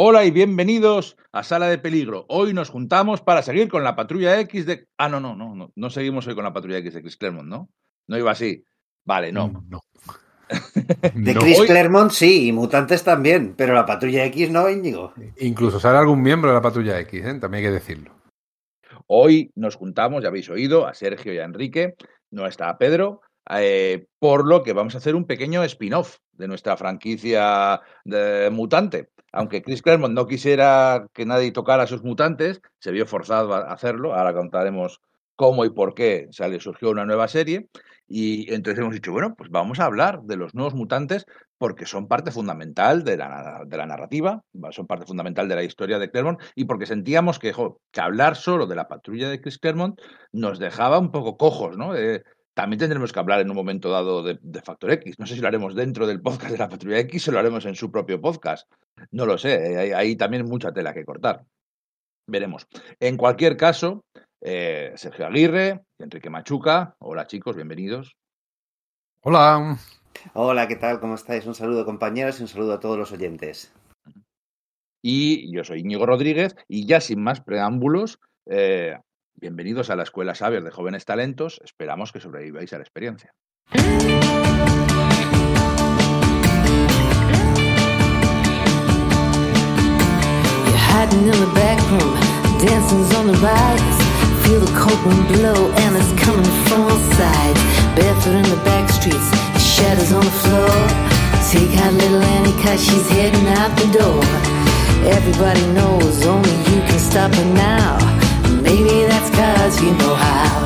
[0.00, 2.24] Hola y bienvenidos a Sala de Peligro.
[2.28, 4.86] Hoy nos juntamos para seguir con la Patrulla X de...
[4.96, 7.48] Ah, no, no, no, no, no seguimos hoy con la Patrulla X de Chris Claremont,
[7.48, 7.68] ¿no?
[8.06, 8.62] No iba así.
[9.04, 9.64] Vale, no.
[9.68, 9.80] No.
[11.14, 11.40] De No.
[11.40, 15.14] Chris Hoy- Claremont sí, y Mutantes también, pero la Patrulla X no, Íñigo.
[15.38, 17.34] Incluso sale algún miembro de la patrulla X, ¿eh?
[17.40, 18.14] también hay que decirlo.
[19.08, 21.96] Hoy nos juntamos, ya habéis oído, a Sergio y a Enrique,
[22.30, 23.20] no está Pedro,
[23.50, 29.10] eh, por lo que vamos a hacer un pequeño spin-off de nuestra franquicia de mutante.
[29.32, 33.72] Aunque Chris Claremont no quisiera que nadie tocara a sus mutantes, se vio forzado a
[33.72, 34.14] hacerlo.
[34.14, 35.00] Ahora contaremos
[35.36, 37.68] cómo y por qué se le surgió una nueva serie.
[38.08, 41.26] Y entonces hemos dicho, bueno, pues vamos a hablar de los nuevos mutantes
[41.58, 46.40] porque son parte fundamental de la, narrativa, son parte fundamental de la historia de Claremont
[46.54, 47.52] y porque sentíamos que
[47.96, 50.00] hablar solo de la patrulla de Chris Claremont
[50.32, 51.94] nos dejaba un poco cojos, ¿no?
[51.94, 52.22] Eh,
[52.58, 55.16] también tendremos que hablar en un momento dado de, de Factor X.
[55.20, 57.64] No sé si lo haremos dentro del podcast de la patrulla X o lo haremos
[57.66, 58.68] en su propio podcast.
[59.12, 61.44] No lo sé, eh, hay, hay también mucha tela que cortar.
[62.26, 62.66] Veremos.
[62.98, 64.04] En cualquier caso,
[64.40, 68.16] eh, Sergio Aguirre, Enrique Machuca, hola chicos, bienvenidos.
[69.22, 69.78] Hola.
[70.34, 70.98] Hola, ¿qué tal?
[70.98, 71.46] ¿Cómo estáis?
[71.46, 73.72] Un saludo, compañeros, y un saludo a todos los oyentes.
[75.00, 78.98] Y yo soy Íñigo Rodríguez y ya sin más preámbulos, eh,
[79.40, 81.60] bienvenidos a la Escuela Saber de Jóvenes Talentos.
[81.64, 83.34] Esperamos que sobreviváis a la experiencia.
[94.48, 97.60] Feel the cold wind blow and coming from all sides.
[98.26, 100.68] In the back streets, shadows on the floor.
[101.50, 104.24] Take out little Annie cause she's heading out the door.
[105.04, 108.17] Everybody knows only you can stop her now.
[108.62, 110.64] Maybe that's cause you know how.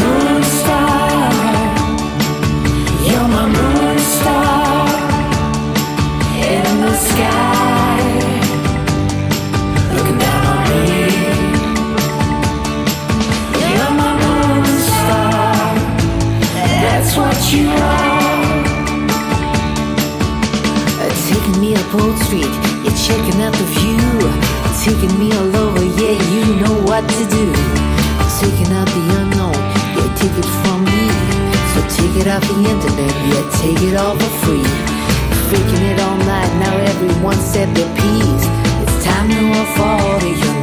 [0.00, 1.30] Moon star,
[3.06, 4.88] you're my moon star
[6.36, 8.02] in the sky,
[9.94, 11.04] looking down on me.
[13.72, 15.64] You're my moon star,
[16.82, 18.12] that's what you are.
[21.28, 22.54] Taking me up Old Street,
[22.84, 24.02] you're checking out the view.
[24.84, 25.73] Taking me all over,
[26.34, 27.46] you know what to do.
[28.40, 29.58] Taking out the unknown,
[29.96, 31.02] yeah, take it from me.
[31.72, 34.68] So take it off the internet, yeah, take it all for free.
[35.48, 38.46] Freaking it all night, now everyone said their piece.
[38.82, 40.53] It's time to all fall to your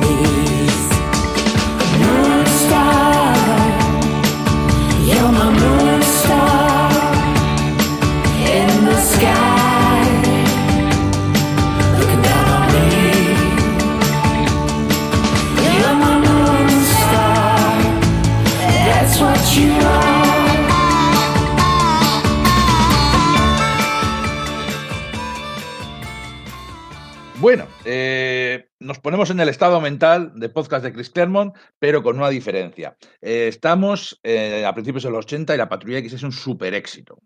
[27.42, 32.18] Bueno, eh, nos ponemos en el estado mental de podcast de Chris Claremont, pero con
[32.18, 32.96] una diferencia.
[33.20, 36.76] Eh, estamos eh, a principios de los 80 y la Patrulla X es un super
[36.76, 37.18] éxito.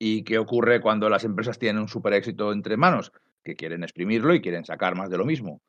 [0.00, 3.12] ¿Y qué ocurre cuando las empresas tienen un super éxito entre manos?
[3.44, 5.62] Que quieren exprimirlo y quieren sacar más de lo mismo.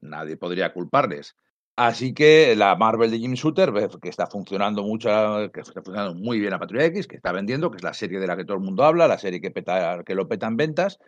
[0.00, 1.36] Nadie podría culparles.
[1.82, 5.08] Así que la Marvel de Jim Shooter que está funcionando mucho,
[5.50, 8.20] que está funcionando muy bien la Patrulla X, que está vendiendo, que es la serie
[8.20, 10.98] de la que todo el mundo habla, la serie que, peta, que lo ventas,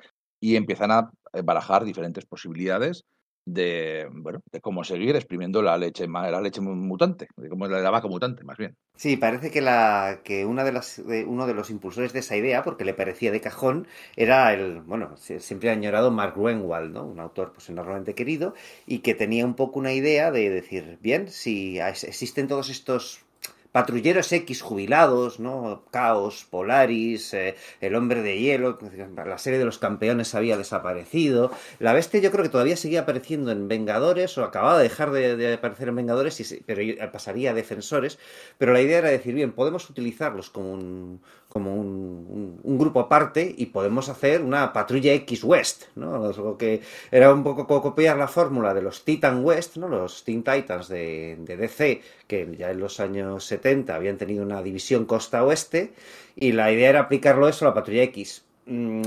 [0.40, 1.10] y empiezan a
[1.44, 3.04] barajar diferentes posibilidades
[3.44, 7.90] de, bueno, de cómo seguir exprimiendo la leche, la leche mutante, de cómo la, la
[7.90, 8.76] vaca mutante, más bien.
[8.96, 12.62] Sí, parece que, la, que una de las, uno de los impulsores de esa idea,
[12.62, 17.04] porque le parecía de cajón, era el, bueno, siempre añorado Mark Gruenwald, ¿no?
[17.04, 18.54] Un autor pues enormemente querido
[18.86, 23.24] y que tenía un poco una idea de decir, bien, si existen todos estos
[23.72, 25.84] patrulleros X jubilados, ¿no?
[25.90, 28.78] Caos, Polaris, eh, el hombre de hielo,
[29.16, 31.50] la serie de los campeones había desaparecido.
[31.78, 35.54] La bestia yo creo que todavía seguía apareciendo en Vengadores o acababa de dejar de,
[35.54, 38.18] aparecer en Vengadores, pero pasaría a Defensores.
[38.58, 43.66] Pero la idea era decir, bien, podemos utilizarlos como un, como un, grupo aparte y
[43.66, 46.32] podemos hacer una patrulla X West, ¿no?
[46.32, 49.88] Lo que era un poco copiar la fórmula de los Titan West, ¿no?
[49.88, 54.62] Los Teen Titans de, de DC, que ya en los años 70 habían tenido una
[54.62, 55.92] división costa-oeste,
[56.36, 58.44] y la idea era aplicarlo eso a la patrulla X.
[58.66, 59.02] Mm,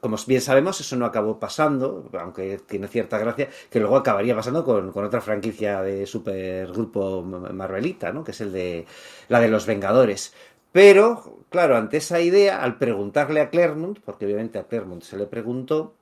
[0.00, 4.64] Como bien sabemos, eso no acabó pasando, aunque tiene cierta gracia, que luego acabaría pasando
[4.64, 8.24] con, otra franquicia de supergrupo Marvelita, ¿no?
[8.24, 8.86] Que es el de
[9.28, 10.34] la de los Vengadores.
[10.72, 15.26] Pero, claro, ante esa idea, al preguntarle a Claremont, porque obviamente a Claremont se le
[15.26, 15.94] preguntó,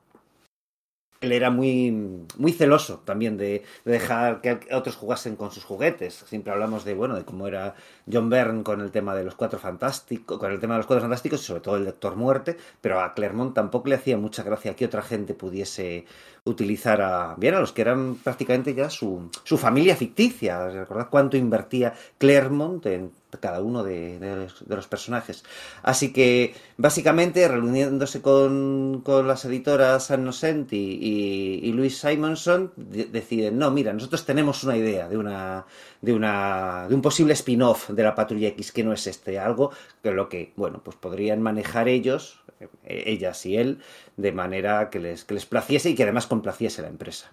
[1.23, 1.91] él era muy,
[2.37, 6.23] muy celoso también de, de, dejar que otros jugasen con sus juguetes.
[6.27, 7.75] Siempre hablamos de, bueno, de cómo era
[8.11, 11.01] John Byrne con el tema de los cuatro fantásticos, con el tema de los cuatro
[11.01, 14.75] fantásticos y sobre todo el Doctor Muerte, pero a Claremont tampoco le hacía mucha gracia
[14.75, 16.05] que otra gente pudiese
[16.45, 20.67] utilizar a, bien, a los que eran prácticamente ya su, su familia ficticia.
[20.69, 25.43] Recordad cuánto invertía Claremont en cada uno de, los, personajes.
[25.81, 33.05] Así que, básicamente, reuniéndose con, con las editoras San Nocenti y, y, Louis Simonson, de,
[33.05, 35.65] deciden, no, mira, nosotros tenemos una idea de una
[36.01, 39.71] de una de un posible spin-off de la Patrulla X que no es este, algo
[40.03, 42.43] que lo que, bueno, pues podrían manejar ellos,
[42.85, 43.79] ellas y él,
[44.17, 47.31] de manera que les, que les placiese y que además complaciese la empresa.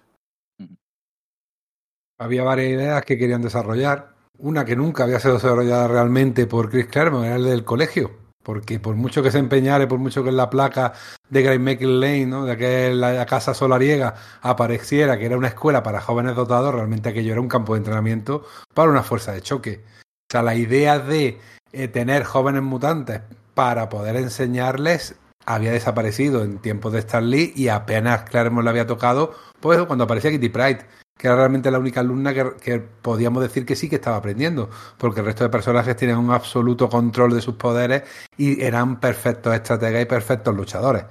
[2.19, 6.87] Había varias ideas que querían desarrollar una que nunca había sido desarrollada realmente por Chris
[6.87, 8.11] Claremont, era el del colegio.
[8.43, 10.93] Porque por mucho que se empeñara, por mucho que en la placa
[11.29, 12.45] de Greymaking Lane, ¿no?
[12.45, 17.33] de que la casa solariega apareciera que era una escuela para jóvenes dotados, realmente aquello
[17.33, 18.43] era un campo de entrenamiento
[18.73, 19.83] para una fuerza de choque.
[19.87, 21.39] O sea, la idea de
[21.71, 23.21] eh, tener jóvenes mutantes
[23.53, 25.15] para poder enseñarles
[25.45, 30.05] había desaparecido en tiempos de Stan Lee y apenas Claremont le había tocado, pues cuando
[30.05, 30.85] aparecía Kitty Pride
[31.21, 35.19] que era realmente la única alumna que, podíamos decir que sí que estaba aprendiendo, porque
[35.19, 38.03] el resto de personajes tenían un absoluto control de sus poderes
[38.37, 41.05] y eran perfectos estrategas y perfectos luchadores.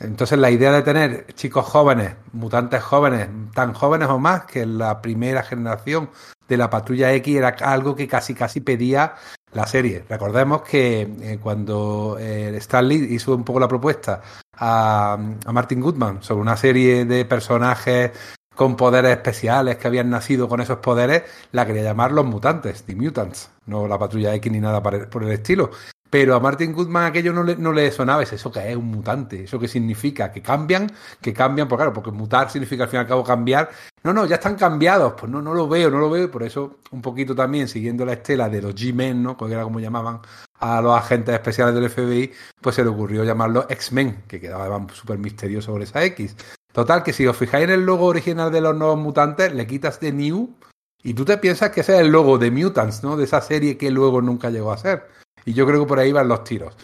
[0.00, 5.00] Entonces la idea de tener chicos jóvenes, mutantes jóvenes, tan jóvenes o más que la
[5.00, 6.10] primera generación
[6.48, 9.14] de la patrulla X era algo que casi casi pedía
[9.52, 10.04] la serie.
[10.08, 14.20] Recordemos que eh, cuando eh, Stan Lee hizo un poco la propuesta
[14.54, 18.12] a, a Martin Goodman sobre una serie de personajes
[18.54, 21.22] con poderes especiales que habían nacido con esos poderes,
[21.52, 25.30] la quería llamar los mutantes, The Mutants, no la patrulla X ni nada por el
[25.30, 25.70] estilo.
[26.10, 28.86] Pero a Martin Goodman aquello no le, no le sonaba, es eso que es un
[28.86, 30.90] mutante, eso que significa que cambian,
[31.20, 33.68] que cambian, pues claro, porque mutar significa al fin y al cabo cambiar.
[34.02, 36.78] No, no, ya están cambiados, pues no, no lo veo, no lo veo, por eso
[36.92, 39.36] un poquito también siguiendo la estela de los G-Men, ¿no?
[39.36, 40.20] Que era como llamaban
[40.60, 45.18] a los agentes especiales del FBI, pues se le ocurrió llamarlos X-Men, que quedaba súper
[45.18, 46.36] misterioso sobre esa X.
[46.72, 50.00] Total, que si os fijáis en el logo original de los nuevos mutantes, le quitas
[50.00, 50.54] de New
[51.02, 53.16] y tú te piensas que ese es el logo de Mutants, ¿no?
[53.16, 55.06] De esa serie que luego nunca llegó a ser.
[55.48, 56.76] Y yo creo que por ahí van los tiros.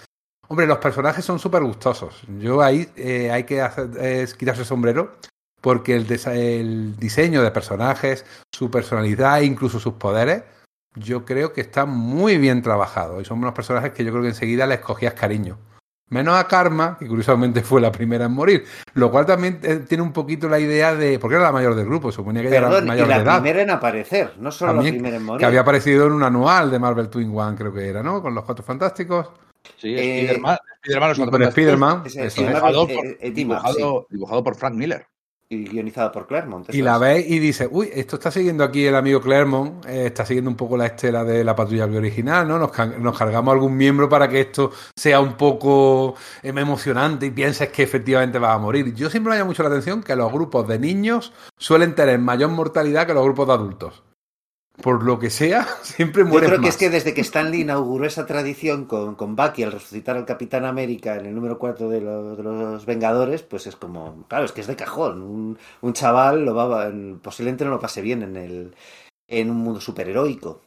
[0.49, 2.23] Hombre, los personajes son súper gustosos.
[2.39, 5.17] Yo ahí eh, hay que hacer, quitarse el sombrero
[5.61, 8.25] porque el, el, diseño de personajes,
[8.55, 10.45] su personalidad e incluso sus poderes,
[10.95, 13.21] yo creo que está muy bien trabajado.
[13.21, 15.59] Y son unos personajes que yo creo que enseguida les cogías cariño.
[16.15, 18.65] Menos a Karma, que curiosamente fue la primera en morir.
[18.95, 21.19] Lo cual también tiene un poquito la idea de.
[21.19, 23.41] Porque era la mayor del grupo, suponía que Perdón, era mayor y la de edad.
[23.43, 25.41] primera en aparecer, no solo También, la primera en morir.
[25.41, 28.23] Que había aparecido en un anual de Marvel Twin One, creo que era, ¿no?
[28.23, 29.31] Con los cuatro fantásticos.
[29.77, 32.03] Sí, Eh, Spiderman, Spiderman, los Y Cuatro con Fantásticos, Spider-Man.
[32.07, 32.39] Eso es.
[32.39, 33.31] eh, por, eh, eh,
[34.11, 35.07] dibujado por Frank Miller.
[35.55, 36.73] Y guionizada por Claremont.
[36.75, 37.01] Y la es.
[37.01, 40.57] ves y dices, uy, esto está siguiendo aquí el amigo Claremont, eh, está siguiendo un
[40.57, 42.59] poco la estela de la patrulla original, ¿no?
[42.59, 47.83] Nos cargamos algún miembro para que esto sea un poco em, emocionante y pienses que
[47.83, 48.95] efectivamente vas a morir.
[48.95, 52.51] Yo siempre me llama mucho la atención que los grupos de niños suelen tener mayor
[52.51, 54.03] mortalidad que los grupos de adultos.
[54.83, 57.61] Por lo que sea, siempre Yo mueren creo que es que desde que Stan Lee
[57.61, 61.89] inauguró esa tradición con, con Bucky al resucitar al Capitán América en el número 4
[61.89, 65.23] de, los- de los Vengadores, pues es como, claro, es que es de cajón.
[65.23, 66.91] Un, un chaval lo va,
[67.23, 68.75] posiblemente no lo pase bien en, el,
[69.29, 70.61] en un mundo superheroico.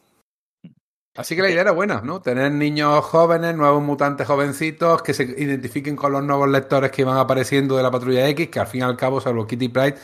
[1.16, 2.22] Así que la idea era buena, ¿no?
[2.22, 7.18] Tener niños jóvenes, nuevos mutantes jovencitos, que se identifiquen con los nuevos lectores que iban
[7.18, 9.96] apareciendo de la Patrulla X, que al fin y al cabo, salvo Kitty Pride,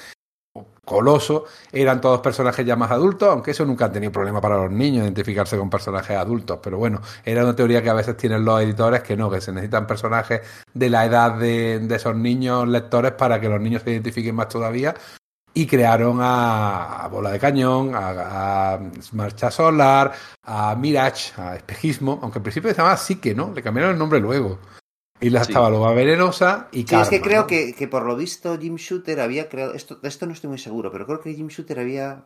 [0.85, 4.71] Coloso, eran todos personajes ya más adultos, aunque eso nunca han tenido problema para los
[4.71, 6.59] niños, identificarse con personajes adultos.
[6.62, 9.50] Pero bueno, era una teoría que a veces tienen los editores que no, que se
[9.53, 10.43] necesitan personajes
[10.75, 14.95] de la edad de, esos niños lectores para que los niños se identifiquen más todavía.
[15.55, 18.81] Y crearon a, Bola de Cañón, a, a
[19.12, 20.12] Marcha Solar,
[20.43, 23.53] a Mirage, a Espejismo, aunque al principio se llamaba Psique, ¿no?
[23.55, 24.59] Le cambiaron el nombre luego.
[25.26, 25.52] Y la Sí.
[25.52, 27.47] estaba Loba Venenosa y Sí, Karma, es que creo ¿no?
[27.47, 30.59] que, que por lo visto Jim Shooter había creado, esto, de esto no estoy muy
[30.59, 32.23] seguro, pero creo que Jim Shooter había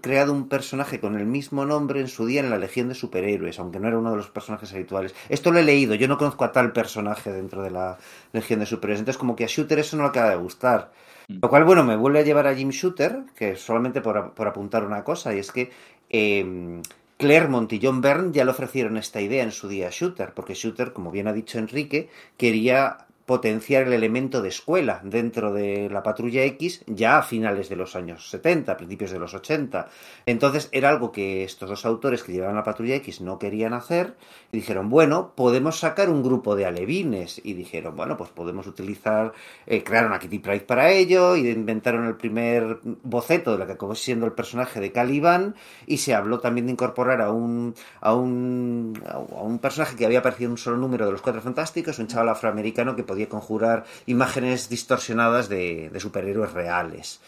[0.00, 3.58] creado un personaje con el mismo nombre en su día en la Legión de Superhéroes,
[3.58, 5.14] aunque no era uno de los personajes habituales.
[5.28, 7.98] Esto lo he leído, yo no conozco a tal personaje dentro de la
[8.32, 10.92] Legión de Superhéroes, entonces como que a Shooter eso no le acaba de gustar.
[11.28, 14.84] Lo cual, bueno, me vuelve a llevar a Jim Shooter, que solamente por, por apuntar
[14.84, 15.70] una cosa, y es que
[16.10, 16.82] eh,
[17.22, 20.54] Claremont y John Byrne ya le ofrecieron esta idea en su día a Shooter, porque
[20.54, 26.02] Shooter, como bien ha dicho Enrique, quería potenciar el elemento de escuela dentro de la
[26.02, 29.88] patrulla X ya a finales de los años 70, principios de los 80.
[30.26, 34.16] Entonces era algo que estos dos autores que llevaban la patrulla X no querían hacer
[34.50, 39.32] y dijeron, bueno, podemos sacar un grupo de alevines y dijeron, bueno, pues podemos utilizar,
[39.66, 43.72] eh, crearon a Kitty Pryde para ello y inventaron el primer boceto de lo que
[43.72, 45.54] acabó siendo el personaje de Caliban
[45.86, 50.18] y se habló también de incorporar a un, a un, a un personaje que había
[50.20, 53.84] aparecido en un solo número de los Cuatro Fantásticos, un chaval afroamericano que podía conjurar
[54.06, 57.20] imágenes distorsionadas de, de superhéroes reales.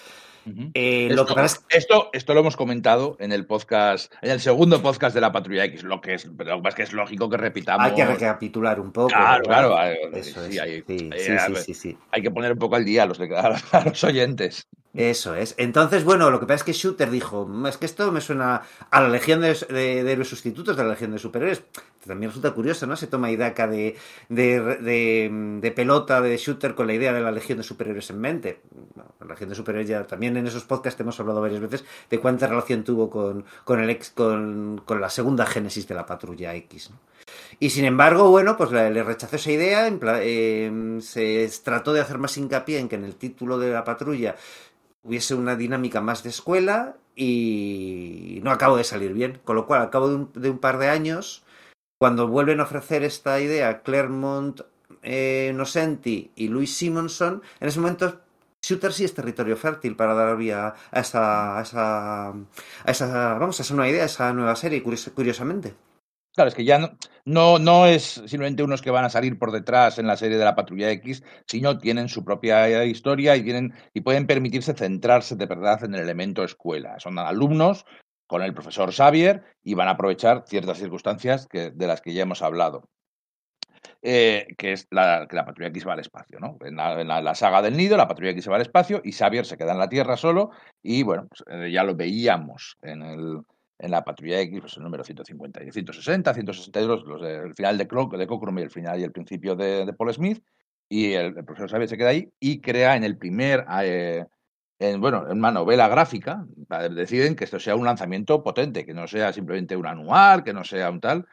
[0.72, 4.30] Eh, esto, lo que pasa es esto, esto lo hemos comentado en el podcast, en
[4.30, 6.92] el segundo podcast de la Patrulla X, lo que es, lo que es que es
[6.94, 7.84] lógico que repitamos.
[7.84, 9.08] hay que recapitular un poco.
[9.08, 9.78] Claro, claro.
[10.14, 10.60] Eso sí, es.
[10.60, 13.20] hay, Sí, sí, hay que poner un poco al día a los,
[13.72, 14.66] a los oyentes.
[14.96, 15.56] Eso es.
[15.58, 18.62] Entonces, bueno, lo que pasa es que Shooter dijo, "Mm, es que esto me suena
[18.90, 21.64] a la Legión de, de- héroes sustitutos de la Legión de Superhéroes.
[22.06, 22.94] También resulta curioso, ¿no?
[22.94, 23.96] Se toma Idaka de,
[24.28, 28.60] de, pelota de Shooter con la idea de la Legión de Superhéroes en mente.
[28.94, 32.20] Bueno, la Legión de Superhéroes ya también en esos podcasts hemos hablado varias veces de
[32.20, 36.54] cuánta relación tuvo con, con, el ex, con, con la segunda génesis de la Patrulla
[36.54, 37.00] X, ¿no?
[37.58, 42.36] Y sin embargo, bueno, pues le rechazó esa idea, eh, se trató de hacer más
[42.36, 44.36] hincapié en que en el título de la patrulla
[45.04, 49.40] hubiese una dinámica más de escuela y no acabó de salir bien.
[49.44, 51.44] Con lo cual, al cabo de un, par de años,
[51.98, 54.62] cuando vuelven a ofrecer esta idea Claremont,
[55.02, 58.20] eh, Nocenti y Louis Simonson, en ese momento
[58.62, 62.34] Shooter sí es territorio fértil para dar vía a esa, a esa, a
[62.86, 65.74] esa, vamos, a esa nueva idea, a esa nueva serie, curios- curiosamente.
[66.34, 66.90] Claro, es que ya no,
[67.24, 70.44] no, no es simplemente unos que van a salir por detrás en la serie de
[70.44, 75.46] la Patrulla X, sino tienen su propia historia y, tienen, y pueden permitirse centrarse de
[75.46, 76.98] verdad en el elemento escuela.
[76.98, 77.86] Son alumnos
[78.26, 82.22] con el profesor Xavier y van a aprovechar ciertas circunstancias que, de las que ya
[82.22, 82.88] hemos hablado.
[84.02, 86.58] Eh, que es la, que la Patrulla X va al espacio, ¿no?
[86.62, 89.72] En la, saga del nido, la Patrulla X va al espacio y Xavier se queda
[89.72, 90.50] en la Tierra solo
[90.82, 93.40] y bueno, pues, eh, ya lo veíamos en el,
[93.78, 97.76] en la patrulla X, pues el número 150, y 160, 162, los de- el final
[97.78, 100.42] de, de Cockrum y el final y el principio de, de Paul Smith,
[100.88, 104.24] y el, el profesor Xavier se queda ahí y crea en el primer, eh,
[104.78, 106.44] en, bueno, en una novela gráfica,
[106.90, 110.62] deciden que esto sea un lanzamiento potente, que no sea simplemente un anual, que no
[110.64, 111.26] sea un tal.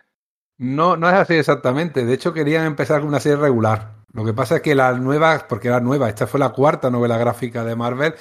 [0.57, 2.05] No, no es así exactamente.
[2.05, 3.95] De hecho, querían empezar con una serie regular.
[4.13, 7.17] Lo que pasa es que la nueva, porque era nueva, esta fue la cuarta novela
[7.17, 8.13] gráfica de Marvel,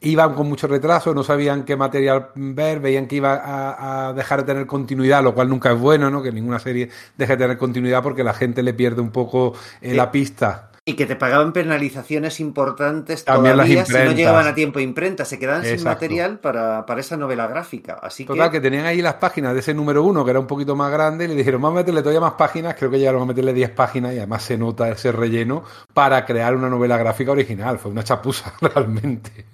[0.00, 4.40] iban con mucho retraso, no sabían qué material ver, veían que iba a, a dejar
[4.40, 6.22] de tener continuidad, lo cual nunca es bueno, ¿no?
[6.22, 9.90] Que ninguna serie deje de tener continuidad porque la gente le pierde un poco eh,
[9.90, 9.96] Sí.
[9.96, 10.70] la pista.
[10.88, 14.82] Y que te pagaban penalizaciones importantes También las todavía si no llegaban a tiempo a
[14.82, 15.24] imprenta.
[15.24, 17.98] Se quedaban sin material para, para esa novela gráfica.
[18.00, 20.46] Así Total, que, que tenían ahí las páginas de ese número uno, que era un
[20.46, 23.22] poquito más grande, y le dijeron, vamos a meterle todavía más páginas, creo que llegaron
[23.22, 27.32] a meterle 10 páginas, y además se nota ese relleno para crear una novela gráfica
[27.32, 27.80] original.
[27.80, 29.46] Fue una chapuza, realmente.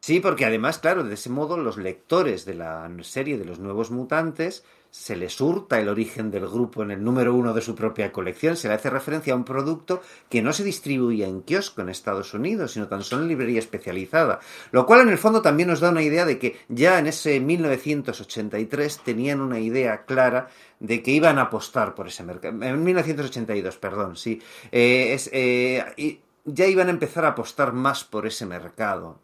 [0.00, 3.90] Sí, porque además, claro, de ese modo los lectores de la serie de los nuevos
[3.90, 8.10] mutantes se les hurta el origen del grupo en el número uno de su propia
[8.10, 8.56] colección.
[8.56, 12.34] Se le hace referencia a un producto que no se distribuía en kiosco en Estados
[12.34, 14.40] Unidos, sino tan solo en librería especializada.
[14.72, 17.38] Lo cual en el fondo también nos da una idea de que ya en ese
[17.40, 20.48] 1983 tenían una idea clara
[20.80, 22.62] de que iban a apostar por ese mercado.
[22.62, 24.42] En 1982, perdón, sí.
[24.72, 29.18] Eh, eh, ya iban a empezar a apostar más por ese mercado.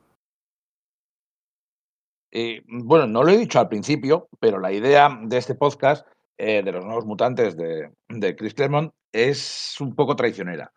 [2.30, 6.06] Eh, bueno, no lo he dicho al principio, pero la idea de este podcast,
[6.36, 10.72] eh, de los nuevos mutantes de, de Chris Claremont, es un poco traicionera.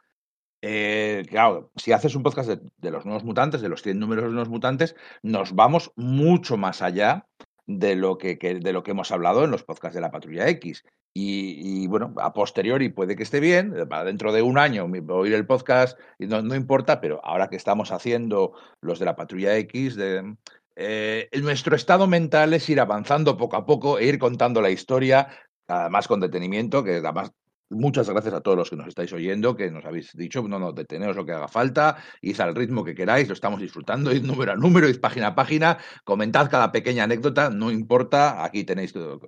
[0.62, 4.26] Eh, claro, si haces un podcast de, de los nuevos mutantes, de los 100 números
[4.26, 7.26] de los mutantes, nos vamos mucho más allá
[7.70, 10.84] de lo que, de lo que hemos hablado en los podcasts de la Patrulla X.
[11.14, 13.74] Y, bueno, a posteriori puede que esté bien,
[14.06, 17.92] dentro de un año oír el podcast y no, no importa, pero ahora que estamos
[17.92, 20.36] haciendo los de la Patrulla X, de,
[20.80, 25.28] eh, nuestro estado mental es ir avanzando poco a poco e ir contando la historia,
[25.68, 27.32] además con detenimiento, que además
[27.72, 30.72] muchas gracias a todos los que nos estáis oyendo, que nos habéis dicho, no, no,
[30.72, 34.54] deteneos lo que haga falta, id al ritmo que queráis, lo estamos disfrutando, id número
[34.54, 39.20] a número, id página a página, comentad cada pequeña anécdota, no importa, aquí tenéis todo.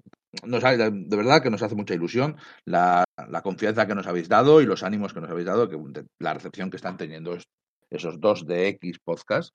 [0.44, 4.62] Nos de verdad que nos hace mucha ilusión la, la confianza que nos habéis dado
[4.62, 5.78] y los ánimos que nos habéis dado, que
[6.20, 7.44] la recepción que están teniendo es-
[7.92, 9.54] esos dos de X podcast.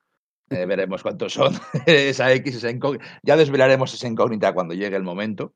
[0.51, 1.55] Eh, veremos cuántos son.
[1.87, 3.05] esa X, esa incógnita.
[3.23, 5.55] Ya desvelaremos esa incógnita cuando llegue el momento.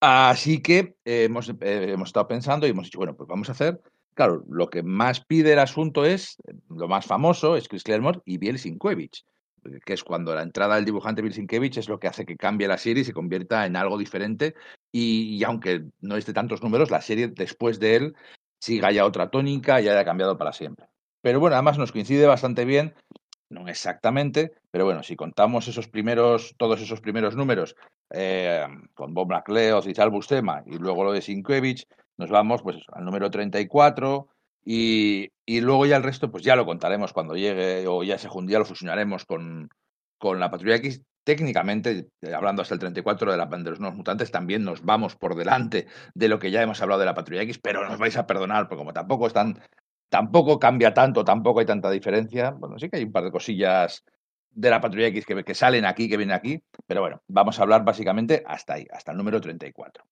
[0.00, 3.52] Así que eh, hemos, eh, hemos estado pensando y hemos dicho, bueno, pues vamos a
[3.52, 3.80] hacer.
[4.14, 6.36] Claro, lo que más pide el asunto es,
[6.68, 9.24] lo más famoso es Chris Claremont y Biel Sienkiewicz,
[9.84, 12.68] que es cuando la entrada del dibujante Biel Sienkiewicz es lo que hace que cambie
[12.68, 14.54] la serie y se convierta en algo diferente.
[14.90, 18.16] Y, y aunque no es de tantos números, la serie después de él
[18.58, 20.86] siga ya otra tónica y haya cambiado para siempre.
[21.22, 22.94] Pero bueno, además nos coincide bastante bien,
[23.50, 27.76] no exactamente, pero bueno, si contamos esos primeros, todos esos primeros números
[28.10, 28.64] eh,
[28.94, 31.84] con Bob McLeod y Sal Buscema y luego lo de Sienkiewicz,
[32.16, 34.28] nos vamos pues al número 34
[34.64, 38.28] y, y luego ya el resto pues ya lo contaremos cuando llegue o ya, se,
[38.46, 39.68] ya lo fusionaremos con,
[40.18, 41.02] con la Patrulla X.
[41.22, 45.16] Técnicamente, eh, hablando hasta el 34 de, la, de los nuevos mutantes, también nos vamos
[45.16, 48.16] por delante de lo que ya hemos hablado de la Patrulla X, pero nos vais
[48.16, 49.60] a perdonar, porque como tampoco están,
[50.10, 52.50] tampoco cambia tanto, tampoco hay tanta diferencia.
[52.50, 54.04] Bueno, sí que hay un par de cosillas
[54.50, 57.62] de la Patrulla X que, que salen aquí, que vienen aquí, pero bueno, vamos a
[57.62, 60.04] hablar básicamente hasta ahí, hasta el número 34.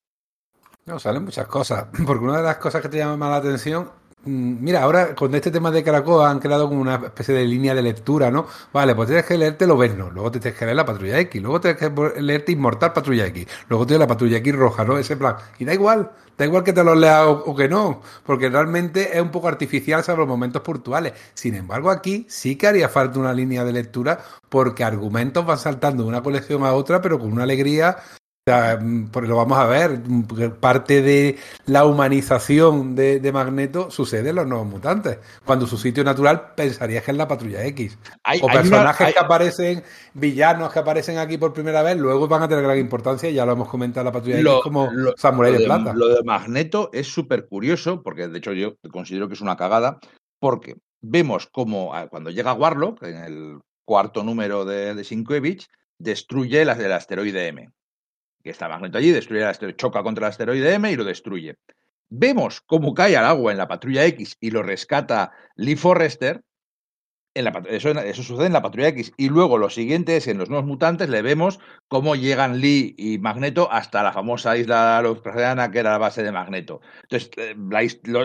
[0.87, 3.90] No, salen muchas cosas, porque una de las cosas que te llama más la atención
[4.28, 7.82] mira, ahora con este tema de Caracoa han creado como una especie de línea de
[7.82, 8.47] lectura, ¿no?
[8.73, 11.61] Vale, pues tienes que leerte Loberno, luego te tienes que leer la Patrulla X, luego
[11.61, 14.99] tienes que leerte Inmortal Patrulla X, luego tienes la Patrulla X roja, ¿no?
[14.99, 15.37] Ese plan.
[15.58, 19.23] Y da igual, da igual que te lo leas o, que no, porque realmente es
[19.23, 21.12] un poco artificial salvo los momentos puntuales.
[21.35, 26.02] Sin embargo, aquí sí que haría falta una línea de lectura porque argumentos van saltando
[26.02, 27.97] de una colección a otra, pero con una alegría
[28.49, 30.00] sea, lo vamos a ver,
[30.59, 31.37] parte de
[31.67, 35.19] la humanización de, Magneto sucede en los nuevos mutantes.
[35.45, 37.99] Cuando su sitio natural pensarías que es la patrulla X.
[38.43, 39.83] o personajes que aparecen,
[40.14, 43.52] villanos que aparecen aquí por primera vez, luego van a tener gran importancia, ya lo
[43.52, 45.93] hemos comentado la patrulla X como Samurai de, Plata.
[45.95, 49.99] Lo de Magneto es súper curioso, porque de hecho yo considero que es una cagada,
[50.40, 55.67] porque vemos como ah, cuando llega Warlock, en el cuarto número de, de Sienkiewicz,
[55.99, 57.69] destruye el asteroide M
[58.49, 61.57] que está Magneto allí, destruye el choca contra el asteroide M y lo destruye.
[62.09, 66.43] Vemos cómo cae al agua en la patrulla X y lo rescata Lee Forrester.
[67.35, 69.12] En la, eso, eso, sucede en la patrulla X.
[69.19, 73.19] Y luego lo siguiente es en los nuevos mutantes, le vemos cómo llegan Lee y
[73.19, 76.81] Magneto hasta la famosa isla Lofrasiana, que era la base de Magneto.
[77.02, 77.55] Entonces, eh,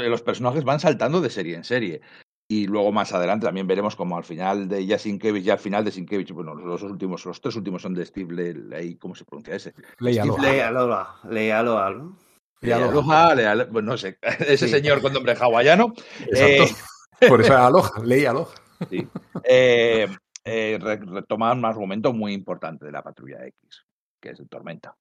[0.10, 2.00] los personajes van saltando de serie en serie.
[2.48, 5.86] Y luego más adelante también veremos como al final de ya Sienkiewicz, ya al final
[5.86, 9.56] de Sienkiewicz, bueno, los últimos, los tres últimos son de Steve Ley, ¿cómo se pronuncia
[9.56, 9.74] ese?
[10.00, 11.20] Lealoha.
[11.30, 12.18] Lealoha, ¿no?
[12.60, 15.94] Lealoha, Lealoha, pues no sé, ese señor con nombre hawaiano.
[16.20, 16.76] Exacto.
[17.20, 18.54] Eh, Por eso es Aloha, Ley Aloha.
[18.90, 19.08] Sí.
[19.44, 20.08] Eh,
[20.44, 23.86] eh, retoman un argumento muy importante de la Patrulla X,
[24.20, 24.96] que es el Tormenta.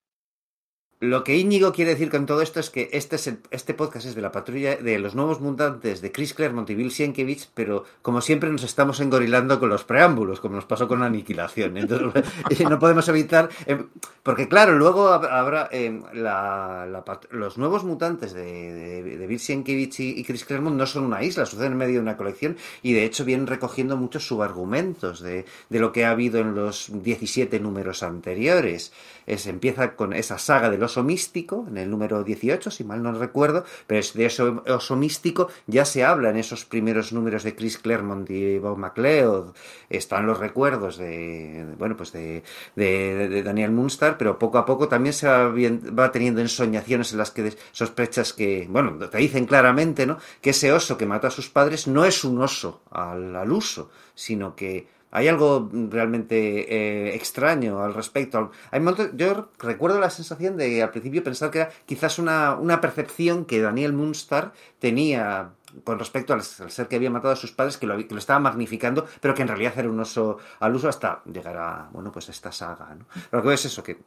[1.02, 4.14] Lo que Íñigo quiere decir con todo esto es que este, es este podcast es
[4.14, 8.20] de la patrulla de los nuevos mutantes de Chris Claremont y Bill Sienkiewicz, pero como
[8.20, 11.76] siempre nos estamos engorilando con los preámbulos, como nos pasó con la aniquilación.
[11.76, 12.22] Entonces
[12.70, 13.82] no podemos evitar, eh,
[14.22, 16.00] porque claro, luego habrá eh,
[17.32, 21.72] los nuevos mutantes de, de, Bill Sienkiewicz y, Chris Claremont no son una isla, suceden
[21.72, 25.90] en medio de una colección y de hecho vienen recogiendo muchos subargumentos de, de lo
[25.90, 28.92] que ha habido en los 17 números anteriores.
[29.26, 33.02] Es, empieza con esa saga de los oso místico, en el número 18, si mal
[33.02, 37.42] no recuerdo, pero es de eso oso místico ya se habla en esos primeros números
[37.42, 39.54] de Chris Claremont y Bob McLeod,
[39.88, 42.42] están los recuerdos de, bueno, pues de,
[42.76, 47.30] de, Daniel Munster, pero poco a poco también se va, va, teniendo ensoñaciones en las
[47.30, 50.18] que sospechas que, bueno, te dicen claramente, ¿no?
[50.40, 53.90] Que ese oso que mató a sus padres no es un oso al, al uso,
[54.14, 58.50] sino que hay algo realmente eh, extraño al respecto.
[58.70, 58.82] Hay
[59.14, 63.60] yo recuerdo la sensación de al principio pensar que era quizás una, una percepción que
[63.60, 65.50] Daniel Munster tenía
[65.84, 68.38] con respecto al, ser que había matado a sus padres, que lo, que lo, estaba
[68.38, 72.28] magnificando, pero que en realidad era un oso al uso hasta llegar a, bueno, pues
[72.28, 72.94] esta saga.
[72.94, 73.06] ¿no?
[73.30, 73.98] Lo que es eso, que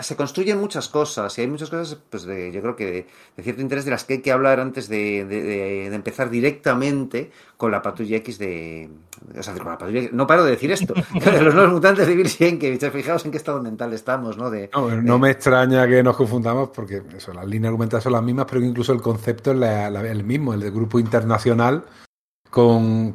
[0.00, 3.62] se construyen muchas cosas y hay muchas cosas, pues de, yo creo que de, cierto
[3.62, 8.38] interés de las que hay que hablar antes de, empezar directamente con la patrulla X
[8.38, 8.90] de.
[9.38, 10.94] O sea, con la patrulla No paro de decir esto.
[11.42, 14.50] los nuevos mutantes de Bill que fijaos en qué estado mental estamos, ¿no?
[15.02, 18.64] no, me extraña que nos confundamos porque eso, las líneas argumentales son las mismas, pero
[18.64, 21.84] incluso el concepto es el mismo, el de grupo internacional
[22.50, 23.14] con,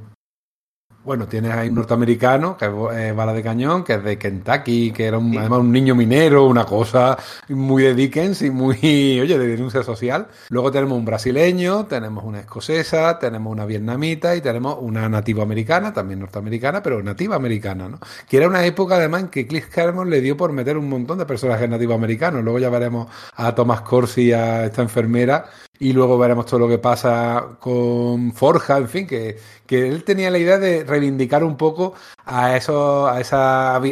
[1.08, 4.92] bueno, tienes ahí un norteamericano, que es eh, Bala de Cañón, que es de Kentucky,
[4.92, 7.18] que era un, además un niño minero, una cosa
[7.48, 8.76] muy de Dickens y muy,
[9.22, 10.28] oye, de denuncia social.
[10.50, 15.94] Luego tenemos un brasileño, tenemos una escocesa, tenemos una vietnamita y tenemos una nativa americana,
[15.94, 18.00] también norteamericana, pero nativa americana, ¿no?
[18.28, 21.20] Que era una época además en que Cliff Claremont le dio por meter un montón
[21.20, 22.44] de personajes nativos americanos.
[22.44, 25.46] Luego ya veremos a Thomas Corsi, a esta enfermera,
[25.80, 30.32] y luego veremos todo lo que pasa con Forja, en fin, que, que él tenía
[30.32, 31.94] la idea de reivindicar un poco
[32.26, 33.40] a esos, a esos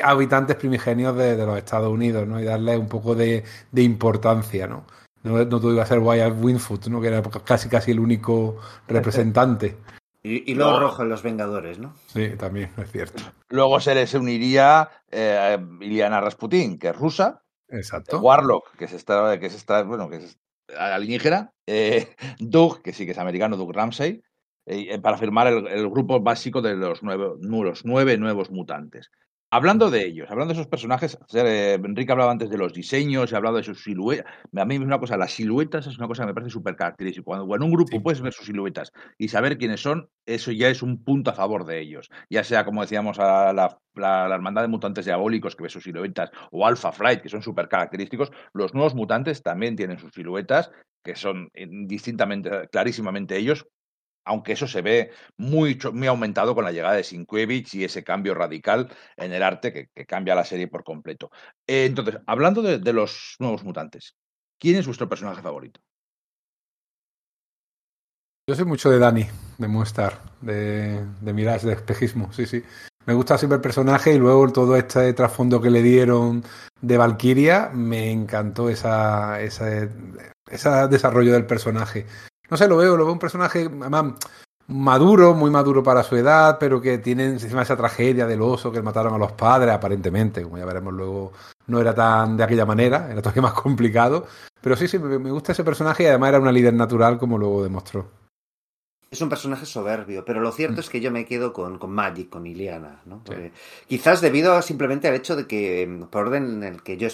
[0.03, 2.39] habitantes primigenios de, los Estados Unidos, ¿no?
[2.39, 3.43] Y darle un poco de,
[3.75, 4.85] importancia, ¿no?
[5.23, 7.01] No, no todo iba a ser Wyatt Winfoot, ¿no?
[7.01, 9.77] Que era casi casi el único representante.
[10.27, 11.93] Y, y luego rojo en los Vengadores, ¿no?
[12.07, 13.21] Sí, también, es cierto.
[13.49, 17.43] Luego se les uniría eh, Iliana Rasputin, que es rusa.
[17.69, 18.19] Exacto.
[18.19, 20.21] Warlock, que se está, que se está, bueno, que
[20.77, 22.07] alienígena, eh,
[22.39, 24.21] Doug, que sí que es americano, Doug Ramsey,
[24.65, 29.11] eh, para firmar el, el, grupo básico de los nueve, los nueve nuevos mutantes.
[29.55, 33.37] Hablando de ellos, hablando de esos personajes, eh, Enrique hablaba antes de los diseños, he
[33.37, 34.25] hablado de sus siluetas.
[34.53, 37.23] A mí es una cosa, las siluetas es una cosa que me parece súper característica.
[37.23, 37.99] Cuando, en un grupo sí.
[38.01, 41.65] puedes ver sus siluetas y saber quiénes son, eso ya es un punto a favor
[41.65, 42.09] de ellos.
[42.29, 45.85] Ya sea, como decíamos, a la, la, la hermandad de mutantes diabólicos que ve sus
[45.85, 50.69] siluetas, o Alpha Flight, que son súper característicos, los nuevos mutantes también tienen sus siluetas,
[51.01, 51.49] que son
[51.87, 53.65] distintamente, clarísimamente ellos,
[54.25, 58.33] aunque eso se ve muy, muy aumentado con la llegada de Sinkiewicz y ese cambio
[58.33, 61.29] radical en el arte que, cambia la serie por completo.
[61.67, 64.15] Eh, entonces, hablando de, los nuevos mutantes,
[64.59, 65.79] ¿quién es vuestro personaje favorito?
[68.47, 69.25] Yo soy mucho de Dani,
[69.57, 72.63] de Movistar, de, de Mirage, de espejismo, sí, sí.
[73.05, 76.43] Me gusta siempre el personaje y luego todo este trasfondo que le dieron
[76.81, 79.89] de Valkyria, me encantó esa, ese
[80.89, 82.05] desarrollo del personaje.
[82.49, 83.69] No sé, lo veo, lo veo un personaje
[84.67, 88.81] maduro, muy maduro para su edad, pero que tiene encima esa tragedia del oso que
[88.81, 91.33] mataron a los padres, aparentemente, como ya veremos luego,
[91.67, 94.25] no era tan de aquella manera, era todavía más complicado.
[94.61, 97.63] Pero sí, sí, me gusta ese personaje y además era una líder natural, como luego
[97.63, 98.09] demostró.
[99.11, 102.29] Es un personaje soberbio, pero lo cierto es que yo me quedo con, con Magic,
[102.29, 103.21] con Iliana, ¿no?
[103.29, 103.51] Sí.
[103.87, 107.07] Quizás debido simplemente al hecho de que, por orden en el que yo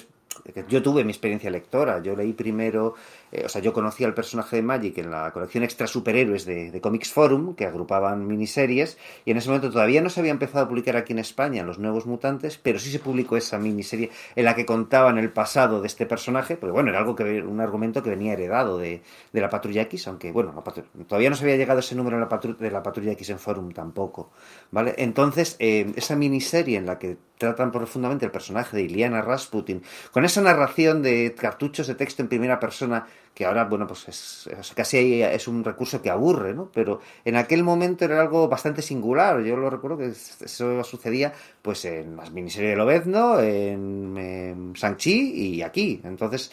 [0.67, 2.01] yo tuve mi experiencia lectora.
[2.01, 2.95] Yo leí primero,
[3.31, 6.79] eh, o sea, yo conocí al personaje de Magic en la colección Extra Superhéroes de,
[6.81, 10.67] Comics Forum, que agrupaban miniseries, y en ese momento todavía no se había empezado a
[10.67, 14.55] publicar aquí en España Los Nuevos Mutantes, pero sí se publicó esa miniserie en la
[14.55, 18.09] que contaban el pasado de este personaje, porque bueno, era algo que un argumento que
[18.09, 20.63] venía heredado de, de la Patrulla X, aunque bueno,
[21.07, 23.39] todavía no se había llegado ese número de la, patru de la Patrulla X en
[23.39, 24.31] Forum tampoco,
[24.71, 24.95] ¿vale?
[24.97, 30.25] Entonces, eh, esa miniserie en la que tratan profundamente el personaje de Iliana Rasputin, con
[30.25, 34.73] esa narración de cartuchos de texto en primera persona, que ahora, bueno, pues es, es,
[34.73, 36.69] casi es un recurso que aburre, ¿no?
[36.73, 39.41] Pero en aquel momento era algo bastante singular.
[39.41, 45.55] Yo lo recuerdo que eso sucedía, pues, en las miniseries de Lobezno, en, en Shang-Chi
[45.55, 46.01] y aquí.
[46.03, 46.51] Entonces,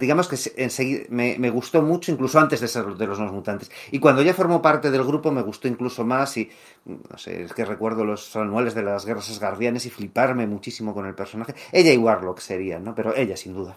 [0.00, 3.70] digamos que enseguida, me, gustó mucho, incluso antes de ser de los nuevos mutantes.
[3.92, 6.50] Y cuando ya formó parte del grupo me gustó incluso más y,
[6.86, 11.06] no sé, es que recuerdo los anuales de las guerras asgardianas y fliparme muchísimo con
[11.06, 11.54] el personaje.
[11.70, 12.94] Ella y Warlock serían, ¿no?
[12.94, 13.76] Pero ella, sin duda.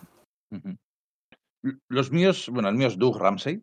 [0.52, 0.76] Uh.
[1.88, 3.62] Los míos, bueno, el mío es Doug Ramsey,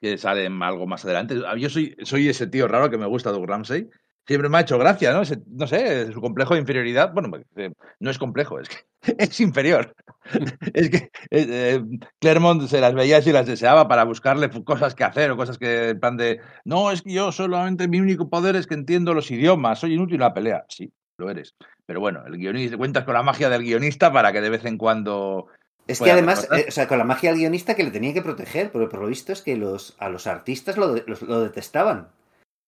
[0.00, 1.40] que sale algo más adelante.
[1.58, 3.88] Yo soy, soy ese tío raro que me gusta Doug Ramsey.
[4.26, 5.20] Siempre me ha hecho gracia, ¿no?
[5.20, 8.76] Ese, no sé, su complejo de inferioridad, bueno, eh, no es complejo, es que
[9.18, 9.94] es inferior.
[10.72, 11.82] es que eh,
[12.20, 15.90] Clermont se las veía y las deseaba para buscarle cosas que hacer o cosas que,
[15.90, 19.30] en plan de, no, es que yo solamente mi único poder es que entiendo los
[19.30, 20.64] idiomas, soy inútil en la pelea.
[20.68, 21.54] Sí, lo eres.
[21.84, 24.78] Pero bueno, el guionista, cuentas con la magia del guionista para que de vez en
[24.78, 25.48] cuando
[25.86, 28.22] es que además, eh, o sea, con la magia del guionista que le tenía que
[28.22, 31.40] proteger, porque por lo visto es que los, a los artistas lo, de, los, lo
[31.40, 32.08] detestaban.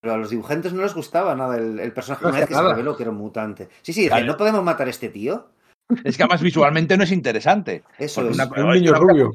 [0.01, 2.55] Pero a los dibujantes no les gustaba nada el, el personaje no una vez que
[2.55, 3.69] se reveló que era un mutante.
[3.83, 4.27] Sí, sí, claro.
[4.27, 5.49] no podemos matar a este tío.
[6.05, 7.85] Es que además visualmente no es interesante.
[7.99, 8.35] Eso es.
[8.35, 9.33] Una, un niño una, rubio.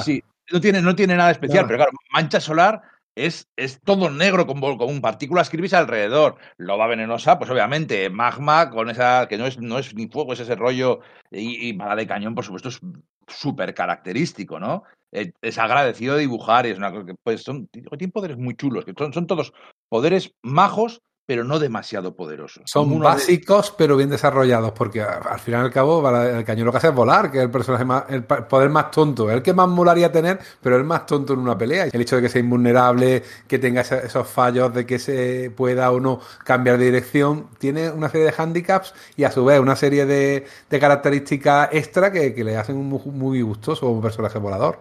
[0.00, 1.68] Sí, no tiene, no tiene nada especial, claro.
[1.68, 2.82] pero claro, Mancha Solar
[3.26, 6.36] es, es, todo negro con, con partículas gris alrededor.
[6.56, 10.40] Loba venenosa, pues obviamente, magma con esa, que no es, no es ni fuego, es
[10.40, 11.00] ese rollo,
[11.30, 12.80] y, y de cañón, por supuesto, es
[13.26, 14.84] súper característico, ¿no?
[15.10, 18.94] Es, es agradecido de dibujar, y es una pues son, tiene poderes muy chulos, que
[18.96, 19.52] son, son todos
[19.88, 22.62] poderes majos, pero no demasiado poderosos.
[22.64, 23.74] Son básicos, de...
[23.76, 26.94] pero bien desarrollados, porque al final y al cabo el cañón lo que hace es
[26.94, 30.38] volar, que es el personaje más, el poder más tonto, el que más molaría tener,
[30.62, 31.88] pero el más tonto en una pelea.
[31.92, 36.00] El hecho de que sea invulnerable, que tenga esos fallos de que se pueda o
[36.00, 40.06] no cambiar de dirección, tiene una serie de handicaps y a su vez una serie
[40.06, 44.80] de, de características extra que, que, le hacen muy, muy gustoso como personaje volador.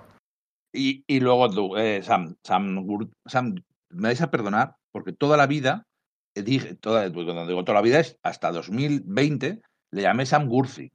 [0.72, 2.88] Y, y luego tú, eh, Sam, Sam,
[3.26, 3.56] Sam,
[3.90, 5.84] me vais a perdonar, porque toda la vida
[6.42, 10.92] dije, toda, cuando digo toda la vida es hasta 2020, le llamé Sam Gurzi.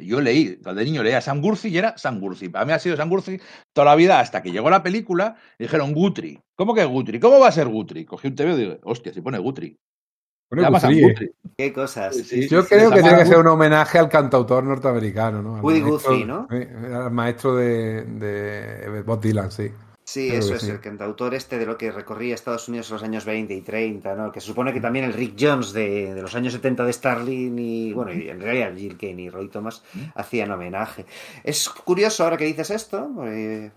[0.00, 2.48] Yo leí, de niño leía Sam Gurzi y era Sam Gurzi.
[2.48, 3.40] Para mí ha sido Sam Gurzi
[3.72, 6.40] toda la vida hasta que llegó la película y dijeron Gutri.
[6.54, 7.18] ¿Cómo que Gutri?
[7.18, 8.04] ¿Cómo va a ser Gutri?
[8.04, 9.76] Cogí un TV y digo, hostia, si pone Gutri.
[10.50, 11.30] Bueno, Gutri, Gutri.
[11.56, 12.16] ¿Qué cosas?
[12.16, 15.60] Sí, Yo sí, creo que tiene que ser un homenaje al cantautor norteamericano, ¿no?
[15.60, 16.46] Woody Guthrie, ¿no?
[16.50, 19.70] Al maestro de, de Bob Dylan, sí.
[20.08, 20.70] Sí, Creo eso es, sí.
[20.70, 24.14] el cantautor este de lo que recorría Estados Unidos en los años 20 y 30,
[24.14, 24.32] ¿no?
[24.32, 27.58] Que se supone que también el Rick Jones de, de los años 70 de Starling
[27.58, 29.98] y, bueno, y en realidad Jill Kane y Roy Thomas ¿Mm?
[30.14, 31.04] hacían homenaje.
[31.44, 33.70] Es curioso ahora que dices esto, eh,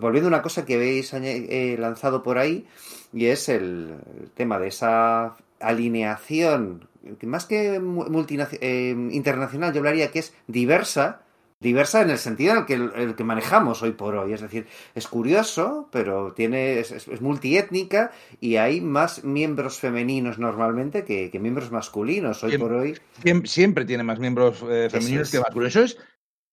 [0.00, 2.66] volviendo a una cosa que habéis eh, lanzado por ahí,
[3.12, 9.80] y es el, el tema de esa alineación, que más que multinacional, eh, internacional, yo
[9.80, 11.23] hablaría que es diversa,
[11.64, 14.32] diversa en el sentido en el que, el que manejamos hoy por hoy.
[14.32, 21.04] Es decir, es curioso, pero tiene, es, es multiétnica y hay más miembros femeninos normalmente
[21.04, 22.44] que, que miembros masculinos.
[22.44, 22.98] Hoy Siempre, por hoy.
[23.22, 25.32] Siempre, siempre tiene más miembros eh, femeninos es.
[25.32, 25.74] que masculinos.
[25.74, 25.98] Eso es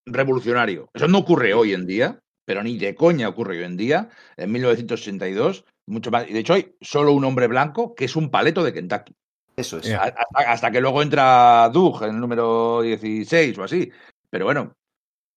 [0.05, 0.89] revolucionario.
[0.93, 4.09] Eso no ocurre hoy en día, pero ni de coña ocurre hoy en día.
[4.37, 6.27] En 1982, mucho más.
[6.27, 9.13] Y de hecho, hay solo un hombre blanco que es un paleto de Kentucky.
[9.57, 9.91] Eso es.
[9.91, 13.91] Hasta, hasta que luego entra Doug en el número 16 o así.
[14.29, 14.77] Pero bueno,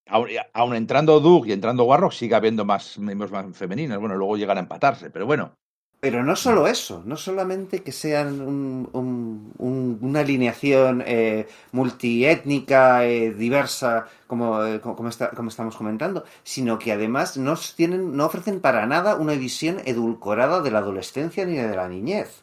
[0.07, 3.99] aun, aun entrando Doug y entrando Warrock, sigue habiendo más miembros más femeninos.
[3.99, 5.53] Bueno, luego llegan a empatarse, pero bueno.
[6.01, 13.07] Pero no solo eso, no solamente que sean un- un- un- una alineación eh, multiétnica,
[13.07, 18.15] eh, diversa, como, eh, como, como está- como estamos comentando, sino que además no, tienen,
[18.17, 22.43] no ofrecen para nada una visión edulcorada de la adolescencia ni de la niñez.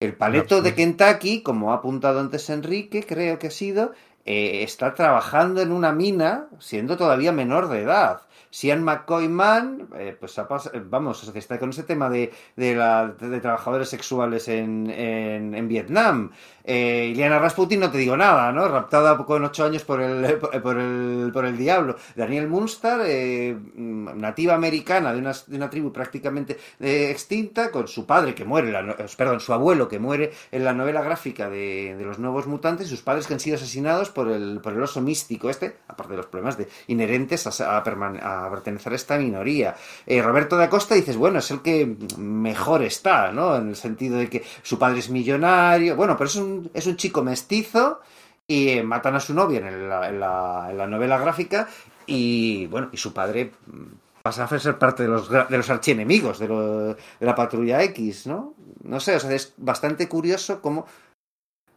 [0.00, 3.92] El paleto de Kentucky, como ha apuntado antes Enrique, creo que ha sido,
[4.26, 8.20] eh, está trabajando en una mina siendo todavía menor de edad.
[8.50, 10.42] Sian McCoy Mann, eh, pues eh,
[10.84, 16.30] vamos, está con ese tema de, de, la- de trabajadores sexuales en, en, en Vietnam.
[16.66, 18.66] Eh, Rasputin, no te digo nada, ¿no?
[18.66, 21.96] Raptada con ocho años por el, por el, por el diablo.
[22.14, 28.04] Daniel Munster, eh, nativa americana de una, de una tribu prácticamente eh, extinta, con su
[28.04, 31.94] padre que muere, la eh, perdón, su abuelo que muere en la novela gráfica de,
[31.96, 35.00] de los nuevos mutantes, sus padres que han sido asesinados por el, por el oso
[35.00, 39.74] místico este, aparte de los problemas de, inherentes a, a a pertenecer a esta minoría.
[40.06, 43.56] Eh, Roberto da Costa dices, bueno, es el que mejor está, ¿no?
[43.56, 46.96] En el sentido de que su padre es millonario, bueno, pero es un, es un
[46.96, 48.00] chico mestizo
[48.46, 51.68] y matan a su novia en, la, en la- en la novela gráfica
[52.06, 53.82] y, bueno, y su padre mm,
[54.22, 58.54] pasa a ser parte de los, de los archienemigos de, de la patrulla X, ¿no?
[58.82, 60.86] No sé, o sea, es bastante curioso cómo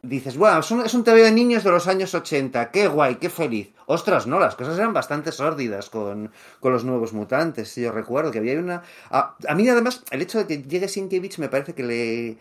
[0.02, 3.16] dices, bueno, es un, es un TV de niños de los años 80, qué guay,
[3.16, 3.72] qué feliz.
[3.86, 7.68] Ostras, no, las cosas eran bastante sórdidas con, con los nuevos mutantes.
[7.70, 8.82] Sí, yo recuerdo que había una...
[9.10, 12.38] A, a mí además, el hecho de que llegue Sienkiewicz me parece que le...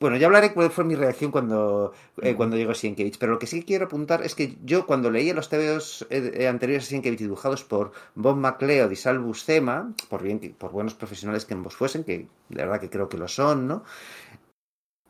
[0.00, 3.46] Bueno, ya hablaré cuál fue mi reacción cuando, eh, cuando llegó Sienkiewicz, pero lo que
[3.46, 7.20] sí quiero apuntar es que yo cuando leía los TVOs eh, eh, anteriores a Sienkiewicz
[7.20, 12.04] dibujados por Bob McLeod y Sal Buscema, por, bien, por buenos profesionales que ambos fuesen,
[12.04, 13.84] que de verdad que creo que lo son, ¿no?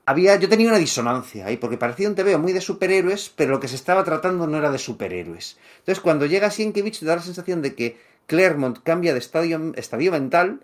[0.07, 3.61] había, yo tenía una disonancia ahí, porque parecía un TVO muy de superhéroes, pero lo
[3.61, 5.57] que se estaba tratando no era de superhéroes.
[5.79, 10.11] Entonces, cuando llega Sienkiewicz, te da la sensación de que Claremont cambia de estadio, estadio
[10.11, 10.62] mental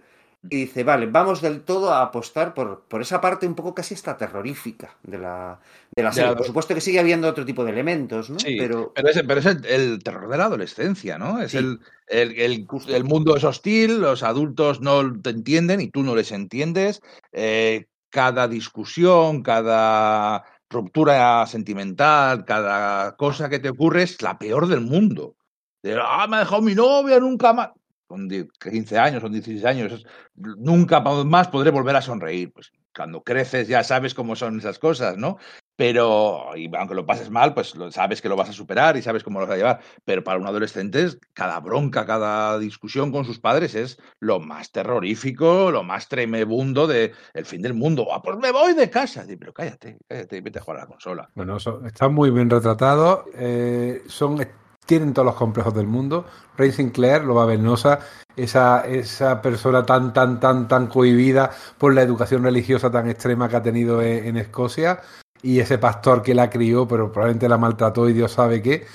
[0.50, 3.94] y dice, vale, vamos del todo a apostar por, por esa parte un poco casi
[3.94, 5.60] hasta terrorífica de la,
[5.94, 6.30] de la serie.
[6.30, 8.38] Ya, Por supuesto que sigue habiendo otro tipo de elementos, ¿no?
[8.38, 11.40] Sí, pero, pero es, pero es el, el terror de la adolescencia, ¿no?
[11.40, 11.58] Es Sí.
[11.58, 16.32] el, el, el- mundo es hostil, los adultos no te entienden y tú no les
[16.32, 17.00] entiendes.
[17.32, 24.80] eh, cada discusión, cada ruptura sentimental, cada cosa que te ocurre es la peor del
[24.80, 25.36] mundo.
[25.82, 27.70] De, ah, me ha dejado mi novia, nunca más.
[28.06, 32.52] Con die- 15 años, con 16 años, nunca más podré volver a sonreír.
[32.52, 35.36] Pues cuando creces ya sabes cómo son esas cosas, ¿no?
[35.78, 39.40] Pero, aunque lo pases mal, pues sabes que lo vas a superar y sabes cómo
[39.40, 39.80] lo vas a llevar.
[40.06, 44.70] Pero para un adolescente, es- cada bronca, cada discusión con sus padres es lo más
[44.72, 48.06] terrorífico, lo más tremebundo de el fin del mundo.
[48.10, 49.26] Ah, pues me voy de casa.
[49.38, 51.28] Pero cállate, cállate, vete a jugar a la consola.
[51.34, 53.24] Bueno, eso, están muy bien retratados.
[53.34, 54.38] eh, son,
[54.86, 56.24] tienen todos los complejos del mundo.
[56.56, 58.00] Ray Sinclair, Loba Venosa,
[58.36, 63.56] esa, esa persona tan, tan, tan, tan cohibida por la educación religiosa tan extrema que
[63.56, 65.00] ha tenido en, en Escocia.
[65.42, 68.86] Y ese pastor que la crió, pero probablemente la maltrató y Dios sabe qué.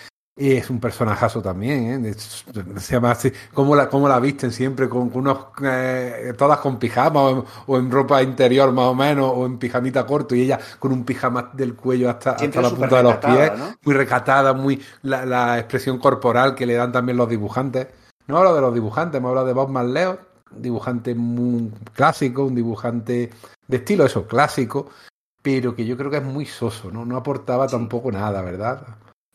[0.41, 2.09] Y es un personajazo también, ¿eh?
[2.09, 2.43] Es-
[2.77, 4.89] Se llama así, ¿cómo la, cómo la visten siempre?
[4.89, 8.95] Con, con unos, eh, todas con pijama o en, o en ropa interior más o
[8.95, 12.69] menos, o en pijamita corto, y ella con un pijama del cuello hasta, hasta la
[12.71, 13.75] punta de los pies, ¿no?
[13.83, 17.87] muy recatada, muy la, la expresión corporal que le dan también los dibujantes.
[18.25, 20.17] No hablo de los dibujantes, me hablo de Bob Marleo,
[20.55, 23.29] un dibujante muy clásico, un dibujante
[23.67, 24.89] de estilo eso, clásico,
[25.43, 27.05] pero que yo creo que es muy soso, ¿no?
[27.05, 27.75] No aportaba Sí.
[27.75, 28.87] tampoco nada, ¿verdad?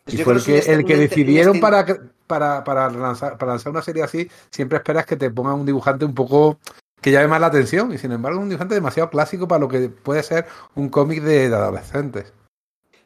[0.06, 1.84] Pues Y yo fue el que que, es un el que este- decidieron estil- para,
[2.28, 6.04] para, para, lanzar, para lanzar una serie así, siempre esperas que te pongan un dibujante
[6.04, 6.58] un poco
[7.00, 9.88] que llame más la atención, y sin embargo un dibujante demasiado clásico para lo que
[9.88, 12.32] puede ser un cómic de, de adolescentes.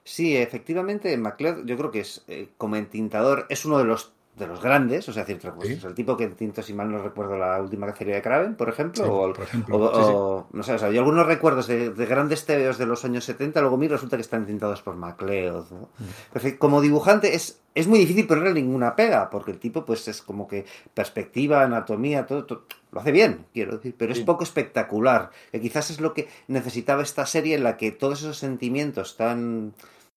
[0.04, 4.48] Sí, efectivamente, MacLeod yo creo que es eh, como entintador, es uno de los de
[4.48, 5.74] los grandes, o sea, cierto, pues, Sí.
[5.74, 8.68] es el tipo que entintó, si mal no recuerdo, la última cacería de Kraven, por
[8.68, 9.76] ejemplo, Sí, o, el- por ejemplo.
[9.76, 10.12] o- Sí, sí.
[10.12, 13.24] o- no sé, o sea, yo algunos recuerdos de, de grandes TVOs de los años
[13.24, 15.70] 70, luego a mí resulta que están tintados por MacLeod.
[15.70, 15.88] ¿no?
[15.98, 16.57] Mm.
[16.59, 20.48] Como dibujante es, es muy difícil ponerle ninguna pega, porque el tipo pues es como
[20.48, 25.61] que perspectiva, anatomía, todo, todo- lo hace bien, quiero decir, pero es poco espectacular, que
[25.61, 29.74] quizás es lo que necesitaba esta serie en la que todos esos sentimientos tan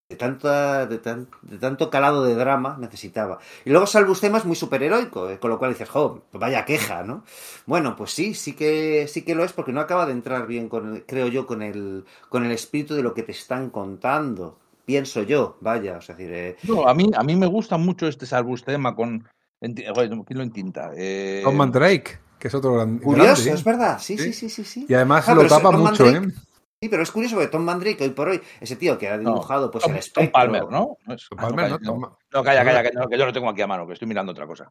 [0.09, 3.39] de, tanta, de, tan- de tanto calado de drama necesitaba.
[3.65, 7.03] Y luego Salvus Tema es muy superheroico, eh, con lo cual dices, jo, vaya queja,
[7.03, 7.23] ¿no?
[7.65, 10.69] Bueno, pues sí, sí que, sí que lo es, porque no acaba de entrar bien,
[10.69, 14.59] con el- creo yo, con el, con el espíritu de lo que te están contando.
[14.85, 17.77] Pienso yo, vaya, o sea, es decir, eh, No, a mí, a mí me gusta
[17.77, 19.25] mucho este Salvus tema con.
[19.61, 20.91] joder, ¿Quién lo entinta?
[20.95, 23.53] Eh, Tom Mandrake, que es otro gran, curioso, grande, ¿eh?
[23.53, 24.49] es verdad, sí, sí, Sí.
[24.49, 24.85] sí, sí, sí.
[24.89, 26.33] Y además Ah, lo tapa mucho, Mandrake- ¿eh?
[26.83, 29.29] Sí, pero es curioso porque Tom Mandrake, hoy por hoy, ese tío que ha no,
[29.29, 30.31] dibujado pues Tom, el Tom espectro...
[30.33, 30.97] Palmer, ¿no?
[31.07, 31.79] No, es- Tom ah, no, Palmer, calla, ¿no?
[31.79, 31.85] no.
[31.85, 34.05] Tom- No, calla, calla, que, no, que yo lo tengo aquí a mano, que estoy
[34.09, 34.69] mirando otra cosa.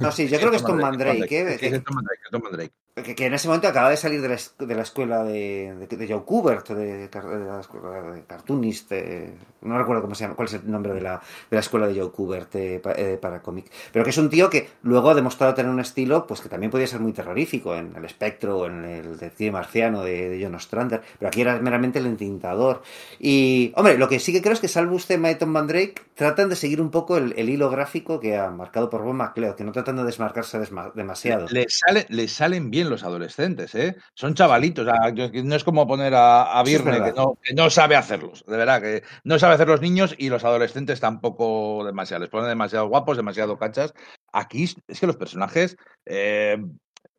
[0.00, 1.56] No, sí, yo creo que es Tom Mandrake, ¿eh?
[1.58, 2.74] Sí, es Tom Mandrake, es Tom Mandrake.
[3.04, 5.96] Que, que en ese momento acaba de salir de la, de la escuela de, de,
[5.98, 10.48] de Joe Kubert, de, la escuela de cartoonist, eh, no recuerdo cómo se llama, cuál
[10.48, 13.70] es el nombre de la, la escuela de Joe Kubert eh, pa- eh, para cómic,
[13.92, 16.70] pero que es un tío que luego ha demostrado tener un estilo pues que también
[16.70, 21.02] podía ser muy terrorífico en el espectro o en el detective marciano de, John Ostrander,
[21.18, 22.80] pero aquí era meramente el entintador.
[23.20, 26.48] Y, hombre, lo que sí que creo es que Salvus Tema y Tom Mandrake tratan
[26.48, 29.64] de seguir un poco el, el hilo gráfico que ha marcado por Bob McLeod, que
[29.64, 31.46] no tratan de desmarcarse desma- demasiado.
[31.50, 33.96] Le, sale, le salen bien los adolescentes, ¿eh?
[34.14, 34.86] Son chavalitos.
[34.86, 36.62] o sea, no es como poner a, a
[37.04, 38.44] que no, que no sabe hacerlos.
[38.46, 42.22] De verdad, que no sabe hacer los niños y los adolescentes tampoco demasiado.
[42.22, 43.92] Les ponen demasiado guapos, demasiado cachas.
[44.32, 45.76] Aquí es- que los personajes.
[46.04, 46.56] eh,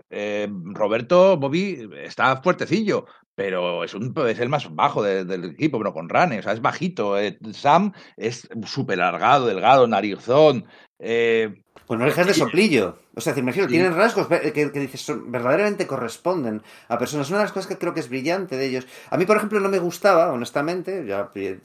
[0.09, 5.77] eh, Roberto Bobby está fuertecillo, pero es, un, es el más bajo de- del equipo,
[5.77, 7.19] pero con Rane, o sea, es bajito.
[7.19, 10.65] eh, Sam es súper largado, delgado, narizón.
[10.99, 12.99] eh, Pues no dejas de soplillo.
[13.17, 13.73] O sea, me refiero, Sí.
[13.73, 17.27] tienen rasgos que, que dices, son, verdaderamente corresponden a personas.
[17.29, 18.87] Una de las cosas que creo que es brillante de ellos.
[19.09, 21.59] A mí, por ejemplo, no me gustaba, honestamente, ya, eh,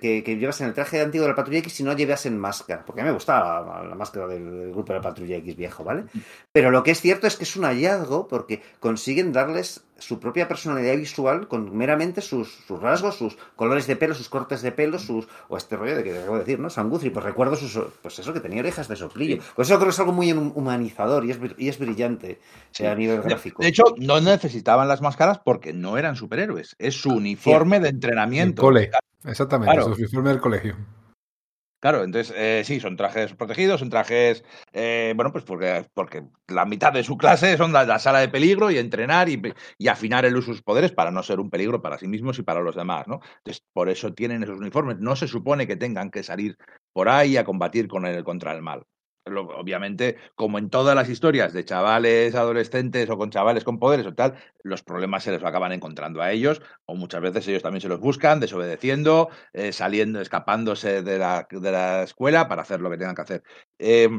[0.00, 2.84] que, que llevasen el traje antiguo de la Patrulla X y no llevasen máscara.
[2.84, 6.04] Porque a mí me gustaba la máscara del grupo de la Patrulla X viejo, ¿vale?
[6.52, 10.48] Pero lo que es cierto es que es un hallazgo porque consiguen darles su propia
[10.48, 14.98] personalidad visual con meramente sus, sus rasgos, sus colores de pelo, sus cortes de pelo,
[14.98, 15.28] sus.
[15.48, 16.68] o este rollo de que te acabo de decir, ¿no?
[16.68, 17.78] Sam Guthrie, pues recuerdo sus.
[18.02, 19.38] pues eso, que tenía orejas de soplillo.
[19.54, 20.52] Pues eso creo que es algo muy hum-
[21.24, 22.84] y es, y es brillante Sí.
[22.84, 23.62] eh, a nivel De- gráfico.
[23.62, 26.74] De hecho, no necesitaban las máscaras porque no eran superhéroes.
[26.78, 28.62] Es su uniforme de El entrenamiento.
[28.62, 28.90] cole.
[29.24, 29.94] Exactamente, Claro.
[29.94, 30.76] su uniforme del colegio.
[31.80, 36.64] Claro, entonces eh, sí, son trajes protegidos, son trajes, eh, bueno, pues porque, porque la
[36.64, 39.42] mitad de su clase son la, la sala de peligro y entrenar y,
[39.76, 42.38] y afinar el uso de sus poderes para no ser un peligro para sí mismos
[42.38, 43.20] y para los demás, ¿no?
[43.36, 44.96] Entonces, por eso tienen esos uniformes.
[44.98, 46.56] No se supone que tengan que salir
[46.94, 48.84] por ahí a combatir con el, contra el mal.
[49.26, 54.14] Obviamente, como en todas las historias de chavales adolescentes o con chavales con poderes o
[54.14, 57.88] tal, los problemas se les acaban encontrando a ellos, o muchas veces ellos también se
[57.88, 62.98] los buscan, desobedeciendo, eh, saliendo, escapándose de la, de la escuela para hacer lo que
[62.98, 63.42] tengan que hacer.
[63.78, 64.10] Eh,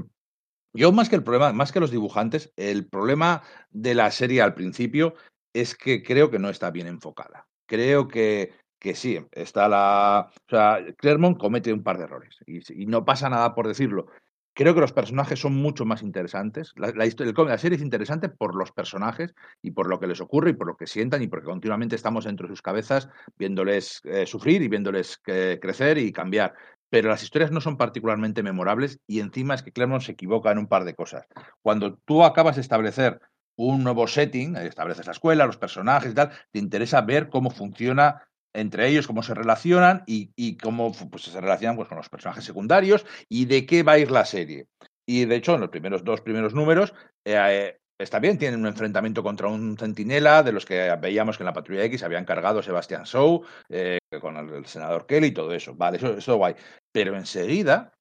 [0.73, 4.55] yo más que el problema, más que los dibujantes, el problema de la serie al
[4.55, 5.13] principio
[5.53, 7.47] es que creo que no está bien enfocada.
[7.67, 10.31] Creo que, que sí, está la...
[10.33, 14.07] O sea, Claremont comete un par de errores y no pasa nada por decirlo.
[14.55, 16.73] Creo que los personajes son mucho más interesantes.
[16.77, 20.51] La, historia, la serie es interesante por los personajes y por lo que les ocurre
[20.51, 24.25] y por lo que sientan y porque continuamente estamos dentro de sus cabezas viéndoles eh,
[24.25, 26.53] sufrir y viéndoles crecer y cambiar.
[26.89, 30.59] Pero las historias no son particularmente memorables y encima es que Claremont se equivoca en
[30.59, 31.27] un par de cosas.
[31.61, 33.19] Cuando tú acabas de establecer
[33.57, 38.25] un nuevo setting, estableces la escuela, los personajes y tal, te interesa ver cómo funciona
[38.55, 43.05] entre ellos, cómo se relacionan y, cómo pues, se relacionan pues, con los personajes secundarios
[43.29, 44.67] y de qué va a ir la serie.
[45.07, 46.93] Y de hecho, en los primeros dos primeros números,
[47.25, 51.43] eh, eh, está bien, tienen un enfrentamiento contra un centinela de los que veíamos que
[51.43, 55.53] en la Patrulla X había encargado Sebastián Shaw, eh, con el, senador Kelly y todo
[55.53, 55.75] eso.
[55.75, 56.55] Vale, eso, eso guay.
[56.91, 57.93] Pero enseguida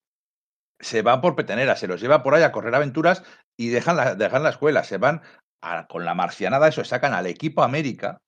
[0.81, 3.23] se va por petenera, se los lleva por ahí a correr aventuras
[3.57, 5.23] y dejan la, dejan la escuela, se van
[5.89, 8.21] con la marcianada, eso, sacan al equipo América,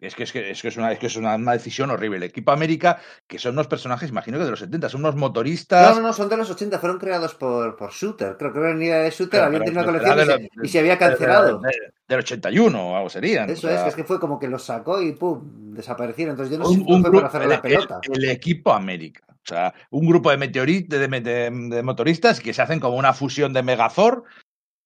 [0.00, 2.18] es que es, que, es, que es, una, es, que es una, una decisión horrible.
[2.18, 5.90] El equipo América, que son unos personajes, imagino que de los 70, son unos motoristas.
[5.96, 8.36] No, no, no, son de los 80, fueron creados por, por Shooter.
[8.38, 10.78] Creo que en idea de Shooter pero tenido una colección y, se, la- y se
[10.78, 11.58] había de- de- cancelado.
[11.60, 13.50] de- del 81 o algo serían.
[13.50, 16.32] Eso o sea, es, que es que fue como que los sacó y pum, desaparecieron.
[16.34, 18.00] Entonces yo no sé un, si fue un por grupo- hacer el, la pelota.
[18.02, 19.24] el- el equipo América.
[19.28, 22.96] O sea, un grupo de, meteorit, de, de- de- de motoristas que se hacen como
[22.96, 24.24] una fusión de Megazord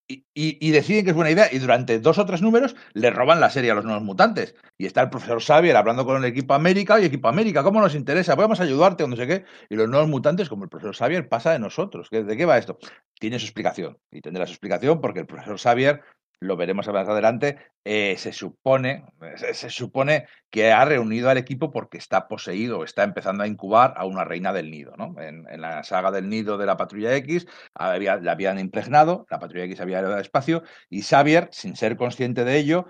[0.09, 3.51] y, deciden que es buena idea y durante dos o tres números le roban la
[3.51, 4.55] serie a los nuevos mutantes.
[4.79, 7.95] Y está el profesor Xavier hablando con el equipo América, y equipo América, ¿cómo nos
[7.95, 8.37] interesa?
[8.37, 9.45] Podemos ayudarte o no sé qué.
[9.71, 12.09] Y los nuevos mutantes, como el profesor Xavier, pasa de nosotros.
[12.11, 12.79] ¿Qué- ¿De qué va esto?
[13.19, 13.99] Tiene su explicación.
[14.11, 16.03] Y tendrá su explicación porque el profesor Xavier,
[16.43, 19.05] lo veremos más adelante, eh, se supone,
[19.37, 24.05] se, supone que ha reunido al equipo porque está poseído, está empezando a incubar a
[24.05, 25.15] una reina del nido, ¿no?
[25.21, 27.47] En, la saga del nido de la Patrulla X
[27.79, 32.57] la habían impregnado, la Patrulla X había al espacio y Xavier, sin ser consciente de
[32.57, 32.87] ello,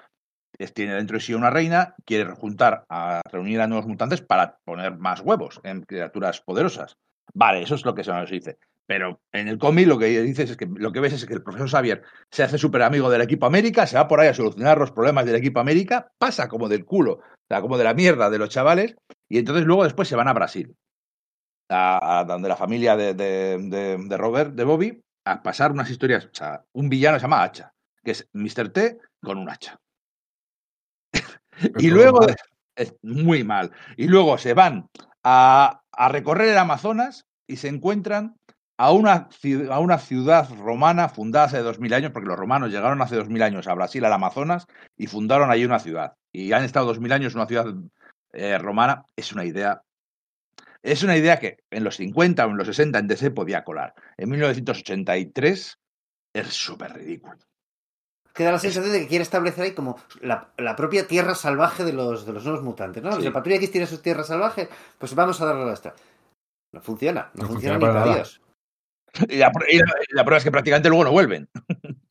[0.74, 4.96] tiene dentro de sí una reina, quiere juntar a reunir a nuevos mutantes para poner
[4.96, 6.96] más huevos en criaturas poderosas.
[7.34, 8.58] Vale, eso es lo que se nos dice.
[8.86, 11.42] Pero en el cómic lo que dices es que lo que ves es que el
[11.42, 14.76] profesor Xavier se hace súper amigo del equipo América, se va por ahí a solucionar
[14.78, 18.28] los problemas del equipo América, pasa como del culo, o sea, como de la mierda
[18.28, 18.96] de los chavales,
[19.28, 20.74] y entonces luego después se van a Brasil,
[21.70, 25.88] a, a donde la familia de, de- de- de Robert, de Bobby, a pasar unas
[25.88, 26.26] historias.
[26.26, 27.72] O sea, un villano se llama Hacha,
[28.02, 28.70] que es Mr.
[28.70, 29.78] T con un hacha.
[31.78, 32.36] y luego, mal.
[32.76, 34.88] es muy mal, y luego se van
[35.22, 38.36] a, a recorrer el Amazonas y se encuentran
[38.82, 39.28] a una,
[39.70, 43.68] a una ciudad romana fundada hace 2000 años, porque los romanos llegaron hace 2000 años
[43.68, 44.66] a Brasil, al Amazonas,
[44.96, 46.14] y fundaron allí una ciudad.
[46.32, 47.66] Y han estado 2000 años en una ciudad
[48.32, 49.04] eh, romana.
[49.14, 49.82] Es una idea.
[50.82, 53.94] Es una idea que en los 50 o en los 60 en DC podía colar.
[54.16, 55.78] En 1983
[56.34, 57.38] es súper ridículo.
[58.34, 61.92] Queda la sensación de que quiere establecer ahí como la, la propia tierra salvaje de
[61.92, 63.12] los, de los nuevos mutantes, ¿no?
[63.12, 63.20] Sí.
[63.20, 64.68] Si el Patrulla X tiene sus tierras salvajes,
[64.98, 65.94] pues vamos a darle a la extra.
[66.72, 68.16] No funciona, no, No funciona, funciona ni para.
[68.16, 68.42] Dios.
[69.28, 71.48] Y la, pr- y la- y la prueba es que prácticamente luego no vuelven.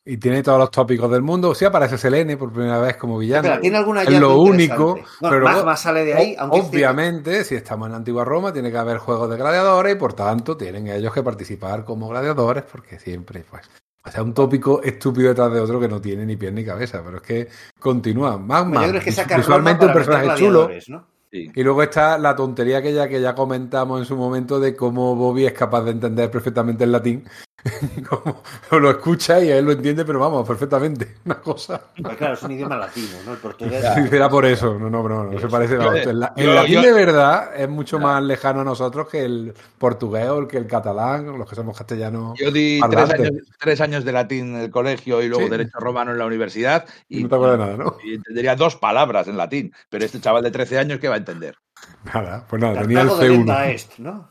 [0.05, 1.53] Y tiene todos los tópicos del mundo.
[1.55, 3.43] Sí aparece Selene por primera vez como villano.
[3.43, 4.93] Espera, ¿tiene alguna es lo único.
[4.95, 8.51] Bueno, pero Magma sale de ahí, o- aunque obviamente, si estamos en la antigua Roma,
[8.53, 12.63] tiene que haber juegos de gladiadores y por tanto tienen ellos que participar como gladiadores
[12.71, 13.69] porque siempre, pues.
[14.03, 17.03] O sea, un tópico estúpido detrás de otro que no tiene ni pie ni cabeza,
[17.05, 17.47] pero es que
[17.79, 18.35] continúa.
[18.37, 20.69] Magma, Bueno, yo creo que visualmente un personaje chulo.
[20.87, 21.07] ¿no?
[21.31, 25.15] Y luego está la tontería que ya, que ya comentamos en su momento de cómo
[25.15, 27.23] Bobby es capaz de entender perfectamente el latín.
[28.09, 28.41] como
[28.79, 31.15] lo escucha y él lo entiende, pero vamos, perfectamente.
[31.25, 31.81] Una cosa.
[32.01, 33.33] Pues claro, es un idioma latino, ¿no?
[33.33, 33.83] El portugués.
[34.11, 35.77] Era por eso, no, no, no, no se parece.
[35.77, 39.07] Vamos, el, la- el yo- latín yo- de verdad es mucho más lejano a nosotros
[39.09, 42.37] que el portugués o el que el catalán, los que somos castellanos.
[42.39, 45.49] Yo di tres años, tres años de latín en el colegio y luego Sí.
[45.49, 46.85] Derecho Romano en la universidad.
[47.09, 47.97] Y Y, no te acuerdas de nada, ¿no?
[48.03, 49.73] y entendería dos palabras en latín.
[49.89, 51.55] Pero este chaval de 13 años, ¿qué va a entender?
[52.03, 53.69] Nada, pues nada, tenía el Cartago de Lenta C1.
[53.73, 54.29] Est, ¿no?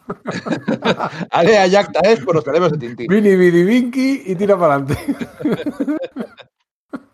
[1.30, 3.07] Ale a Yacta es por los tenemos de Tintín.
[3.09, 4.98] Vini, vidi, vinky y tira para adelante.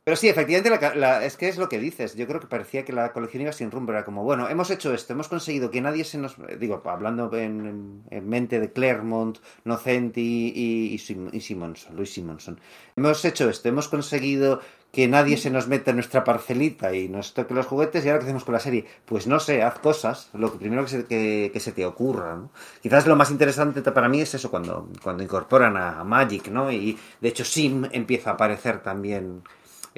[0.05, 2.15] Pero sí, efectivamente, la la- es que es lo que dices.
[2.15, 3.91] Yo creo que parecía que la colección iba sin rumbo.
[3.91, 6.37] Era como, bueno, hemos hecho esto, hemos conseguido que nadie se nos.
[6.61, 12.61] Digo, hablando en, en- en mente de Claremont, Nocenti y, y, y Simonson, Luis Simonson.
[12.95, 14.61] Hemos hecho esto, hemos conseguido
[14.97, 18.03] que nadie se nos meta en nuestra parcelita y nos toque los juguetes.
[18.03, 18.87] ¿Y ahora qué hacemos con la serie?
[19.05, 22.35] Pues no sé, haz cosas, lo que primero que se, que, que se te ocurra.
[22.35, 22.51] ¿no?
[22.81, 26.73] Quizás lo más interesante para mí es eso, cuando, cuando incorporan a, Magic, ¿no?
[26.73, 29.43] Y de hecho, Sim empieza a aparecer también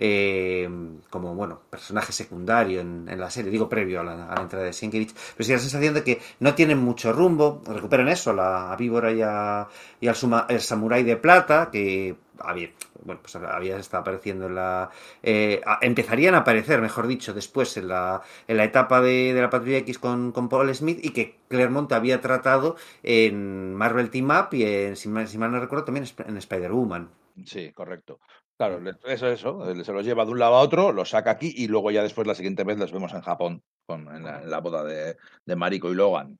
[0.00, 0.68] eh,
[1.10, 5.14] como bueno personaje secundario en, en la serie, digo previo a la, entrada de Sienkiewicz,
[5.36, 9.12] pero sí la sensación de que no tienen mucho rumbo, recuperan eso, la, a Víbora
[9.12, 9.66] y, a,
[10.00, 12.70] y al suma- el Samurái de Plata, que había,
[13.04, 14.90] bueno, pues había estado apareciendo en la...
[15.22, 19.50] eh, empezarían a aparecer, mejor dicho, después en la, en la etapa de, de la
[19.50, 24.54] Patrulla X con, con Paul Smith y que Claremont había tratado en Marvel Team Up
[24.54, 27.10] y en, si mal, si mal no recuerdo, también en Spider-Woman.
[27.44, 28.18] Sí, correcto.
[28.58, 29.84] Claro, eso es eso.
[29.84, 32.26] Se los lleva de un lado a otro, los saca aquí y luego ya después
[32.26, 35.56] la siguiente vez los vemos en Japón, con, en, la, en la boda de, de
[35.56, 36.38] Mariko y Logan.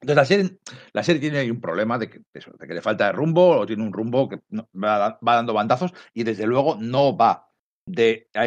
[0.00, 0.58] Entonces la serie,
[0.92, 3.58] la serie tiene ahí un problema de que, eso, de que le falta de rumbo
[3.58, 7.50] o tiene un rumbo que no- va, va dando bandazos y desde luego no va
[7.86, 8.44] de a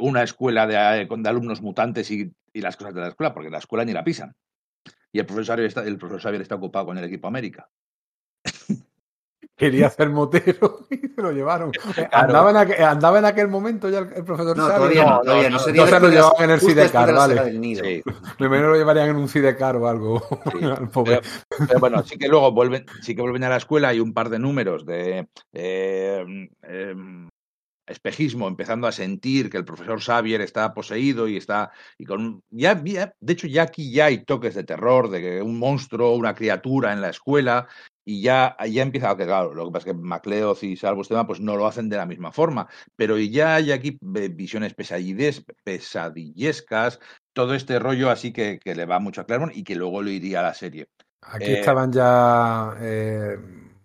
[0.00, 3.58] una escuela de, de alumnos mutantes y, y las cosas de la escuela, porque la
[3.58, 4.34] escuela ni la pisan.
[5.12, 7.68] Y el profesor está, el profesor Xavier está ocupado con el equipo América.
[9.60, 11.70] Quería ser motero y se lo llevaron.
[11.96, 12.08] Eh, Claro.
[12.12, 14.76] Andaba, en aquel, andaba en aquel momento ya el, el profesor No, Xavi?
[14.78, 15.56] todavía no, no, todavía no, no.
[15.56, 17.52] no, Sería no se lo llevaban en el Sidecar, vale.
[17.58, 17.84] Nido.
[17.84, 18.02] Sí.
[18.38, 20.26] Primero lo llevarían en un sidecar o algo.
[20.58, 21.20] Sí, al pobre.
[21.48, 24.12] Pero, pero bueno, sí que luego vuelven, sí que vuelven a la escuela y un
[24.14, 27.28] par de números de eh, em,
[27.86, 32.80] espejismo, empezando a sentir que el profesor Xavier está poseído y está y con ya,
[32.84, 36.34] ya- de hecho ya aquí ya hay toques de terror, de que un monstruo, una
[36.34, 37.66] criatura en la escuela
[38.04, 41.26] y ya, ya empieza que claro, lo que pasa es que MacLeod y Salvo Tema
[41.26, 45.44] pues no lo hacen de la misma forma, pero ya hay aquí eh, visiones pesadilles,
[45.64, 46.98] pesadillescas,
[47.32, 50.10] todo este rollo así que, que le va mucho a Claremont y que luego lo
[50.10, 50.88] iría a la serie.
[51.22, 53.38] Aquí Eh, estaban ya eh,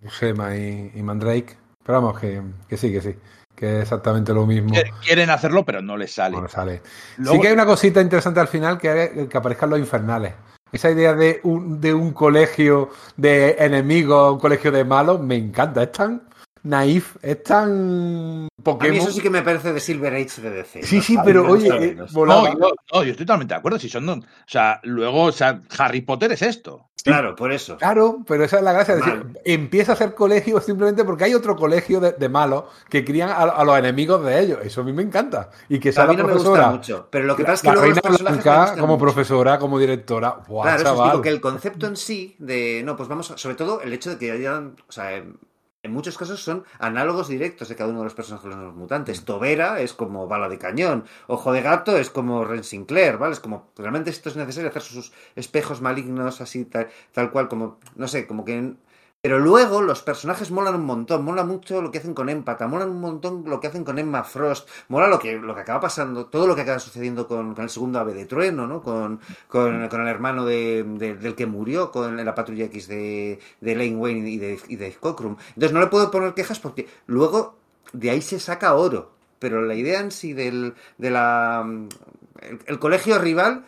[0.04, 1.58] Usema y, y Mandrake.
[1.84, 3.16] Pero vamos, que, que sí, que sí.
[3.56, 4.74] Que es exactamente lo mismo.
[5.04, 6.34] Quieren- hacerlo, pero no les sale.
[6.34, 6.82] Bueno, sale.
[7.18, 10.34] Luego- Sí que hay una cosita interesante al final que es que aparezcan los infernales.
[10.72, 15.84] Esa idea de un, de un colegio de enemigos, un colegio de malos, me encanta.
[15.84, 16.24] Es tan
[16.66, 20.84] naif, es tan A mí eso sí que me parece de Silver Age de DC.
[20.84, 21.02] Sí, ¿no?
[21.02, 21.96] sí, pero me oye, eh.
[21.96, 22.08] No,
[22.48, 23.80] yo, no, yo estoy totalmente de acuerdo.
[23.80, 26.90] Si son, o sea, luego, o sea, Harry Potter es esto.
[27.04, 27.78] Claro, por eso.
[27.78, 28.96] Claro, pero esa es la gracia.
[28.96, 33.06] Es decir, empieza a ser colegio simplemente porque hay otro colegio de, de malos que
[33.06, 34.60] crían a, a los enemigos de ellos.
[34.64, 35.52] Eso a mí me encanta.
[35.70, 36.72] Y que sea A mí la no me gusta profesora.
[36.76, 37.08] mucho.
[37.12, 38.98] Pero lo que pasa es que la luego reina blanca como mucho.
[39.04, 40.38] profesora, como directora.
[40.48, 41.12] Buah, Claro, eso chaval.
[41.12, 44.10] digo que el concepto en sí de, no, pues vamos, a- sobre todo el hecho
[44.10, 45.24] de que hayan, o sea,
[45.86, 49.22] en, muchos casos son análogos directos de cada uno de los personajes de los mutantes.
[49.22, 49.26] Mm.
[49.26, 53.34] Tobera es como bala de cañón, Ojo de Gato es como Ren Sinclair, ¿vale?
[53.34, 57.80] Es como, realmente esto es necesario hacer sus espejos malignos así, tal, tal cual, como,
[57.96, 58.76] no sé, como que...
[59.26, 62.92] Pero luego los personajes molan un montón, mola mucho lo que hacen con Empata, molan
[62.92, 66.28] un montón lo que hacen con Emma Frost, mola lo que, lo que acaba pasando,
[66.28, 68.84] todo lo que acaba sucediendo con, con el segundo ave de trueno, ¿no?
[68.84, 73.40] Con, con, con el hermano de, de- del que murió, con la patrulla X de,
[73.62, 75.38] de Lane Wayne y de, y de Cockrum.
[75.56, 77.58] Entonces no le puedo poner quejas porque luego
[77.94, 79.10] de ahí se saca oro.
[79.40, 81.68] Pero la idea en sí del, de la,
[82.44, 83.66] el, el colegio rival,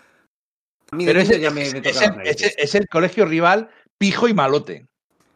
[0.91, 1.81] a mí Pero ya me, me
[2.29, 4.85] es, el- es el colegio rival pijo y malote.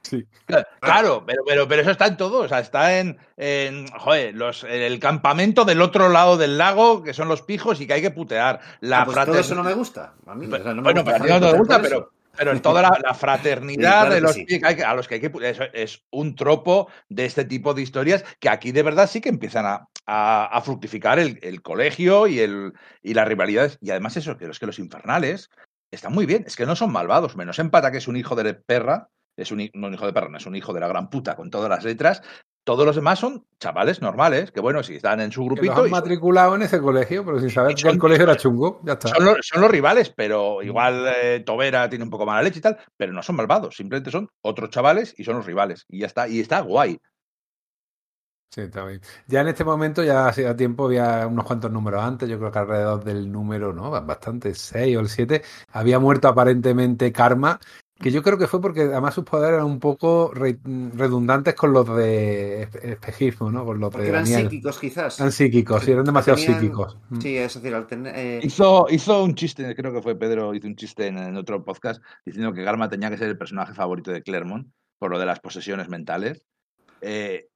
[0.03, 0.25] Sí.
[0.45, 2.39] Claro, Claro, pero, pero, pero eso está en todo.
[2.39, 7.13] O sea, está en, en, joder, los, el campamento del otro lado del lago, que
[7.13, 8.59] son los pijos y que hay que putear.
[8.79, 10.13] La Ah, pues todo eso no me gusta.
[10.25, 12.11] A mí, o sea, no me bueno, gusta pero a ti no te gusta, pero,
[12.35, 14.45] pero en toda la, la fraternidad Sí, claro de los sí.
[14.45, 17.45] pi- que hay que- a los que hay que eso es un tropo de este
[17.45, 21.39] tipo de historias que aquí de verdad sí que empiezan a, a- a fructificar el,
[21.43, 22.73] el colegio y, el,
[23.03, 23.77] y las rivalidades.
[23.81, 25.51] Y además eso, que los que los infernales
[25.91, 28.53] están muy bien, es que no son malvados, menos empata que es un hijo de
[28.53, 29.09] perra,
[29.41, 31.09] es un, hi- no un hijo de perra, no es un hijo de la gran
[31.09, 32.21] puta con todas las letras.
[32.63, 35.73] Todos los demás son chavales normales, que bueno, si están en su Que los grupito
[35.87, 38.81] y son- matriculado en ese colegio, pero sin saber que son- el colegio era chungo.
[38.83, 39.07] Ya está.
[39.07, 42.61] son los, son los rivales, pero igual eh, Tobera tiene un poco mala leche y
[42.61, 45.85] tal, pero no son malvados, simplemente son otros chavales y son los rivales.
[45.89, 46.99] Y ya está, y está guay.
[48.53, 48.99] Sí, está bien.
[49.27, 52.59] Ya en este momento, ya hacía tiempo, había unos cuantos números antes, yo creo que
[52.59, 53.89] alrededor del número, ¿no?
[53.91, 57.61] Bastante, 6 o el 7, había muerto aparentemente Karma,
[58.01, 60.59] que yo creo que fue porque además sus poderes eran un poco re-
[60.95, 63.63] redundantes con los de espe- espejismo, ¿no?
[63.65, 64.49] Con los Porque de eran Daniel.
[64.49, 65.19] psíquicos, quizás.
[65.19, 66.97] Eran psíquicos, sí, eran demasiado Tenían- psíquicos.
[67.09, 67.21] Mm.
[67.21, 68.13] Sí, es decir, al tener.
[68.15, 71.63] eh, Hizo, hizo un chiste, creo que fue Pedro, hizo un chiste en, en otro
[71.63, 74.67] podcast diciendo que Garma tenía que ser el personaje favorito de Claremont
[74.99, 76.45] por lo de las posesiones mentales.
[77.01, 77.47] Eh,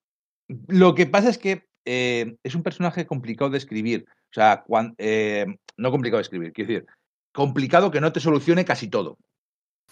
[0.67, 4.05] lo que pasa es que eh, es un personaje complicado de escribir.
[4.09, 5.45] O sea, cuan- eh,
[5.77, 6.85] no complicado de escribir, quiero decir,
[7.33, 9.17] complicado que no te solucione casi todo.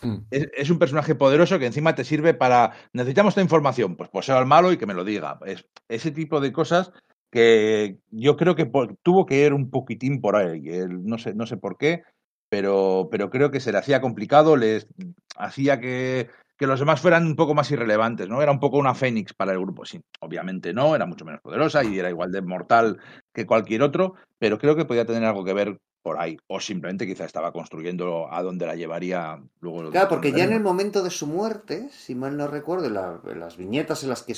[0.03, 0.25] Mm.
[0.31, 2.73] Es, un personaje poderoso que encima te sirve para.
[2.93, 5.39] Necesitamos esta información, pues poseo al malo y que me lo diga.
[5.45, 6.91] Es ese tipo de cosas
[7.31, 8.69] que yo creo que
[9.01, 10.61] tuvo que ir un poquitín por ahí.
[10.87, 12.03] No, sé, no sé por qué,
[12.49, 14.87] pero, pero creo que se le hacía complicado, les
[15.35, 18.41] hacía que, que los demás fueran un poco más irrelevantes, ¿no?
[18.41, 19.85] Era un poco una fénix para el grupo.
[19.85, 22.99] Sí, obviamente no, era mucho menos poderosa y era igual de mortal
[23.33, 26.37] que cualquier otro, pero creo que podía tener algo que ver por ahí.
[26.47, 29.89] O simplemente quizá estaba construyendo a dónde la llevaría luego.
[29.89, 33.57] Claro, porque ya en el momento de su muerte, si mal no recuerdo, la- las
[33.57, 34.35] viñetas en las que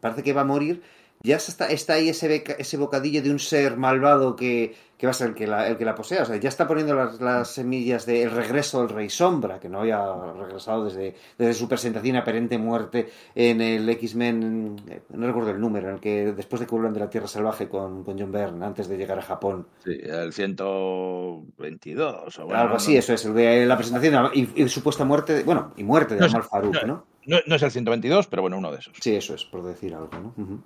[0.00, 0.82] parece que va a morir,
[1.24, 5.10] ya está, está ahí ese, beca- ese bocadillo de un ser malvado que, que va
[5.10, 6.22] a ser el que la, el que la posea.
[6.22, 9.80] O sea, ya está poniendo las, las semillas del regreso del Rey Sombra, que no
[9.80, 10.00] había
[10.38, 15.60] regresado desde, desde su presentación y aparente muerte en el X-Men, eh, no recuerdo el
[15.60, 18.30] número, en el que después de que vuelvan de la Tierra Salvaje con, con John
[18.30, 19.66] Byrne, antes de llegar a Japón.
[19.82, 24.62] Sí, el 122 o bueno, Algo no- así, eso es, el de la presentación y,
[24.62, 27.04] y supuesta muerte, de- bueno, y muerte de No, Amal Farouk, no.
[27.26, 27.54] ¿no?
[27.54, 28.94] Es el 122, pero bueno, uno de esos.
[29.00, 30.32] Sí, eso es, por decir algo, ¿no?
[30.36, 30.58] Mm.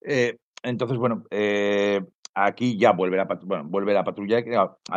[0.00, 2.00] Eh, entonces, bueno, eh,
[2.34, 4.54] aquí ya vuelve la, patrulla X,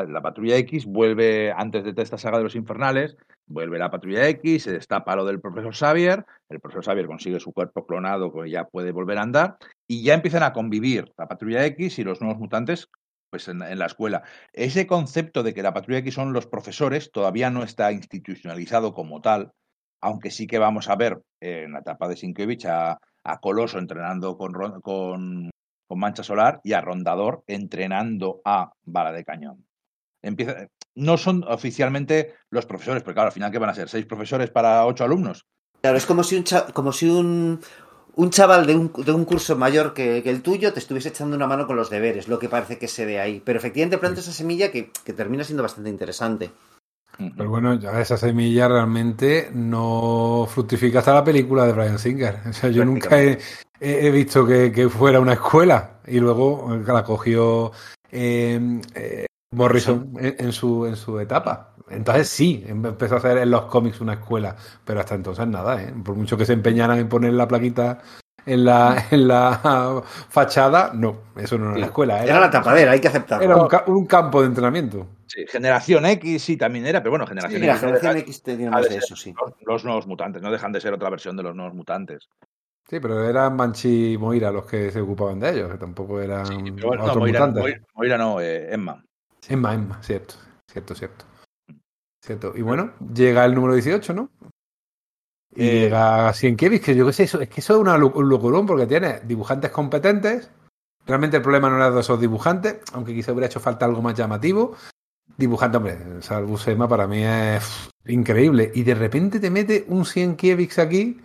[0.07, 4.63] la patrulla X, vuelve antes de esta saga de los infernales, vuelve la patrulla X,
[4.63, 8.65] se destapa lo del profesor Xavier, el profesor Xavier consigue su cuerpo clonado que ya
[8.65, 12.39] puede volver a andar, y ya empiezan a convivir la patrulla X y los nuevos
[12.39, 12.89] mutantes
[13.29, 14.23] pues en, la escuela.
[14.53, 19.21] Ese concepto de que la patrulla X son los profesores todavía no está institucionalizado como
[19.21, 19.51] tal,
[20.01, 23.77] aunque sí que vamos a ver eh, en la etapa de Sienkiewicz a, a Coloso
[23.77, 25.49] entrenando con, con,
[25.87, 29.65] con Mancha Solar y a Rondador entrenando a Bala de Cañón.
[30.23, 33.87] Empieza, no son oficialmente los profesores, porque claro, al final, ¿qué van a ser?
[33.89, 35.45] ¿Seis profesores para ocho alumnos?
[35.81, 37.59] Claro, es como si un, cha- como si un,
[38.15, 41.35] un chaval de un, de un curso mayor que, que el tuyo te estuviese echando
[41.35, 43.41] una mano con los deberes, lo que parece que se ve ahí.
[43.45, 46.51] Pero efectivamente planta esa semilla que, que termina siendo bastante interesante.
[47.17, 52.39] Pero bueno, ya esa semilla realmente no fructifica hasta la película de Brian Singer.
[52.49, 57.03] O sea, yo nunca he, visto que, que fuera una escuela y luego eh, la
[57.03, 57.71] cogió
[58.11, 61.73] eh, eh, Morrison en, en su, en su etapa.
[61.89, 65.93] Entonces sí, empezó a hacer en los cómics una escuela, pero hasta entonces nada, ¿eh?
[66.03, 67.99] Por mucho que se empeñaran en poner la plaquita
[68.47, 71.79] en la, en la fachada, no, eso no era Sí.
[71.81, 72.23] la escuela.
[72.23, 73.45] Era la tapadera, hay que aceptarlo.
[73.45, 75.07] era un, ca- un campo de entrenamiento.
[75.27, 78.23] Sí, Generación X sí también era, pero bueno, Generación Sí, la X no generación deja-
[78.25, 79.33] X tenía más de eso, sí.
[79.39, 82.29] los, los nuevos mutantes, no dejan de ser otra versión de los nuevos mutantes.
[82.89, 86.45] Sí, pero eran Banshee y Moira los que se ocupaban de ellos, que tampoco eran
[86.45, 87.61] Sí, pero bueno, no, otros Moira, mutantes.
[87.63, 89.03] Moira- Moira no, eh, Emma.
[89.49, 90.35] Emma, Emma, cierto,
[90.71, 91.25] cierto, cierto.
[92.23, 92.53] Cierto.
[92.55, 94.29] Y bueno, llega el número 18, ¿no?
[95.57, 98.29] Y Eh, llega Sienkiewicz, que yo qué sé, eso, es que eso es una un
[98.29, 100.51] locurón porque tiene dibujantes competentes.
[101.07, 104.13] Realmente el problema no era de esos dibujantes, aunque quizá hubiera hecho falta algo más
[104.13, 104.75] llamativo.
[105.35, 108.71] Dibujante, hombre, Sal Buscema para mí es increíble.
[108.75, 111.19] Y de repente te mete un Sienkiewicz aquí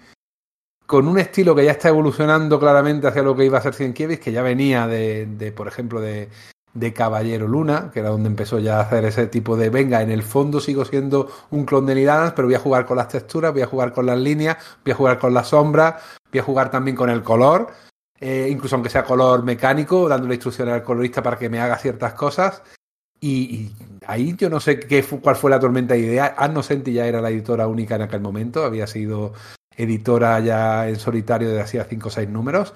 [0.86, 4.20] con un estilo que ya está evolucionando claramente hacia lo que iba a ser Sienkiewicz,
[4.20, 6.30] que ya venía de, de, por ejemplo, de,
[6.74, 10.10] de Caballero Luna, que era donde empezó ya a hacer ese tipo de, venga, en
[10.10, 13.08] el fondo sigo siendo un clon de Neil Adams, pero voy a jugar con las
[13.08, 16.44] texturas, voy a jugar con las líneas, voy a jugar con las sombras, voy a
[16.44, 17.68] jugar también con el color,
[18.18, 22.14] eh, incluso aunque sea color mecánico, dándole instrucciones al colorista para que me haga ciertas
[22.14, 22.62] cosas.
[23.20, 23.70] Y,
[24.06, 26.34] ahí yo no sé qué cuál fue la tormenta de idea.
[26.36, 29.32] Anno Senti ya era la editora única en aquel momento, había sido
[29.76, 32.74] editora ya en solitario de hacía 5 o 6 números.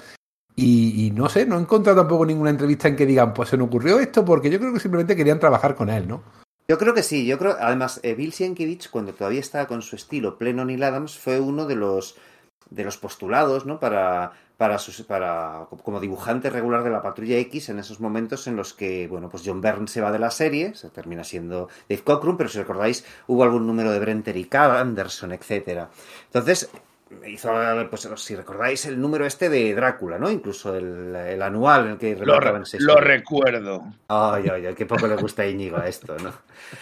[0.59, 3.65] Y, no sé, no he encontrado tampoco ninguna entrevista en que digan, pues se me
[3.65, 6.23] ocurrió esto, porque yo creo que simplemente querían trabajar con él, ¿no?
[6.69, 9.95] Yo creo que sí, yo creo, además, eh, Bill Sienkiewicz, cuando todavía estaba con su
[9.95, 12.17] estilo pleno Neil Adams, fue uno de los
[12.69, 13.79] de los postulados, ¿no?
[13.79, 18.57] Para, para, sus- para como dibujante regular de la Patrulla X en esos momentos en
[18.57, 22.03] los que, bueno, pues John Byrne se va de la serie, se termina siendo Dave
[22.03, 25.91] Cockrum, pero si recordáis, hubo algún número de Brenter y Anderson, etcétera.
[26.25, 26.69] Entonces,
[27.27, 27.53] hizo,
[27.89, 30.31] pues si recordáis, el número este de Drácula, ¿no?
[30.31, 33.85] Incluso el, el anual en el que Lo, re- lo recuerdo.
[34.09, 36.33] Ay, ay, ay, qué poco le gusta a Íñigo a esto, ¿no?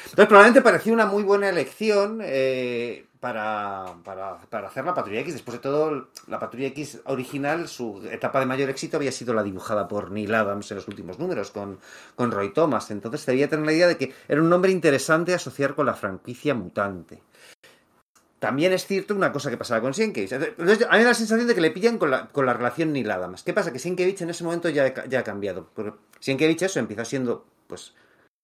[0.04, 5.34] Entonces, probablemente pareció una muy buena elección eh, para, para, para hacer la Patrulla X.
[5.34, 9.42] Después de todo, la Patrulla X original, su etapa de mayor éxito había sido la
[9.42, 11.78] dibujada por Neil Adams en los últimos números, con,
[12.14, 12.90] con Roy Thomas.
[12.90, 15.94] Entonces, debía tener la idea de que era un nombre interesante a asociar con la
[15.94, 17.22] franquicia mutante.
[18.45, 20.32] También es cierto una cosa que pasaba con Sienkiewicz.
[20.32, 23.42] Entonces, a la sensación de que le pillan con la, con la relación Neil Adams.
[23.42, 23.72] ¿Qué pasa?
[23.72, 25.70] Que Sienkiewicz en ese momento ya, ya ha cambiado.
[25.74, 27.95] Porque Sienkiewicz eso empieza siendo, pues,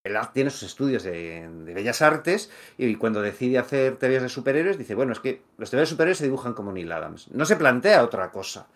[0.02, 4.78] él tiene sus estudios de, de bellas artes y cuando decide hacer teorías de superhéroes
[4.78, 7.28] dice, bueno, es que los teorías de superhéroes se dibujan como Neil Adams.
[7.32, 8.68] No se plantea otra cosa.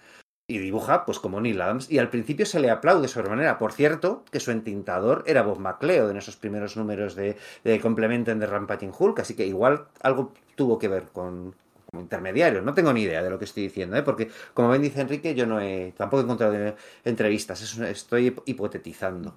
[0.46, 1.90] Y dibuja pues como Neil Adams.
[1.90, 3.58] Y al principio se le aplaude sobremanera.
[3.58, 8.38] Por cierto, que su entintador era Bob McLeod en esos primeros números de, de Complementen
[8.38, 9.20] de Rampaging Hulk.
[9.20, 11.54] Así que igual algo tuvo que ver con
[11.94, 12.60] como intermediario.
[12.60, 14.02] No tengo ni idea de lo que estoy diciendo, ¿eh?
[14.02, 16.74] porque como bien dice Enrique, yo no he, tampoco he encontrado
[17.04, 17.62] entrevistas.
[17.62, 19.34] Es estoy hipotetizando.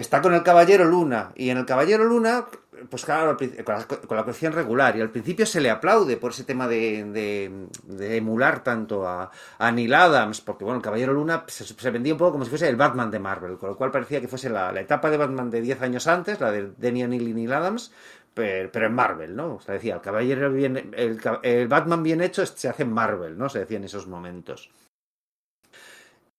[0.00, 1.32] Está con el Caballero Luna.
[1.34, 2.46] Y en el Caballero Luna,
[2.88, 4.96] pues claro, con la, con regular.
[4.96, 9.30] Y al principio se le aplaude por ese tema de, de- de emular tanto a,
[9.72, 10.40] Neil Adams.
[10.40, 13.18] Porque bueno, el Caballero Luna se, vendía un poco como si fuese el Batman de
[13.18, 13.58] Marvel.
[13.58, 16.50] Con lo cual parecía que fuese la, etapa de Batman de 10 años antes, la
[16.50, 17.92] de O'Neill y Neil Adams.
[18.32, 19.56] Pero, en Marvel, ¿no?
[19.56, 23.36] O sea, decía, el caballero bien, el, el Batman bien hecho se hace en Marvel,
[23.36, 23.50] ¿no?
[23.50, 24.70] Se decía en esos momentos.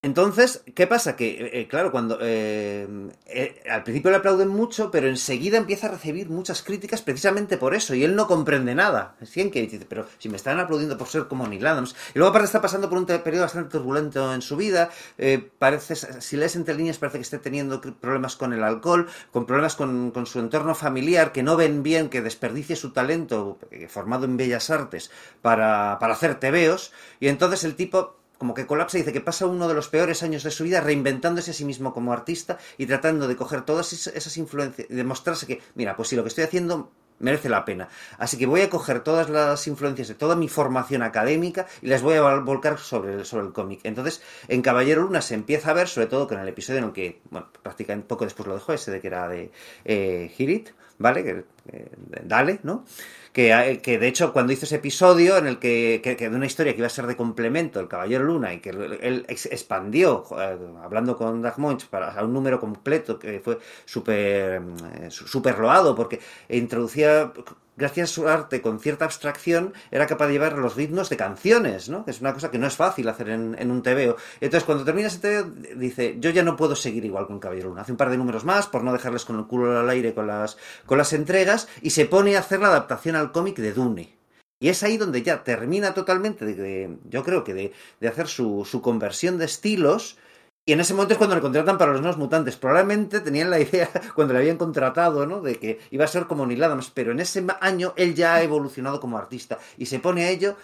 [0.04, 1.14] Entonces, ¿qué pasa?
[1.14, 2.88] Que, eh, eh, claro, cuando eh,
[3.26, 7.72] eh, al principio le aplauden mucho, pero enseguida empieza a recibir muchas críticas precisamente por
[7.72, 9.14] eso, y él no comprende nada.
[9.22, 11.94] Sienkiewicz dice, pero si me están aplaudiendo por ser como Neil Adams.
[12.16, 15.94] Y luego aparte está pasando por un periodo bastante turbulento en su vida, eh, parece,
[15.94, 20.12] si lees entre líneas parece que esté teniendo problemas con el alcohol, con problemas con,
[20.26, 25.12] su entorno familiar, que no ven bien que desperdicie su talento formado en bellas artes
[25.42, 29.46] para, para hacer tebeos, y entonces el tipo como que colapsa y dice que pasa
[29.46, 32.86] uno de los peores años de su vida reinventándose a sí mismo como artista y
[32.86, 36.28] tratando de coger todas es- esas influencias y demostrarse que, mira, pues si lo que
[36.28, 36.90] estoy haciendo
[37.20, 37.88] merece la pena.
[38.18, 42.02] Así que voy a coger todas las influencias de toda mi formación académica y las
[42.02, 43.78] voy a vol- volcar sobre el, sobre el cómic.
[43.84, 46.92] Entonces, en Caballero Luna se empieza a ver, sobre todo con el episodio en el
[46.92, 49.52] que, bueno, prácticamente poco después lo dejó, ese de que era de
[49.84, 51.44] eh, Hirit, ¿vale?
[51.72, 51.90] Eh,
[52.24, 52.84] Dale, ¿no?
[53.32, 56.46] Que, eh, que de hecho cuando hizo ese episodio en el que, que, de una
[56.46, 60.24] historia que iba a ser de complemento el Caballero Luna y que él ex- expandió
[60.38, 64.62] eh, hablando con Doug Moench para a un número completo que fue súper
[65.00, 67.32] eh, su- súper loado porque introducía
[67.76, 71.88] gracias a su arte con cierta abstracción era capaz de llevar los ritmos de canciones
[71.88, 72.04] ¿no?
[72.04, 74.84] que es una cosa que no es fácil hacer en, en un TVO entonces cuando
[74.84, 77.98] termina ese TVO dice yo ya no puedo seguir igual con Caballero Luna hace un
[77.98, 80.98] par de números más por no dejarles con el culo al aire con las, con
[80.98, 84.16] las entregas y se pone a hacer la adaptación al cómic de Dune.
[84.60, 88.28] Y es ahí donde ya termina totalmente, de, de- yo creo que de, de hacer
[88.28, 90.18] su, su conversión de estilos.
[90.64, 92.56] Y en ese momento es cuando le contratan para los nuevos mutantes.
[92.56, 95.40] Probablemente tenían la idea, cuando le habían contratado, ¿no?
[95.40, 96.90] De que iba a ser como Neil Adams.
[96.94, 99.58] Pero en ese año él ya ha evolucionado como artista.
[99.76, 100.56] Y se pone a ello.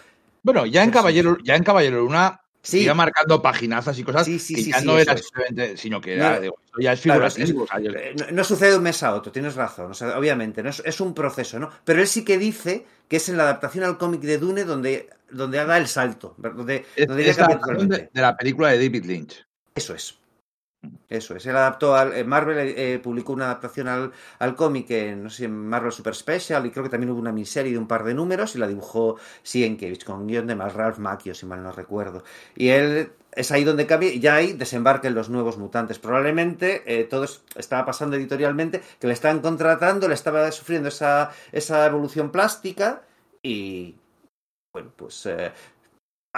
[0.43, 0.91] Bueno, ya en.
[0.91, 2.81] Caballero, ya en Caballero Luna Sí.
[2.81, 6.15] Iba marcando paginazas y cosas Sí, sí, que sí, ya no era simplemente, sino que
[6.15, 9.15] era, No, digo, esto ya es Claro, eh, no, no sucede de un mes a
[9.15, 11.69] otro, tienes razón, o sea, obviamente, no es, es un proceso, ¿no?
[11.85, 15.09] Pero él sí que dice que es en la adaptación al cómic de Dune donde,
[15.31, 19.48] donde haga el salto, donde, es, donde es la de la película de David Lynch.
[19.79, 20.05] Eso es.
[21.09, 21.45] Eso es.
[21.45, 22.13] Él adaptó al.
[22.15, 26.65] eh, Marvel eh, publicó una adaptación al, al cómic en, no sé, Marvel Super Special
[26.65, 29.17] y creo que también hubo una miniserie de un par de números y la dibujó
[29.43, 32.23] Sienkiewicz con guion de más Ralph Macchio, si mal no recuerdo.
[32.55, 35.99] Y él es ahí donde cambia y ya ahí desembarcan los nuevos mutantes.
[35.99, 41.31] Probablemente eh, todo es- estaba pasando editorialmente que le estaban contratando, le estaba sufriendo esa,
[41.51, 43.03] esa evolución plástica
[43.43, 43.95] y.
[44.73, 45.25] Bueno, pues.
[45.25, 45.51] eh,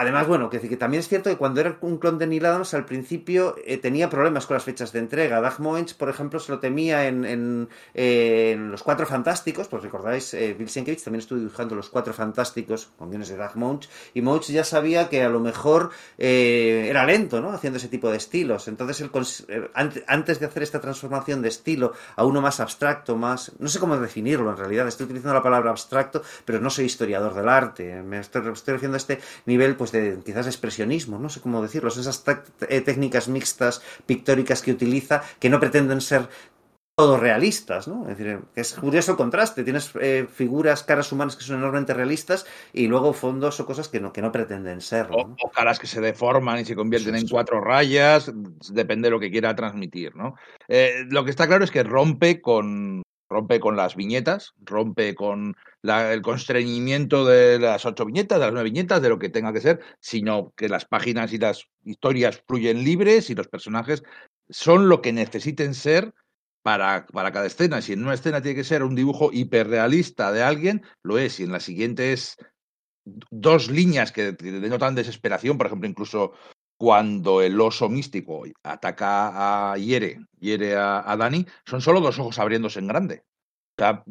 [0.02, 2.86] Además, bueno, que, también es cierto que cuando era un clon de Neil Adams, al
[2.86, 5.40] principio eh, tenía problemas con las fechas de entrega.
[5.40, 9.84] Doug Moench, por ejemplo, se lo temía en, en, eh, en Los Cuatro Fantásticos, pues
[9.84, 13.88] recordáis, eh, Bill Sienkiewicz también estuvo dibujando Los Cuatro Fantásticos con guiones de Doug Moench,
[14.16, 17.52] y Moench ya sabía que a lo mejor eh, era lento, ¿no?
[17.52, 18.68] Haciendo ese tipo de estilos.
[18.68, 19.12] Entonces, él,
[19.50, 23.52] eh, ante- antes de hacer esta transformación de estilo a uno más abstracto, más...
[23.60, 27.36] No sé cómo definirlo en realidad, estoy utilizando la palabra abstracto, pero no soy historiador
[27.36, 28.02] del arte.
[28.02, 31.90] Me estoy, estoy refiriendo a este nivel, pues, de quizás expresionismo, no sé cómo decirlo,
[31.90, 32.24] esas
[32.70, 36.30] eh, técnicas mixtas, pictóricas que utiliza, que no pretenden ser
[36.96, 38.04] todo realistas, ¿no?
[38.10, 39.64] Es decir, es curioso el contraste.
[39.64, 44.00] Tienes eh, figuras, caras humanas que son enormemente realistas y luego fondos o cosas que
[44.00, 45.18] no, que no pretenden serlo.
[45.18, 45.36] O, ¿no?
[45.42, 48.32] o caras que se deforman y se convierten Sí, en cuatro rayas,
[48.72, 50.36] depende de lo que quiera transmitir, ¿no?
[50.68, 53.02] Eh, lo que está claro es que rompe con,
[53.32, 58.54] rompe con las viñetas, rompe con la- el constreñimiento de las ocho viñetas, de las
[58.54, 62.44] nueve viñetas, de lo que tenga que ser, sino que las páginas y las historias
[62.46, 64.04] fluyen libres y los personajes
[64.50, 66.14] son lo que necesiten ser
[66.62, 67.82] para, para cada escena.
[67.82, 71.34] Si en una escena tiene que ser un dibujo hiperrealista de alguien, lo es.
[71.34, 72.36] Si en la siguiente es
[73.06, 76.34] dos líneas que denotan desesperación, por ejemplo, incluso
[76.82, 82.40] cuando el oso místico ataca a hiere, hiere a, a Dani, son solo dos ojos
[82.40, 83.24] abriéndose en grande.
[83.78, 84.04] O sea,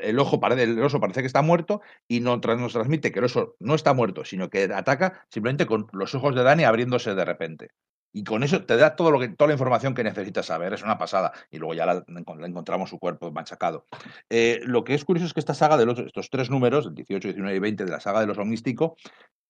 [0.00, 3.24] el, ojo parece, el oso parece que está muerto y no nos transmite que el
[3.24, 7.24] oso no está muerto, sino que ataca simplemente con los ojos de Dani abriéndose de
[7.24, 7.70] repente.
[8.12, 10.74] Y con eso te da todo lo que, toda la información que necesitas saber.
[10.74, 11.32] Es una pasada.
[11.50, 13.88] Y luego ya la, la encontramos su cuerpo machacado.
[14.30, 16.94] Eh, lo que es curioso es que esta saga de los, estos tres números, el
[16.94, 18.96] 18, 19 y 20 de la saga del oso místico,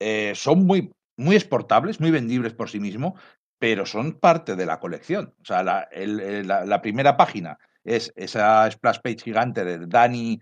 [0.00, 3.16] eh, son muy, muy exportables, muy vendibles por sí mismo,
[3.58, 5.34] pero son parte de la colección.
[5.40, 10.40] O sea, la, la- primera página es esa splash page gigante de Dani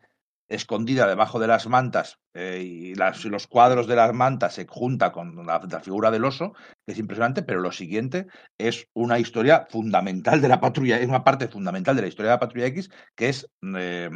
[0.49, 5.47] escondida debajo de las mantas eh, y los cuadros de las mantas se junta con
[5.47, 6.55] la, la figura del oso,
[6.85, 8.27] que es impresionante, pero lo siguiente
[8.59, 12.35] es una historia fundamental de la patrulla, es una parte fundamental de la historia de
[12.37, 13.47] la patrulla X, que es
[13.77, 14.11] eh,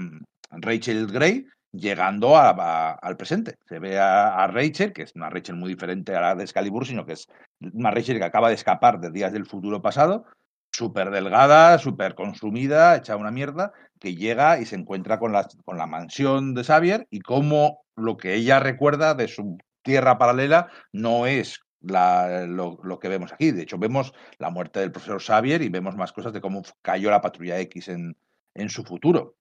[0.51, 3.57] Rachel Gray llegando al presente.
[3.69, 6.87] Se ve a, a Rachel, que es una Rachel muy diferente a la de Excalibur,
[6.87, 7.29] sino que es
[7.73, 10.25] una Rachel que acaba de escapar de días del futuro pasado,
[10.71, 15.79] súper delgada, súper consumida, hecha una mierda, que llega y se encuentra con la, con
[15.79, 21.27] la mansión de Xavier y cómo lo que ella recuerda de su tierra paralela no
[21.27, 23.51] es la- lo, lo que vemos aquí.
[23.53, 27.11] De hecho, vemos la muerte del profesor Xavier y vemos más cosas de cómo cayó
[27.11, 28.17] la patrulla X en,
[28.55, 29.37] en su futuro.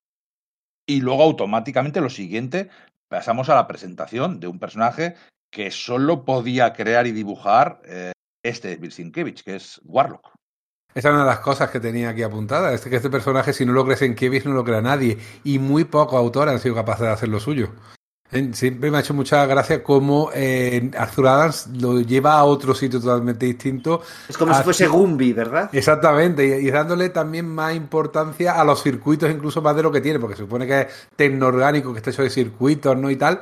[0.85, 2.69] Y luego automáticamente lo siguiente,
[3.07, 5.15] pasamos a la presentación de un personaje
[5.51, 8.11] que solo podía crear y dibujar eh,
[8.43, 10.33] este Bill Sienkiewicz, que es Warlock.
[10.95, 12.73] Esa es una de las cosas que tenía aquí apuntada.
[12.73, 15.17] Es que este personaje, si no lo crees en Kevin, no lo crea nadie.
[15.43, 17.71] Y muy pocos autores han sido capaces de hacer lo suyo.
[18.53, 22.99] Siempre me ha hecho mucha gracia cómo eh, Arthur Adams lo lleva a otro sitio
[22.99, 24.01] totalmente distinto.
[24.27, 25.69] Es como si fuese Gumby, ¿verdad?
[25.71, 30.01] Exactamente, y, y dándole también más importancia a los circuitos, incluso más de lo que
[30.01, 33.09] tiene, porque se supone que es tecnoorgánico, que está hecho de circuitos, ¿no?
[33.09, 33.39] Y tal.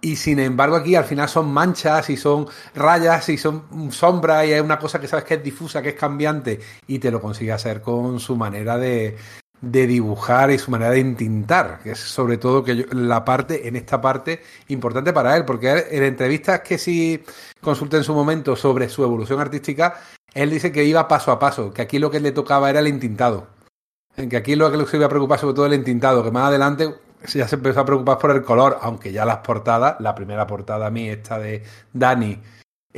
[0.00, 4.52] Y sin embargo, aquí al final son manchas y son rayas y son sombras y
[4.52, 7.52] es una cosa que sabes que es difusa, que es cambiante, y te lo consigue
[7.52, 9.16] hacer con su manera de,
[9.60, 13.68] de dibujar y su manera de entintar, que es sobre todo que yo- la parte,
[13.68, 17.22] en esta parte, importante para él, porque en entrevistas que sí
[17.60, 19.94] consulté en su momento sobre su evolución artística,
[20.34, 22.86] él dice que iba paso a paso, que aquí lo que le tocaba era el
[22.86, 23.48] entintado.
[24.16, 26.48] En que aquí lo que se iba a preocupar sobre todo el entintado, que más
[26.48, 26.94] adelante
[27.34, 30.86] ya se empezó a preocupar por el color, aunque ya las portadas, la primera portada
[30.86, 32.40] a mí, esta de Dani,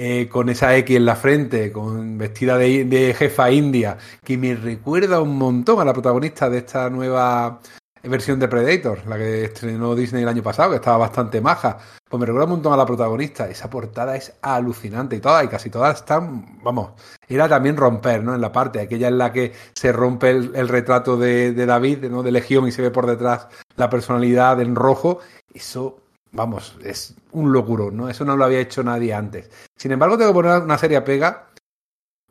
[0.00, 5.20] eh, con esa X en la frente, con vestida de, jefa india, que me recuerda
[5.20, 7.58] un montón a la protagonista de esta nueva
[8.04, 11.78] versión de Predator, la que estrenó Disney el año pasado, que estaba bastante maja.
[12.08, 13.48] Pues me recuerda un montón a la protagonista.
[13.48, 16.92] Esa portada es alucinante y todas, y casi todas están, vamos,
[17.26, 18.36] era también romper, ¿no?
[18.36, 22.04] En la parte, aquella en la que se rompe el, el retrato de, de David,
[22.04, 22.22] ¿no?
[22.22, 25.18] De Legión y se ve por detrás la personalidad en rojo.
[25.52, 25.98] Eso
[26.32, 28.08] vamos, es un locuro, ¿no?
[28.08, 29.50] Eso no lo había hecho nadie antes.
[29.76, 31.48] Sin embargo, tengo que poner una seria pega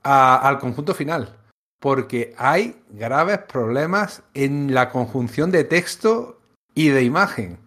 [0.03, 1.35] a, al conjunto final,
[1.79, 6.39] porque hay graves problemas en la conjunción de texto
[6.73, 7.59] y de imagen.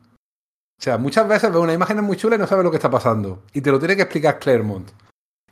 [0.81, 2.91] O sea, muchas veces ves una imagen muy chula y no sabes lo que está
[2.91, 3.43] pasando.
[3.53, 4.91] Y te lo tiene que explicar Claremont.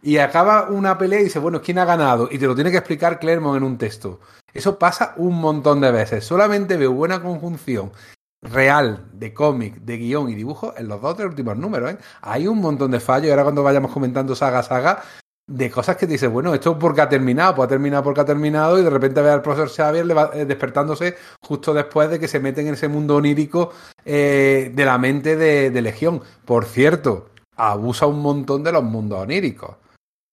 [0.00, 2.28] Y acaba una pelea y dice, bueno, ¿quién ha ganado?
[2.30, 4.20] Y te lo tiene que explicar Claremont en un texto.
[4.54, 6.24] Eso pasa un montón de veces.
[6.24, 7.92] Solamente veo buena conjunción
[8.42, 11.92] real de cómic, de guion y dibujo en los dos tres últimos números.
[11.92, 11.98] ¿eh?
[12.22, 15.02] Hay un montón de fallos ahora cuando vayamos comentando saga a saga,
[15.48, 18.24] de cosas que te dices, bueno, esto porque ha terminado, pues ha terminado porque ha
[18.24, 22.38] terminado y de repente ve al profesor Xavier eh, despertándose justo después de que se
[22.38, 23.72] meten en ese mundo onírico
[24.04, 26.20] eh, de la mente de, de, Legión.
[26.44, 29.76] Por cierto, abusa un montón de los mundos oníricos.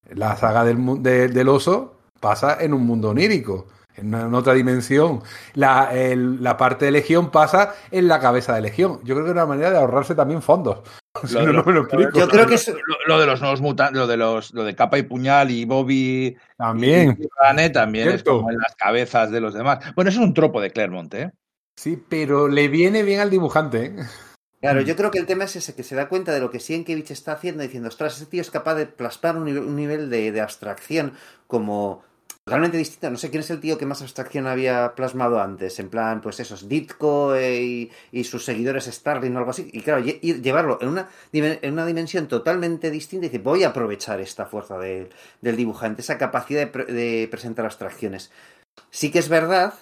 [0.09, 4.53] La saga del, de, del oso pasa en un mundo onírico en, una, en otra
[4.53, 5.21] dimensión.
[5.53, 8.99] La, el, la, parte de Legión pasa en la cabeza de Legión.
[9.03, 10.79] Yo creo que es una manera de ahorrarse también fondos.
[11.23, 12.19] Si no, no, me lo explico.
[12.19, 12.67] Yo creo que es...
[12.67, 15.63] lo, lo, de los nuevos mutantes, lo de los lo de capa y puñal y
[15.63, 18.31] Bobby también, y Rane también ¿Cierto?
[18.31, 19.79] es como en las cabezas de los demás.
[19.95, 21.31] Bueno, eso es un tropo de Claremont, ¿eh?
[21.77, 23.85] Sí, pero le viene bien al dibujante.
[23.85, 23.95] ¿eh?
[24.61, 26.59] Claro, yo creo que el tema es ese, que se da cuenta de lo que
[26.59, 30.09] Sienkiewicz está haciendo, diciendo, ostras, ese tío es capaz de plasmar un nivel, un nivel
[30.09, 31.13] de, de abstracción
[31.47, 32.03] como
[32.45, 33.09] totalmente distinta.
[33.09, 35.79] No sé quién es el tío que más abstracción había plasmado antes.
[35.79, 39.67] En plan, pues esos, Ditko eh, y, y, sus seguidores Starling o algo así.
[39.73, 43.69] Y claro, y llevarlo en una, en una dimensión totalmente distinta y decir, voy a
[43.69, 45.09] aprovechar esta fuerza de,
[45.41, 48.31] del dibujante, esa capacidad de, pre, de, presentar abstracciones.
[48.91, 49.73] Sí que es verdad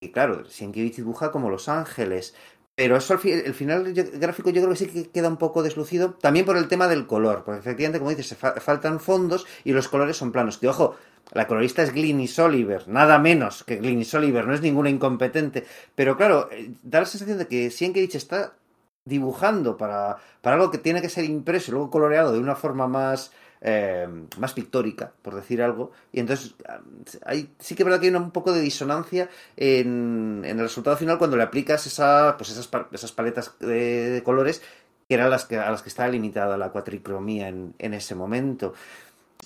[0.00, 2.34] que, claro, Sienkiewicz dibuja como Los Ángeles.
[2.74, 6.46] Pero eso, el final gráfico yo creo que sí que queda un poco deslucido, también
[6.46, 10.16] por el tema del color, porque efectivamente, como dices, fa faltan fondos y los colores
[10.16, 10.56] son planos.
[10.56, 10.96] Que ojo,
[11.32, 15.64] la colorista es Glynis Oliver, nada menos que Glynis Oliver, no es ninguna incompetente.
[15.94, 16.48] Pero claro,
[16.82, 18.54] da la sensación de que Sienkiewicz está
[19.04, 22.86] dibujando para, para algo que tiene que ser impreso y luego coloreado de una forma
[22.86, 24.06] más, eh,
[24.38, 25.92] más pictórica, por decir algo.
[26.12, 26.54] Y entonces
[27.24, 30.96] hay, sí que es verdad que hay un poco de disonancia en, en, el resultado
[30.96, 34.62] final cuando le aplicas esa, pues esas, esas paletas de, de colores
[35.08, 38.74] que eran las que, a las que estaba limitada la cuatricromía en, en ese momento.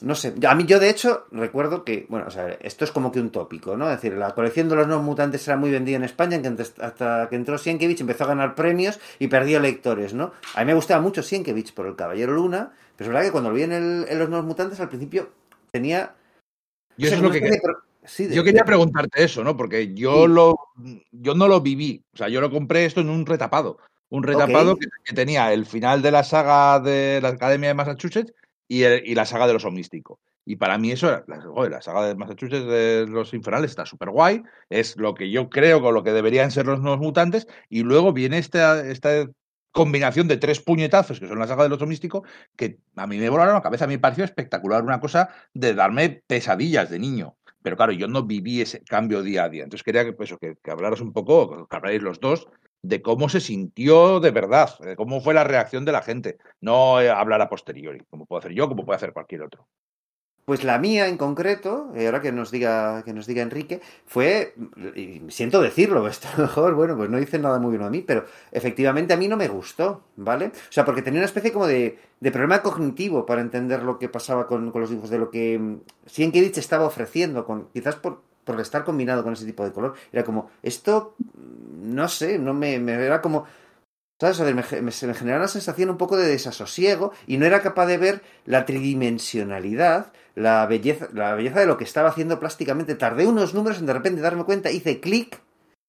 [0.02, 3.10] No sé, a mí yo de hecho recuerdo que, bueno, o sea, esto es como
[3.10, 3.90] que un tópico, ¿no?
[3.90, 6.38] Es decir, la colección de los nuevos mutantes era muy vendida en España,
[6.80, 10.32] hasta que entró Sienkiewicz empezó a ganar premios y perdió lectores, ¿no?
[10.54, 13.48] A mí me gustaba mucho Sienkiewicz por el Caballero Luna, pero es verdad que cuando
[13.48, 15.30] lo vi en, el, en los nuevos mutantes al principio
[15.70, 16.14] tenía...
[16.98, 17.60] Yo, o sea, eso es lo que
[18.04, 19.56] sí, yo quería preguntarte eso, ¿no?
[19.56, 20.32] Porque yo, sí.
[20.32, 20.58] lo,
[21.10, 23.78] yo no lo viví, o sea, yo lo compré esto en un retapado.
[24.10, 24.88] Un retapado okay.
[24.88, 28.32] que, que tenía el final de la saga de la Academia de Massachusetts
[28.68, 30.20] y, el, y, la saga de los Omnístico.
[30.44, 34.42] Y para mí eso, la, la saga de Massachusetts de los Infernales está súper guay,
[34.70, 38.12] es lo que yo creo con lo que deberían ser los nuevos mutantes, y luego
[38.12, 39.26] viene esta, esta
[39.72, 42.24] combinación de tres puñetazos, que son la saga de los Omnístico,
[42.56, 45.74] que a mí me volaron la cabeza, a mí me pareció espectacular, una cosa de
[45.74, 47.36] darme pesadillas de niño.
[47.62, 49.64] Pero claro, yo no viví ese cambio día a día.
[49.64, 52.48] Entonces quería que, pues, que, que un poco, que hablaréis los dos,
[52.82, 56.98] de cómo se sintió de verdad, de cómo fue la reacción de la gente, no
[56.98, 59.66] hablar a posteriori, como puedo hacer yo, como puede hacer cualquier otro.
[60.46, 64.54] Pues la mía en concreto, y ahora que nos diga, que nos diga Enrique, fue,
[64.94, 68.24] y siento decirlo, esto mejor, bueno, pues no dice nada muy bueno a mí, pero
[68.52, 70.46] efectivamente a mí no me gustó, ¿vale?
[70.46, 74.08] O sea, porque tenía una especie como de, de problema cognitivo para entender lo que
[74.08, 78.84] pasaba con, los dibujos, de lo que Sienkiewicz estaba ofreciendo, con, quizás por, por estar
[78.84, 79.94] combinado con ese tipo de color.
[80.12, 83.44] Era como, esto, no sé, no me, me era como,
[84.20, 84.40] ¿sabes?
[84.40, 87.86] Me, me, se me generaba una sensación un poco de desasosiego y no era capaz
[87.86, 92.94] de ver la tridimensionalidad, la belleza, la belleza de lo que estaba haciendo plásticamente.
[92.94, 95.40] Tardé unos números en de repente darme cuenta, hice clic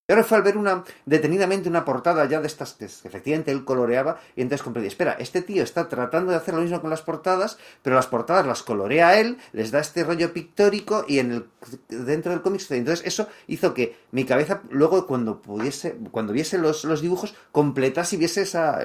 [0.10, 3.66] y ahora fue al ver una, detenidamente una portada ya de estas que efectivamente él
[3.66, 7.02] coloreaba y entonces comprendí, espera, este tío está tratando de hacer lo mismo con las
[7.02, 11.46] portadas, pero las portadas las colorea él, les da este rollo pictórico y en el,
[11.90, 16.86] dentro del cómic entonces eso hizo que mi cabeza luego cuando pudiese, cuando viese los,
[16.86, 18.80] los dibujos completase y viese esa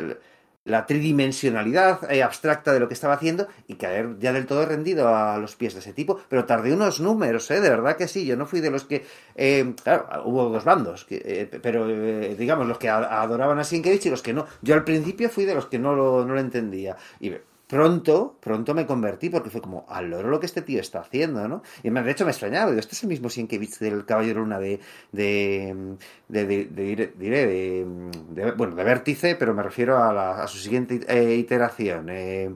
[0.65, 5.09] la tridimensionalidad eh, abstracta de lo que estaba haciendo y caer ya del todo rendido
[5.09, 7.61] a los pies de ese tipo, pero tardé unos números, ¿eh?
[7.61, 9.05] de verdad que sí, yo no fui de los que,
[9.35, 14.07] eh, claro, hubo dos bandos, que, eh, pero eh, digamos los que adoraban a Sienkiewicz
[14.07, 16.41] y los que no, yo al principio fui de los que no lo, no lo
[16.41, 17.33] entendía, y
[17.73, 21.49] pronto, pronto me convertí porque fue como al loro lo que este tío está haciendo,
[21.49, 21.63] ¿no?
[21.83, 24.79] Y de hecho me extrañaba, digo, este es el mismo Sienkiewicz del Caballero Luna de,
[25.11, 25.97] de,
[26.29, 30.97] de, de, de bueno, de Vértice, pero me refiero a, la, a su siguiente
[31.35, 32.11] iteración.
[32.11, 32.55] Eh,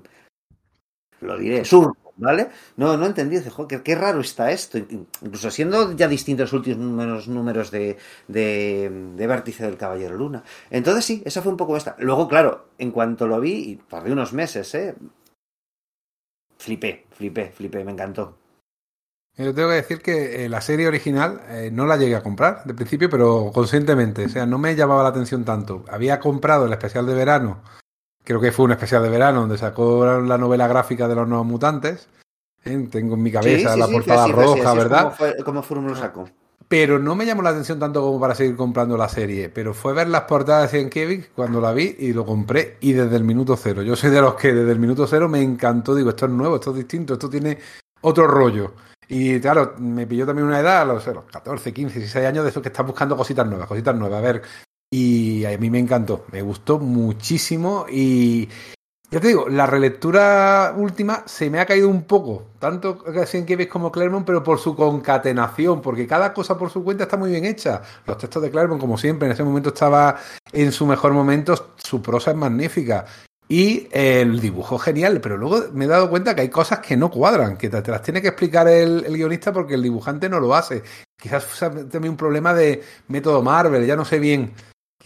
[1.23, 2.06] lo diré, Surco.
[2.17, 2.49] ¿Vale?
[2.77, 3.37] No, no entendí.
[3.37, 4.79] Dice, joder, qué, raro está esto.
[4.79, 7.99] Incluso siendo ya distintos los últimos números de,
[8.29, 10.43] de, de Vértice del Caballero Luna.
[10.71, 11.97] Entonces sí, esa fue un poco esta.
[11.99, 14.95] Luego, claro, en cuanto lo vi, y tardé unos meses, ¿eh?
[16.59, 18.39] Flipé, flipé, flipé, me encantó.
[19.37, 22.65] Yo tengo que decir que eh, la serie original eh, no la llegué a comprar
[22.65, 24.25] de principio, pero conscientemente.
[24.25, 25.85] O sea, no me llamaba la atención tanto.
[25.91, 27.63] Había comprado el especial de verano,
[28.27, 31.47] creo que fue un especial de verano, donde sacó la novela gráfica de los nuevos
[31.47, 32.09] mutantes.
[32.65, 32.89] ¿eh?
[32.91, 35.03] Tengo en mi cabeza Sí, sí, la sí, portada roja, ¿verdad?
[35.45, 36.29] Como, fue, lo sacó.
[36.67, 39.49] Pero no me llamó la atención tanto como para seguir comprando la serie.
[39.49, 43.15] Pero fue ver las portadas de Kevin cuando la vi y lo compré y desde
[43.15, 43.83] el minuto cero.
[43.83, 45.95] Yo soy de los que desde el minuto cero me encantó.
[45.95, 47.59] Digo, esto es nuevo, esto es distinto, esto tiene
[48.01, 48.73] otro rollo.
[49.09, 52.51] Y claro, me pilló también una edad, a los, los 14, 15, 16 años, de
[52.51, 54.19] esos que estás buscando cositas nuevas, cositas nuevas.
[54.19, 54.43] A ver,
[54.97, 58.49] y a mí me encantó, me gustó muchísimo y
[59.11, 63.93] ya te digo, la relectura última se me ha caído un poco, tanto Sienkiewicz como
[63.93, 67.83] Claremont, pero por su concatenación, porque cada cosa por su cuenta está muy bien hecha.
[68.07, 70.17] Los textos de Claremont, como siempre, en ese momento estaba
[70.51, 73.05] en su mejor momento, su prosa es magnífica.
[73.49, 77.11] Y el dibujo genial, pero luego me he dado cuenta que hay cosas que no
[77.11, 80.55] cuadran, que te, las tiene que explicar el, el, guionista porque el dibujante no lo
[80.55, 80.83] hace.
[81.21, 84.55] Quizás sea también un problema de método Marvel, ya no sé bien.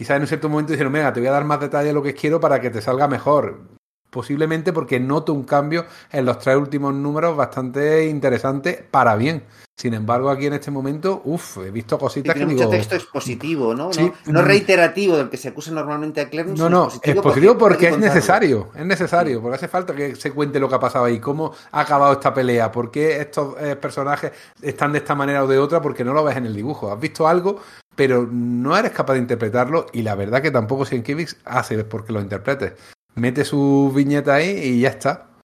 [0.01, 2.01] Quizás en un cierto momento dijeron, venga, te voy a dar más detalle de lo
[2.01, 3.67] que quiero para que te salga mejor.
[4.11, 9.43] Posiblemente porque noto un cambio en los tres últimos números bastante interesante para bien.
[9.81, 12.71] Sin embargo, aquí en este momento, uff, he visto cositas tiene que mucho digo...
[12.71, 13.91] texto expositivo, ¿no?
[13.91, 14.11] Sí.
[14.25, 16.59] No, no reiterativo del que se acusa normalmente a Claremont.
[16.59, 20.59] No, no, expositivo expositivo porque, es necesario, es necesario, porque hace falta que se cuente
[20.59, 24.31] lo que ha pasado ahí, cómo ha acabado esta pelea, por qué estos eh, personajes
[24.61, 26.91] están de esta manera o de otra, porque no lo ves en el dibujo.
[26.91, 27.59] Has visto algo,
[27.95, 32.21] pero no eres capaz de interpretarlo y la verdad que tampoco Sienkiewicz hace porque lo
[32.21, 32.73] interpretes.
[33.15, 35.37] Mete su viñeta ahí y ya está.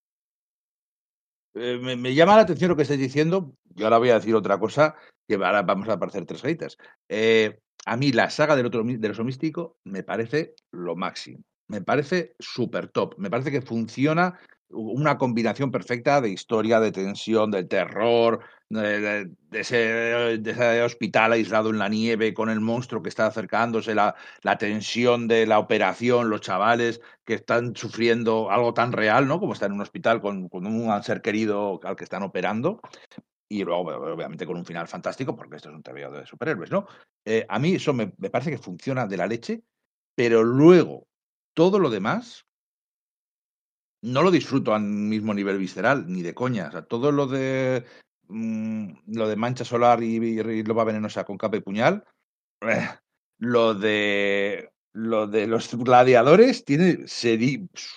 [1.54, 3.54] Eh, me, llama la atención lo que estáis diciendo.
[3.76, 4.96] Yo ahora voy a decir otra cosa,
[5.28, 6.78] que ahora vamos a aparecer tres gaitas.
[7.10, 11.44] Eh, a mí la saga del, otro, del oso místico me parece lo máximo.
[11.68, 13.16] Me parece súper top.
[13.18, 14.40] Me parece que funciona
[14.70, 21.88] una combinación perfecta de historia, de tensión, de terror, de, ese, hospital aislado en la
[21.88, 27.02] nieve con el monstruo que está acercándose, la, la, tensión de la operación, los chavales
[27.24, 29.40] que están sufriendo algo tan real, ¿no?
[29.40, 32.82] Como estar en un hospital con, con un ser querido al que están operando.
[33.50, 36.86] Y luego, obviamente, con un final fantástico, porque esto es un TVO de superhéroes, ¿no?
[37.24, 39.64] Eh, a mí eso me, me parece que funciona de la leche,
[40.16, 41.08] pero luego
[41.54, 42.47] todo lo demás
[44.02, 46.68] no lo disfruto al mismo nivel visceral, ni de coña.
[46.68, 47.86] O sea, todo lo de
[48.28, 52.04] mmm, lo de mancha solar y, y, loba venenosa con capa y puñal,
[52.62, 52.88] eh,
[53.40, 57.06] lo de lo de los gladiadores tiene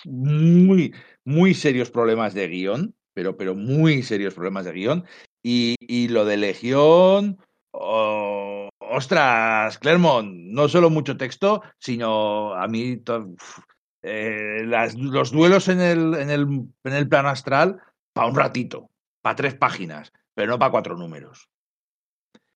[0.05, 0.93] muy,
[1.25, 5.05] muy serios problemas de guion, pero, pero muy serios problemas de guion.
[5.41, 7.39] Y, y lo de Legión,
[7.71, 12.97] ostras, Clermont, no solo mucho texto, sino a mí
[14.03, 16.41] eh, las, los duelos en el, en, el,
[16.83, 17.81] en el plano astral
[18.13, 18.89] para un ratito,
[19.21, 21.49] para tres páginas, pero no para cuatro números.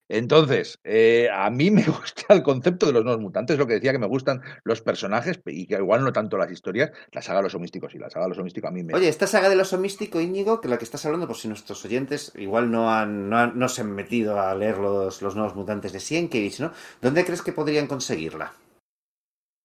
[0.07, 3.91] Entonces, eh, a mí me gusta el concepto de los nuevos mutantes, lo que decía
[3.91, 7.43] que me gustan los personajes y que igual no tanto las historias, la saga de
[7.43, 8.93] los homísticos y la saga de los homísticos a mí me...
[8.93, 11.83] Oye, esta saga de los homísticos, Íñigo, que la que estás hablando, por si nuestros
[11.85, 15.91] oyentes igual no han, no, no se han metido a leer los, los nuevos mutantes
[15.91, 16.71] de Sienkiewicz, ¿no?
[17.01, 18.53] ¿Dónde crees que podrían conseguirla?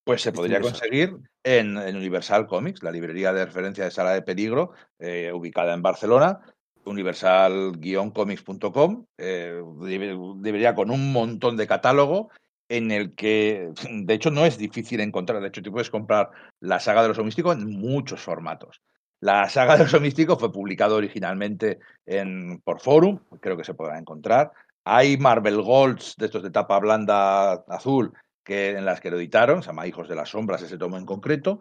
[0.04, 4.22] Pues se podría conseguir en, en, Universal Comics, la librería de referencia de Sala de
[4.22, 6.40] Peligro, eh, ubicada en Barcelona,
[6.84, 9.62] universal-comics.com, eh,
[10.36, 12.30] debería con un montón de catálogo
[12.68, 15.40] en el que, de hecho, no es difícil encontrar.
[15.40, 16.30] De hecho, tú puedes comprar
[16.60, 18.80] la saga de los místicos en muchos formatos.
[19.20, 23.98] La saga de los místicos fue publicado originalmente en, por Forum, creo que se podrá
[23.98, 24.50] encontrar.
[24.84, 28.14] Hay Marvel Golds, de estos de tapa blanda azul,
[28.50, 31.60] en las que lo editaron, se llama Hijos de las Sombras, ese tomo en concreto.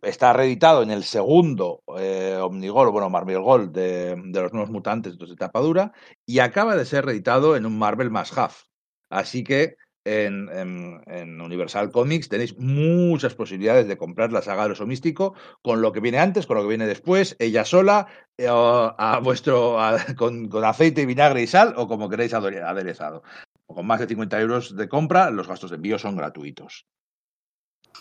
[0.00, 5.36] Está reeditado en el segundo eh, Omnigol, bueno, Marvel Gold de, los nuevos mutantes de
[5.36, 5.92] tapa dura,
[6.24, 8.64] y acaba de ser reeditado en un Marvel más Half.
[9.10, 15.34] Así que en, Universal Comics tenéis muchas posibilidades de comprar la saga de oso místico
[15.62, 18.06] con lo que viene antes, con lo que viene después, ella sola,
[18.38, 23.22] eh, a vuestro, a, con, con, aceite, vinagre y sal, o como queréis aderezado.
[23.66, 26.86] Con más de 50 euros de compra, los gastos de envío son gratuitos.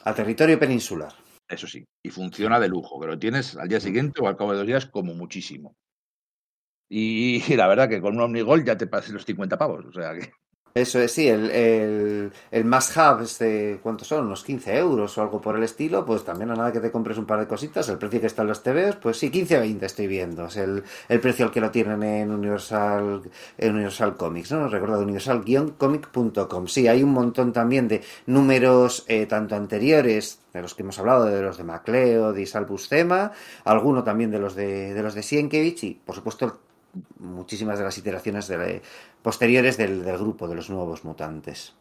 [0.03, 1.14] A territorio peninsular.
[1.47, 4.51] Eso sí, y funciona de lujo, que lo tienes al día siguiente o al cabo
[4.51, 5.76] de dos días como muchísimo.
[6.89, 9.91] Y, y la verdad que con un Omnigol ya te pasas los 50 pavos, o
[9.91, 10.32] sea que...
[10.74, 14.28] Eso es, sí, el, el, el must have es de, ¿cuántos son?
[14.28, 17.18] Unos 15 euros o algo por el estilo, pues también a nada que te compres
[17.18, 19.60] un par de cositas, el precio que está en los TVOs, pues sí, 15 o
[19.60, 23.22] 20 estoy viendo, es el, el precio al que lo tienen en Universal,
[23.58, 24.70] en Universal Comics, ¿no?
[24.70, 26.68] Recuerdo, universal-comic.com.
[26.68, 31.26] Sí, hay un montón también de números, eh, tanto anteriores, de los que hemos hablado,
[31.26, 33.34] de los de Macleo, de Salbus Thema,
[33.66, 36.60] alguno también de los de, de los de Sienkiewicz y, por supuesto,
[37.20, 38.82] muchísimas de las iteraciones de,
[39.22, 41.76] posteriores del, grupo de los nuevos mutantes.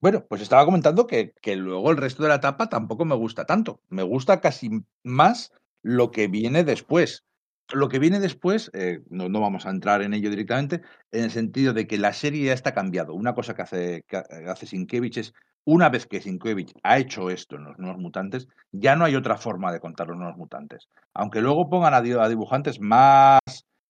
[0.00, 3.80] Bueno, pues estaba comentando que, luego el resto de la etapa tampoco me gusta tanto.
[3.88, 5.52] Me gusta casi más
[5.82, 7.24] lo que viene después.
[7.72, 10.82] Lo que viene después, eh, no, vamos a entrar en ello directamente,
[11.12, 13.14] en el sentido de que la serie ya está cambiado.
[13.14, 15.34] Una cosa que hace, que es
[15.64, 19.36] una vez que Sienkiewicz ha hecho esto en los nuevos mutantes, ya no hay otra
[19.36, 20.88] forma de contar los nuevos mutantes.
[21.14, 23.40] Aunque luego pongan a, dibujantes más,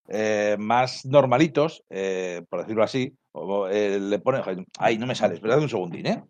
[0.09, 4.67] eh, más normalitos, eh, por decirlo así, o, eh, le ponen.
[4.79, 6.25] Ay, no me sales, esperad un segundín, ¿eh?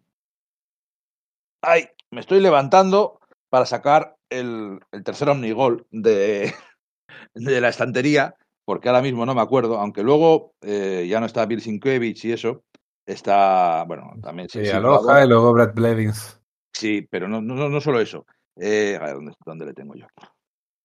[1.61, 3.19] Ay, me estoy levantando
[3.49, 6.53] para sacar el, el tercer omnigol de,
[7.35, 11.61] de la estantería, porque ahora mismo no me acuerdo, aunque luego ya no está Bill
[11.61, 12.63] Sienkiewicz y eso,
[13.07, 14.49] Está, bueno, también.
[14.49, 16.41] Sí, sí Aloha y luego Brad Blevins.
[16.73, 18.27] Sí, pero no, no, no solo eso.
[18.57, 20.07] Eh, a ver, ¿dónde, ¿dónde, le tengo yo?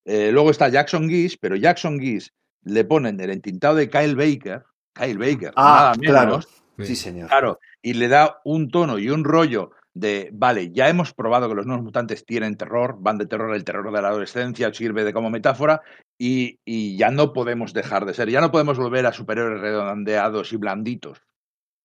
[0.05, 2.31] Eh, luego está Jackson Geese, pero Jackson Geese
[2.63, 4.63] le ponen el entintado de Kyle Baker.
[4.93, 6.47] Kyle Baker, ah, nada menos.
[6.47, 6.85] Claro.
[6.87, 7.29] Sí, señor.
[7.29, 11.55] Claro, y le da un tono y un rollo de, vale, ya hemos probado que
[11.55, 15.13] los nuevos mutantes tienen terror, van de terror, el terror de la adolescencia sirve de
[15.13, 15.81] como metáfora,
[16.19, 20.53] y, y ya no podemos dejar de ser, ya no podemos volver a superhéroes redondeados
[20.53, 21.26] y blanditos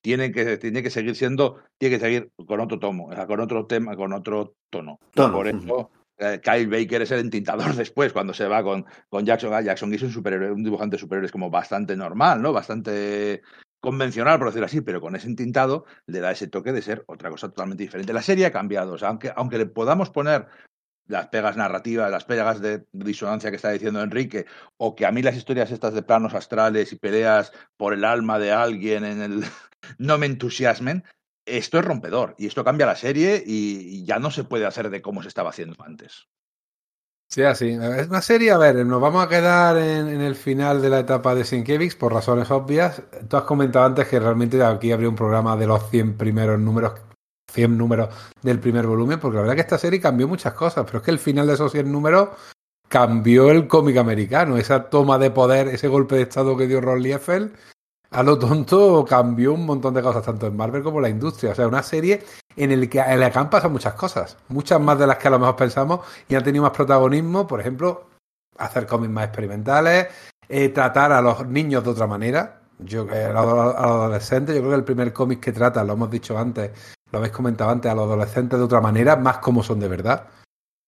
[0.02, 3.96] tiene que, tiene que seguir siendo, tiene que seguir con otro tomo, con otro tema,
[3.96, 4.98] con otro tono.
[5.14, 5.34] tono.
[5.34, 9.54] Por eso, eh, Kyle Baker es el entintador después, cuando se va con, con Jackson.
[9.54, 12.52] Ah, Jackson es un superhéroe, un dibujante de superhéroes como bastante normal, ¿no?
[12.52, 13.42] Bastante
[13.80, 17.30] convencional, por decirlo así, pero con ese entintado le da ese toque de ser otra
[17.30, 18.12] cosa totalmente diferente.
[18.12, 20.46] La serie ha cambiado, o sea, aunque, aunque le podamos poner
[21.06, 24.46] las pegas narrativas, las pegas de disonancia que está diciendo Enrique,
[24.76, 28.38] o que a mí las historias estas de planos astrales y peleas por el alma
[28.38, 29.44] de alguien en el,
[29.98, 31.04] no me entusiasmen,
[31.46, 35.02] esto es rompedor y esto cambia la serie y ya no se puede hacer de
[35.02, 36.28] cómo se estaba haciendo antes.
[37.32, 37.70] Sí, así.
[37.70, 41.34] Es una serie, a ver, nos vamos a quedar en, el final de la etapa
[41.34, 43.02] de Sienkiewicz por razones obvias.
[43.26, 46.92] Tú has comentado antes que realmente aquí habría un programa de los 100 primeros números,
[47.52, 48.08] 100 números
[48.42, 51.10] del primer volumen, porque la verdad que esta serie cambió muchas cosas, pero es que
[51.10, 52.30] el final de esos 100 números
[52.88, 57.02] cambió el cómic americano, esa toma de poder, ese golpe de estado que dio Ron
[57.02, 57.52] Liefeld
[58.12, 61.52] a lo tonto cambió un montón de cosas, tanto en Marvel como en la industria.
[61.52, 62.22] O sea, una serie
[62.56, 65.28] en, el que, en la que han pasado muchas cosas, muchas más de las que
[65.28, 68.08] a lo mejor pensamos, y han tenido más protagonismo, por ejemplo,
[68.58, 70.08] hacer cómics más experimentales,
[70.46, 72.60] eh, tratar a los niños de otra manera.
[72.78, 76.10] Yo, eh, a, los, adolescentes, yo creo que el primer cómic que trata, lo hemos
[76.10, 76.70] dicho antes,
[77.12, 80.28] lo habéis comentado antes, a los adolescentes de otra manera, más como son de verdad.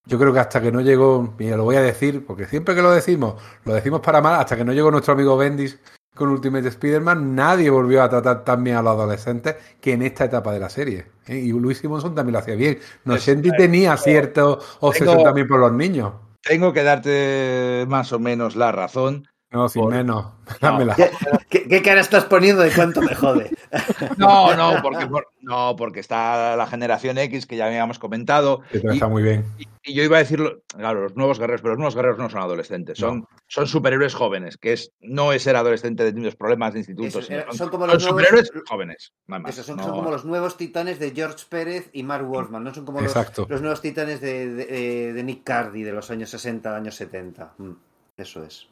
[0.07, 2.83] Yo creo que hasta que no llegó, y lo voy a decir, porque siempre que
[2.83, 5.79] lo decimos, lo decimos para mal, hasta que no llegó nuestro amigo Bendis
[6.14, 10.25] con Ultimate Spider-Man, nadie volvió a tratar tan bien a los adolescentes que en esta
[10.25, 11.07] etapa de la serie.
[11.27, 11.37] ¿eh?
[11.37, 12.79] Y Luis Simonson también lo hacía bien.
[13.05, 14.47] Nocenti tenía cierta
[14.81, 16.12] obsesión también por los niños.
[16.43, 19.27] Tengo que darte más o menos la razón.
[19.55, 19.92] No, sin por...
[19.92, 20.26] menos.
[20.61, 20.94] No.
[20.94, 21.11] ¿Qué,
[21.48, 23.50] ¿Qué, ¿Qué, cara estás poniendo de cuánto me jode?
[24.18, 28.61] No, no, porque, por, no, porque está la generación X que ya habíamos comentado.
[28.70, 29.44] Eso está y, muy bien.
[29.59, 32.28] Y, y, yo iba a decirlo, claro, los nuevos guerreros, pero los nuevos guerreros no
[32.28, 33.28] son adolescentes, son, no.
[33.46, 37.30] son superhéroes jóvenes, que es no es ser adolescente de los problemas de institutos.
[37.30, 39.12] Eso, son, son, como los son nuevos, superhéroes jóvenes.
[39.26, 39.84] Más, eso, son, no.
[39.84, 43.14] son, como los nuevos titanes de George Pérez y Mark Wolfman, no son como los,
[43.48, 47.55] los, nuevos titanes de, de, de, Nick Cardy de los años 60, años 70.
[47.59, 47.72] Mm,
[48.18, 48.68] eso es.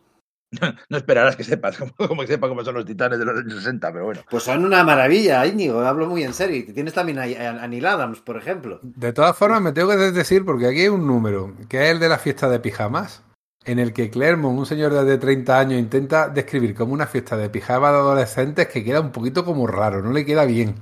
[0.88, 3.54] No esperarás que sepas como, como que sepa cómo son los titanes de los años
[3.54, 4.20] 60, pero bueno.
[4.30, 6.56] Pues son una maravilla, Íñigo, hablo muy en serio.
[6.56, 8.80] Y tienes también a, a, Neil Adams, por ejemplo.
[8.82, 12.00] De todas formas, me tengo que decir, porque aquí hay un número, que es el
[12.00, 13.22] de la fiesta de pijamas,
[13.64, 17.48] en el que Clermont, un señor de 30 años, intenta describir como una fiesta de
[17.48, 20.74] pijamas de adolescentes que queda un poquito como raro, no le queda bien.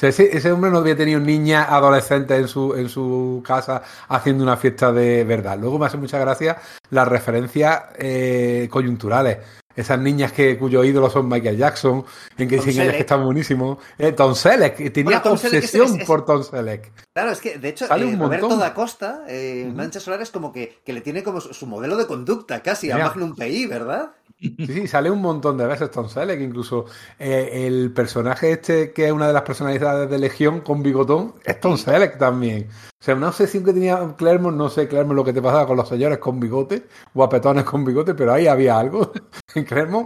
[0.00, 4.90] Ese, hombre no había tenido niña adolescente en su, en su casa haciendo una fiesta
[4.90, 5.58] de verdad.
[5.58, 6.58] Luego me hace mucha gracia
[6.90, 9.38] las referencias eh, coyunturales.
[9.76, 12.04] Esas niñas que cuyo ídolo son Michael Jackson,
[12.36, 13.78] en que dicen ellas que están buenísimos.
[13.98, 16.92] Eh, Tom Selleck, que tenía bueno, Tom obsesión es, es, por Tom Selleck.
[17.12, 19.74] Claro, es que de hecho, eh, Roberto da Costa, eh, uh -huh.
[19.74, 23.06] Mancha Solar, es como que, que, le tiene como su modelo de conducta casi Mira.
[23.06, 24.12] a Magnum PI, ¿verdad?
[24.42, 26.86] Sí, sí, sale un montón de veces Tom Selleck, incluso
[27.18, 31.60] eh, el personaje este que es una de las personalidades de Legión con bigotón es
[31.60, 32.68] Tom Selleck también.
[32.68, 35.76] O sea, una obsesión que tenía Claremont, no sé, Claremont, lo que te pasaba con
[35.76, 39.12] los señores con bigote, guapetones con bigote, pero ahí había algo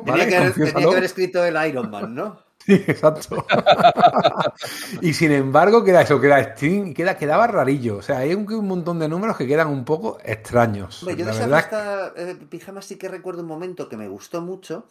[0.04, 0.28] Tenía, ¿vale?
[0.28, 2.46] que haber, tenía que haber escrito el Iron Man, ¿no?
[2.66, 3.46] Sí, exacto.
[5.00, 7.98] y sin embargo, queda eso, queda Sting, queda, quedaba rarillo.
[7.98, 11.00] O sea, hay un, un montón de números que quedan un poco extraños.
[11.04, 14.08] Hombre, yo de esa verdad fiesta eh, pijama sí que recuerdo un momento que me
[14.08, 14.88] gustó mucho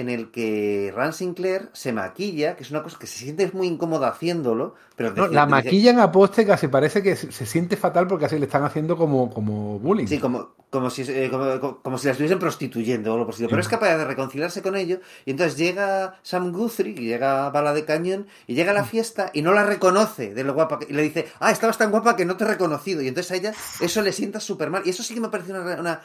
[0.00, 3.66] en el que Ran Sinclair se maquilla, que es una cosa que se siente muy
[3.66, 8.06] incómoda haciéndolo, pero No, la maquillan a poste casi parece que se, se siente fatal
[8.06, 10.06] porque así le están haciendo como, como bullying.
[10.06, 11.30] Sí, como, como, si, eh,
[11.82, 13.48] como, si la estuviesen prostituyendo o algo estilo.
[13.48, 15.00] Pero es capaz de reconciliarse con ello.
[15.24, 19.30] Y entonces llega Sam Guthrie, y llega Bala de Cañón, y llega a la fiesta
[19.32, 20.86] y no la reconoce de lo guapa que.
[20.90, 23.00] Y le dice, ah, estabas tan guapa que no te he reconocido.
[23.00, 24.82] Y entonces a ella eso le sienta súper mal.
[24.84, 26.00] Y eso sí que me parece una, una,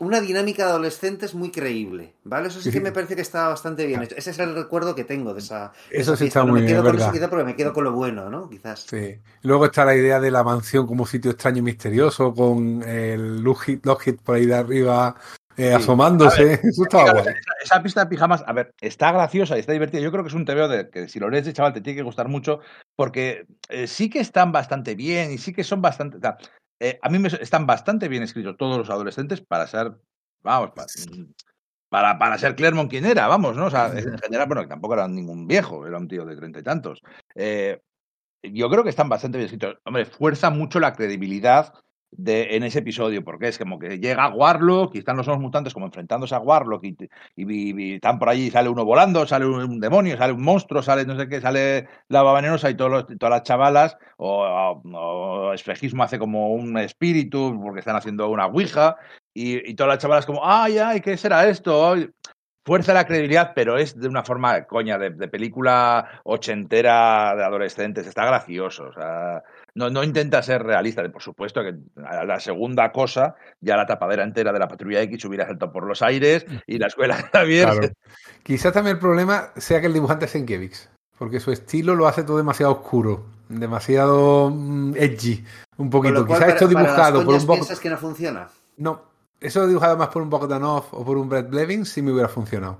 [0.00, 2.14] una dinámica de adolescentes muy creíble.
[2.24, 2.48] ¿Vale?
[2.48, 4.16] Eso sí que me parece que está bastante bien hecho.
[4.16, 5.72] Ese es el recuerdo que tengo de esa.
[5.90, 7.06] de Eso esa sí está muy me bien, quedo es con verdad.
[7.08, 8.48] eso quizá porque me quedo con lo bueno, ¿no?
[8.50, 8.86] Quizás.
[8.88, 9.18] Sí.
[9.42, 13.80] Luego está la idea de la mansión como sitio extraño y misterioso, con el Lockheed,
[13.84, 15.14] Lockheed por ahí de arriba
[15.56, 15.72] eh, Sí.
[15.74, 16.54] asomándose.
[16.64, 17.26] Eso estaba guay.
[17.28, 20.00] esa, esa pista de pijamas, a ver, está graciosa y está divertida.
[20.00, 21.98] Yo creo que es un TVO de que si lo lees de chaval te tiene
[21.98, 22.58] que gustar mucho
[22.96, 26.16] porque eh, sí que están bastante bien y sí que son bastante.
[26.16, 26.36] o sea,
[26.84, 29.92] eh, a mí me están bastante bien escritos todos los adolescentes para ser,
[30.42, 30.84] vamos, pa-
[31.88, 33.66] para, para ser Clermont quien era, vamos, ¿no?
[33.66, 36.58] O sea, en general, bueno, que tampoco era ningún viejo, era un tío de treinta
[36.58, 37.00] y tantos.
[37.34, 37.80] Eh,
[38.42, 39.78] yo creo que están bastante bien escritos.
[39.84, 41.72] Hombre, fuerza mucho la credibilidad
[42.16, 45.86] de, en ese episodio, porque es como que llega Warlock y están los mutantes como
[45.86, 46.96] enfrentándose a Warlock y,
[47.36, 50.82] y- y están por allí, sale uno volando, sale un, un demonio, sale un monstruo,
[50.82, 54.82] sale no sé qué, sale la venenosa y todos los- todas las chavalas, o, o-
[55.48, 58.96] o espejismo hace como un espíritu porque están haciendo una ouija
[59.34, 61.94] y, y todas las chavalas como, ay, ay, ¿qué será esto?
[62.66, 68.06] Fuerza la credibilidad, pero es de una forma coña, de, de película ochentera de adolescentes.
[68.06, 68.84] Está gracioso.
[68.84, 69.42] O sea,
[69.74, 71.02] no, no intenta ser realista.
[71.10, 71.74] Por supuesto que
[72.04, 75.84] a la segunda cosa, ya la tapadera entera de la patrulla X hubiera saltado por
[75.84, 77.68] los aires y la escuela Javier.
[77.68, 77.88] Claro.
[78.42, 80.88] Quizás también el problema sea que el dibujante es Sienkiewicz,
[81.18, 85.44] porque su estilo lo hace todo demasiado oscuro, demasiado mm, edgy,
[85.76, 86.24] un poquito.
[86.24, 87.54] Quizás esto dibujado por un poco.
[87.54, 88.48] piensas que no funciona.
[88.76, 89.02] No,
[89.40, 92.78] eso dibujado más por un Bogdanov o por un Brett Blevins sí me hubiera funcionado.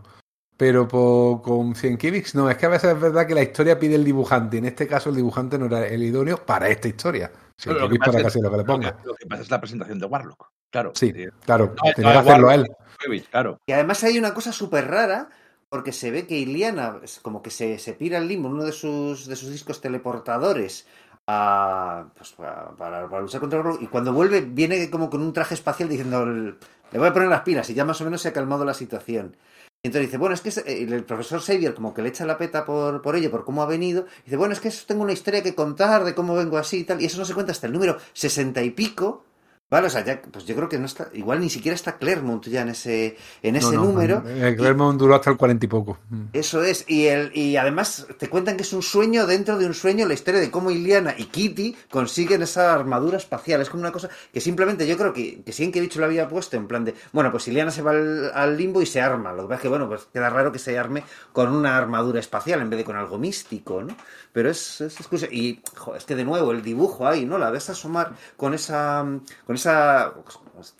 [0.56, 3.96] Pero por- con Sienkiewicz no, es que a veces es verdad que la historia pide
[3.96, 4.58] el dibujante.
[4.58, 7.30] En este caso el dibujante no era el idóneo para esta historia.
[7.66, 8.96] Lo que para es casi lo que le ponga.
[9.04, 10.48] lo que pasa es la presentación de Warlock.
[10.70, 10.92] Claro.
[10.94, 12.60] Sí, Eh, claro, no, tenía no, que hacerlo a él.
[13.08, 13.58] Warlock, Claro.
[13.66, 15.28] Y además hay una cosa súper rara,
[15.68, 18.72] porque se ve que Iliana como que se, se pira el limbo en uno de
[18.72, 20.86] sus, de sus discos teleportadores
[21.26, 25.20] a, pues, para, para- para luchar contra el Warlock, y cuando vuelve viene como con
[25.22, 28.20] un traje espacial diciendo le voy a poner las pilas y ya más o menos
[28.22, 29.36] se ha calmado la situación.
[29.84, 32.64] Entonces dice, bueno, es que eh, el profesor Xavier como que le echa la peta
[32.64, 34.06] por, por ello, por cómo ha venido.
[34.24, 36.84] Dice, bueno, es que eso tengo una historia que contar de cómo vengo así y
[36.84, 37.02] tal.
[37.02, 39.26] Y eso no se cuenta hasta el número sesenta y pico.
[39.74, 42.46] Vale, o sea, ya, pues yo creo que no está, igual ni siquiera está Claremont
[42.46, 44.22] ya en ese, en ese No, no, número.
[44.24, 45.98] El Claremont duró hasta el cuarenta y poco.
[46.10, 46.26] Mm.
[46.32, 49.74] Eso es, y, el, y además te cuentan que es un sueño dentro de un
[49.74, 53.62] sueño la historia de cómo Iliana y Kitty consiguen esa armadura espacial.
[53.62, 56.68] Es como una cosa que simplemente yo creo que, que Sienkiewicz lo había puesto en
[56.68, 59.32] plan de, bueno, pues Iliana se va al, al limbo y se arma.
[59.32, 61.02] Lo que pasa es que, bueno, pues queda raro que se arme
[61.32, 63.96] con una armadura espacial en vez de con algo místico, ¿no?
[64.34, 65.26] Pero es, es, curioso.
[65.32, 67.38] Y, jo, es que de nuevo, el dibujo ahí, ¿no?
[67.38, 69.06] La ves asomar con esa,
[69.46, 70.12] con esa,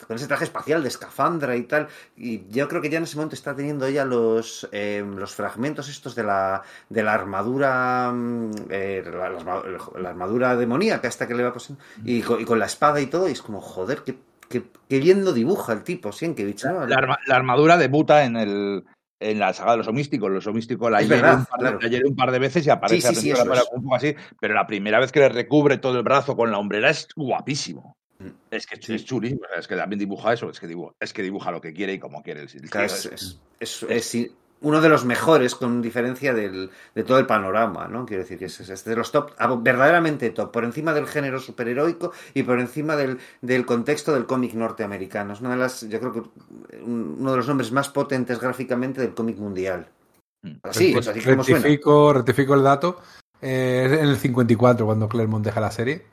[0.08, 1.86] con ese traje espacial de escafandra y tal.
[2.16, 5.88] Y yo creo que ya en ese momento está teniendo ella los, eh, los fragmentos
[5.88, 9.62] estos de la, de la armadura, mm, eh, la, la-
[10.00, 13.06] la armadura demoníaca esta que le va pasando, y con, y con la espada y
[13.06, 14.18] todo, y es como, joder, qué,
[14.48, 16.86] qué, qué bien lo dibuja el tipo, Sienkiewicz, ¿no?
[16.88, 18.84] La, la armadura debuta en el
[19.30, 20.30] en la saga de los homísticos.
[20.30, 22.08] Los homísticos la Es hiere verdad, un, par de- claro.
[22.08, 23.68] un par de veces y aparece Sí, sí, sí, la- es.
[23.72, 26.58] un poco así, pero la primera vez que le recubre todo el brazo con la
[26.58, 27.96] hombrera es guapísimo.
[28.18, 28.28] Mm.
[28.50, 31.50] Es que es chulísimo, es que también dibuja eso, es que dibuja, es que dibuja
[31.50, 32.42] lo que quiere y como quiere.
[32.42, 34.28] el- Claro, es- es- es
[34.64, 38.04] uno de los mejores con diferencia del, de todo el panorama, ¿no?
[38.04, 41.38] Quiero decir, que es, es de los top, ah, verdaderamente top, por encima del género
[41.38, 45.34] superheroico y por encima del, del contexto del cómic norteamericano.
[45.34, 46.22] Es una de las, yo creo que
[46.82, 49.86] un- uno de los nombres más potentes gráficamente del cómic mundial.
[50.42, 50.52] Mm.
[50.64, 51.60] Así, Pues es así como suena.
[51.60, 53.00] rectifico, rectifico el dato.
[53.40, 56.06] Eh, es en el 54 cuando Claremont deja la serie.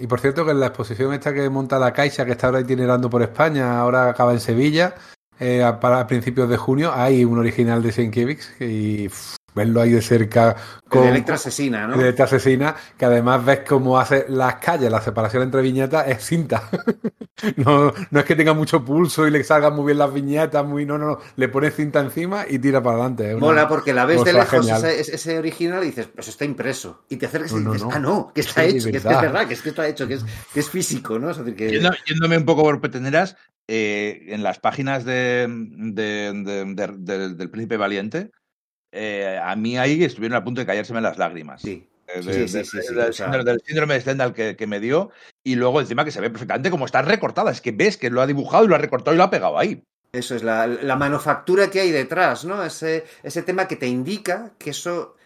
[0.00, 2.60] Y por cierto que en la exposición esta que monta la Caixa, que está ahora
[2.60, 4.94] itinerando por España, ahora acaba en Sevilla,
[5.42, 9.90] eh, a- para principios de junio, hay un original de Sienkiewicz y pff, verlo ahí
[9.92, 10.56] de cerca
[10.88, 11.96] con de Electra asesina, ¿no?
[11.98, 16.24] de esta asesina, que además ves cómo hace las calles, la separación entre viñetas es
[16.24, 16.62] cinta.
[17.56, 20.86] No, no es que tenga mucho pulso y le salgan muy bien las viñetas, muy
[20.86, 21.18] no, no, no.
[21.34, 23.34] Le pones cinta encima y tira para adelante.
[23.34, 27.02] Una Mola porque la ves de lejos ese, ese original y dices, pues está impreso.
[27.08, 27.90] Y te acercas y No, no, dices, no.
[27.92, 29.22] ah, no, que está Sí, hecho, que es, que es verdad.
[29.22, 30.24] verdad, que es que está hecho, que es,
[30.54, 31.30] que es físico, ¿no?
[31.30, 31.70] Es decir, que...
[31.72, 33.36] Yendo- yéndome un poco por peteneras,
[33.68, 38.30] eh, en las páginas de, de- de- de- de- del Príncipe Valiente,
[38.92, 41.62] eh, a mí ahí estuvieron a punto de caérseme las lágrimas.
[41.62, 41.88] Sí.
[42.08, 44.54] Eh, Sí, sí, de- sí, sí, del, o sea- síndrome, del síndrome de Stendhal que,
[44.56, 45.10] que me dio
[45.42, 47.50] y luego encima que se ve perfectamente como está recortada.
[47.50, 49.58] Es que ves que lo ha dibujado y lo ha recortado y lo ha pegado
[49.58, 49.82] ahí.
[50.12, 52.62] Eso es la, la manufactura que hay detrás, ¿no?
[52.62, 55.16] Ese, ese tema que te indica que eso,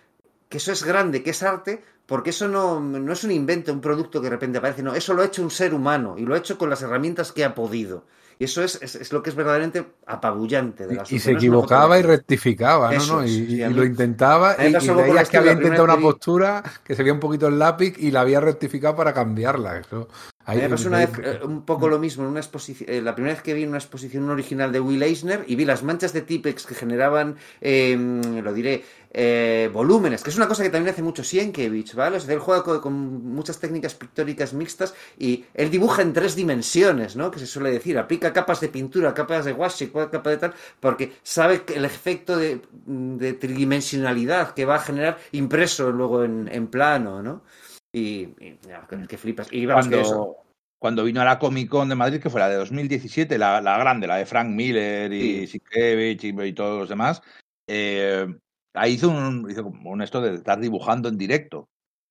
[0.49, 3.81] que eso es grande, que es arte, porque eso no, no es un invento, un
[3.81, 6.37] producto que de repente aparece, no, eso lo ha hecho un ser humano y lo
[6.37, 8.05] ha hecho con las herramientas que ha podido.
[8.39, 11.33] Y eso es, es, es lo que es verdaderamente apabullante de la Y, y se
[11.33, 12.97] equivocaba y rectificaba, ¿no?
[12.97, 13.27] Eso ¿no?
[13.27, 16.95] Y, sí, y mí- lo intentaba y, y veías que había intentado una postura que
[16.95, 19.79] se veía un poquito el lápiz y la había rectificado para cambiarla.
[19.79, 20.09] Eso,
[20.45, 23.01] A mí me pasó una vez eh, un poco lo mismo en una exposición, eh,
[23.01, 26.13] la primera vez que vi una exposición original de Will Eisner y vi las manchas
[26.13, 27.97] de Tipex que generaban, eh,
[28.43, 28.85] lo diré,
[29.19, 32.19] eh, volúmenes, que es una cosa que también hace mucho Sienkiewicz, ¿vale?
[32.19, 32.93] O sea, él juega con, con
[33.25, 37.31] muchas técnicas pictóricas mixtas y él dibuja en tres dimensiones, ¿no?
[37.31, 41.15] Que se suele decir, aplica capas de pintura, capas de washi, capas de tal, porque
[41.23, 46.67] sabe que el efecto de, de tridimensionalidad que va a generar impreso luego en, en
[46.67, 47.43] plano, ¿no?
[47.95, 49.49] Y, y ya, que flipas.
[49.51, 50.37] Y vamos, que eso.
[50.79, 53.79] Cuando, vino a la Comic Con de Madrid, que fue la de 2017, la, la
[53.79, 57.23] grande, la de Frank Miller y Sienkiewicz y, y todos los demás,
[57.67, 58.27] eh,
[58.77, 61.69] ahí hizo un, hizo un esto de estar dibujando en directo.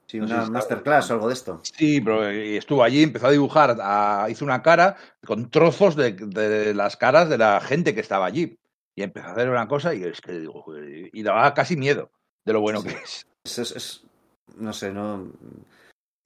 [0.08, 1.60] Sí, No sé una si masterclass o algo de esto.
[1.64, 6.14] Sí, pero eh, estuvo allí, empezó a dibujar, a- hizo una cara con trozos de,
[6.14, 8.58] de las caras de la gente que estaba allí.
[8.96, 10.64] Y empezó a hacer una cosa y es que digo,
[11.12, 12.12] y daba casi miedo
[12.46, 13.26] de lo bueno que es.
[13.44, 14.04] Es, es- es-
[14.58, 15.28] no sé, no.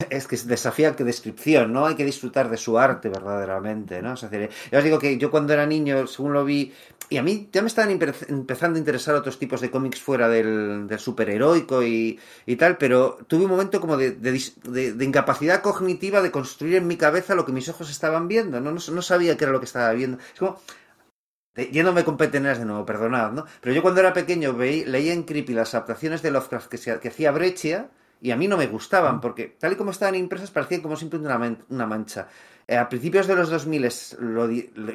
[0.08, 1.84] Es que desafía que descripción, ¿no?
[1.86, 4.14] Hay que disfrutar de su arte verdaderamente, ¿no?
[4.14, 6.72] Es decir, ya os digo que yo cuando era niño, según lo vi,
[7.10, 10.86] y a mí ya me estaban empezando a interesar otros tipos de cómics fuera del,
[10.88, 16.22] del superheroico y, y tal, pero tuve un momento como de, de de- incapacidad cognitiva
[16.22, 18.72] de construir en mi cabeza lo que mis ojos estaban viendo, ¿no?
[18.72, 20.16] No, sabía qué era lo que estaba viendo.
[20.32, 20.58] Es como,
[21.54, 23.44] de- Yéndome con peteneras de nuevo, perdonad, ¿no?
[23.60, 26.98] Pero yo cuando era pequeño veí, leía en Creepy las adaptaciones de Lovecraft que, se-
[27.00, 27.90] que hacía Breccia
[28.20, 31.18] y a mí no me gustaban porque tal y como estaban impresas parecían como siempre
[31.18, 32.28] una, una mancha.
[32.68, 34.48] Eh, a principios de los 2000 es- lo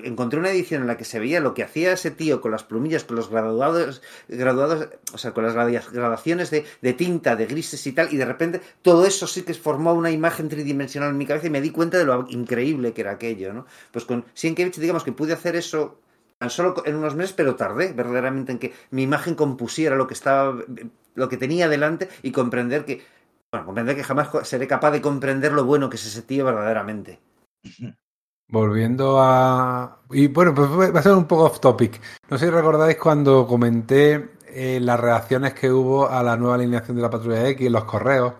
[0.03, 2.64] encontré una edición en la que se veía lo que hacía ese tío con las
[2.64, 5.53] plumillas, con los graduados, graduados o sea, con las
[5.91, 9.53] gradaciones de, de tinta, de grises y tal, y de repente todo eso sí que
[9.53, 13.02] formó una imagen tridimensional en mi cabeza y me di cuenta de lo increíble que
[13.02, 13.65] era aquello, ¿no?
[13.91, 15.99] Pues con Sienkiewicz digamos que pude hacer eso
[16.38, 20.14] tan solo en unos meses, pero tardé verdaderamente en que mi imagen compusiera lo que
[20.14, 20.57] estaba,
[21.15, 23.02] lo que tenía delante y comprender que,
[23.56, 27.19] bueno, comprender que jamás seré capaz de comprender lo bueno que es ese tío verdaderamente.
[28.49, 30.02] Volviendo a.
[30.11, 32.02] Y bueno, pues va a ser un poco off topic.
[32.30, 36.98] No sé si recordáis cuando comenté eh, las reacciones que hubo a la nueva alineación
[36.98, 38.34] de la Patrulla X en los correos.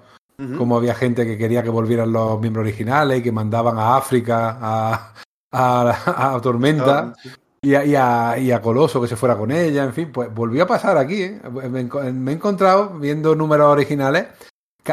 [0.58, 4.58] Como había gente que quería que volvieran los miembros originales y que mandaban a África,
[4.60, 5.14] a,
[5.50, 7.14] a, a Tormenta.
[7.62, 10.32] Y a, y, a, y a Coloso que se fuera con ella, en fin, pues
[10.32, 11.24] volvió a pasar aquí.
[11.24, 11.42] ¿eh?
[11.68, 14.28] Me, he encontrado, viendo números originales,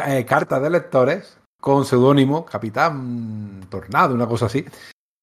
[0.07, 4.65] eh, cartas de lectores con seudónimo, Capitán Tornado, una cosa así,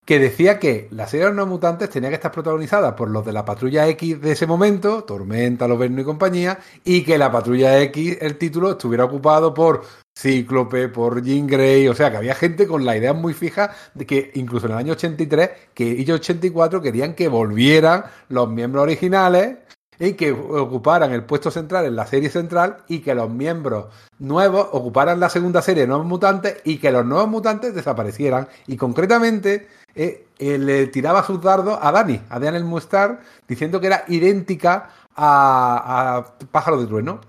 [0.07, 3.25] que decía que la serie de los no mutantes tenía que estar protagonizada por los
[3.25, 7.81] de la Patrulla X de ese momento, Tormenta, Loberno y compañía, y que la Patrulla
[7.83, 9.83] X, el título, estuviera ocupado por
[10.19, 14.07] Cíclope, por Jean Grey, o sea que había gente con la idea muy fija de
[14.07, 19.59] que incluso en el año 83, que ellos 84 querían que volvieran los miembros originales
[20.01, 23.87] y que ocuparan el puesto central en la serie central y que los miembros
[24.19, 28.49] nuevos ocuparan la segunda serie de Nuevos Mutantes y que los Nuevos Mutantes desaparecieran.
[28.67, 33.89] Y concretamente eh, eh, le tiraba sus dardos a Dani, a Daniel Mustar, diciendo que
[33.89, 37.21] era idéntica a, Pájaro de Trueno.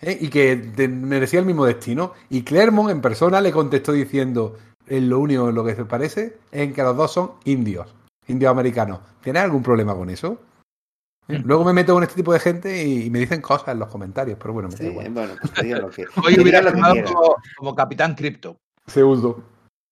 [0.00, 0.18] ¿eh?
[0.20, 0.56] Y que
[0.88, 2.12] merecía el mismo destino.
[2.28, 4.56] Y Clermont en persona le contestó diciendo,
[4.88, 7.94] es lo único en lo que se parece en que los dos son indios,
[8.26, 8.98] indios americanos.
[9.22, 10.40] ¿Tienes algún problema con eso?
[11.28, 11.42] ¿Eh?
[11.44, 13.88] Luego me meto con este tipo de gente y, y me dicen cosas en los
[13.88, 15.10] comentarios, pero bueno, me da Sí, igual.
[15.10, 16.04] bueno, pues te digo lo que.
[16.24, 18.56] Hoy hubiera lo que como, como Capitán Cripto.
[18.86, 19.42] Pseudo.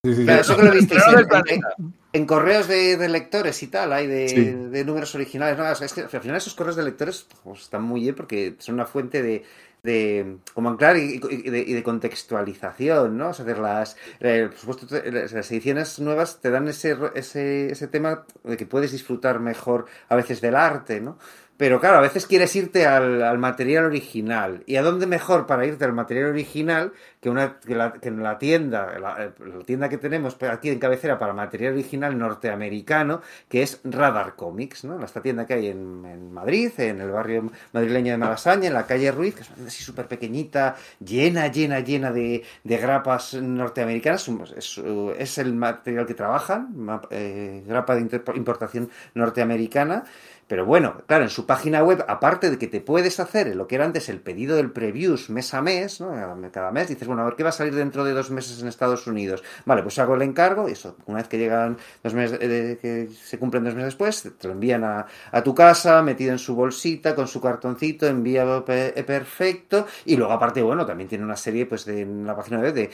[0.04, 0.52] Sí, sí, Claro, sí.
[0.52, 4.28] eso que lo visteis en, en- en correos de, de lectores y tal, hay de,
[4.28, 4.44] Sí.
[4.44, 5.58] de números originales.
[5.58, 8.76] No, es que al final esos correos de lectores pues, están muy bien porque son
[8.76, 9.42] una fuente de,
[9.84, 13.28] de como anclar y, de, y de contextualización, ¿no?
[13.28, 18.24] O sea, las, eh, por supuesto, las ediciones nuevas te dan ese, ese, ese tema
[18.42, 21.18] de que puedes disfrutar mejor a veces del arte, ¿no?
[21.56, 24.64] Pero claro, a veces quieres irte al, al, material original.
[24.66, 28.38] ¿Y a dónde mejor para irte al material original que, una, que, la, en la
[28.38, 29.32] tienda, la,
[29.64, 35.02] tienda que tenemos aquí en cabecera para material original norteamericano, que es Radar Comics, ¿no?
[35.04, 39.12] Esta tienda que hay en, Madrid, en el barrio madrileño de Malasaña, en la calle
[39.12, 44.28] Ruiz, que es así súper pequeñita, llena, llena, llena de, de grapas norteamericanas.
[44.56, 44.80] Es,
[45.18, 46.74] es, el material que trabajan,
[47.10, 48.00] eh, grapa de
[48.34, 50.04] importación norteamericana.
[50.46, 53.76] Pero bueno, claro, en su página web, aparte de que te puedes hacer lo que
[53.76, 56.12] era antes el pedido del previews mes a mes, ¿no?
[56.52, 58.68] cada mes, dices, bueno, a ver qué va a salir dentro de dos meses en
[58.68, 59.42] Estados Unidos.
[59.64, 63.08] Vale, pues hago el encargo y eso, una vez que llegan dos meses, eh, que
[63.08, 65.06] se cumplen dos meses después, te lo envían a,
[65.42, 69.86] tu casa, metido en su bolsita, con su cartoncito, enviado pe perfecto.
[70.04, 72.90] Y luego, aparte, bueno, también tiene una serie, pues, de, en la página web de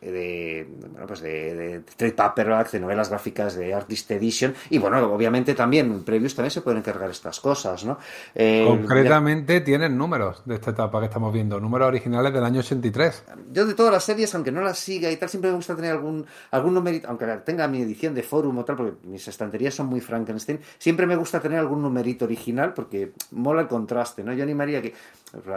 [0.00, 4.98] de, bueno, pues de, de trade paperback, de novelas gráficas de Artist Edition y bueno,
[5.12, 7.98] obviamente también en previews también se pueden encargar estas cosas, ¿no?
[8.34, 9.64] Eh, Concretamente ya...
[9.64, 13.24] tienen números de esta etapa que estamos viendo, números originales del año 83.
[13.52, 15.92] Yo de todas las series, aunque no las siga y tal, siempre me gusta tener
[15.92, 19.86] algún, algún numerito, aunque tenga mi edición de forum o tal, porque mis estanterías son
[19.86, 24.32] muy Frankenstein, siempre me gusta tener algún numerito original porque mola el contraste, ¿no?
[24.32, 24.94] Yo animaría que,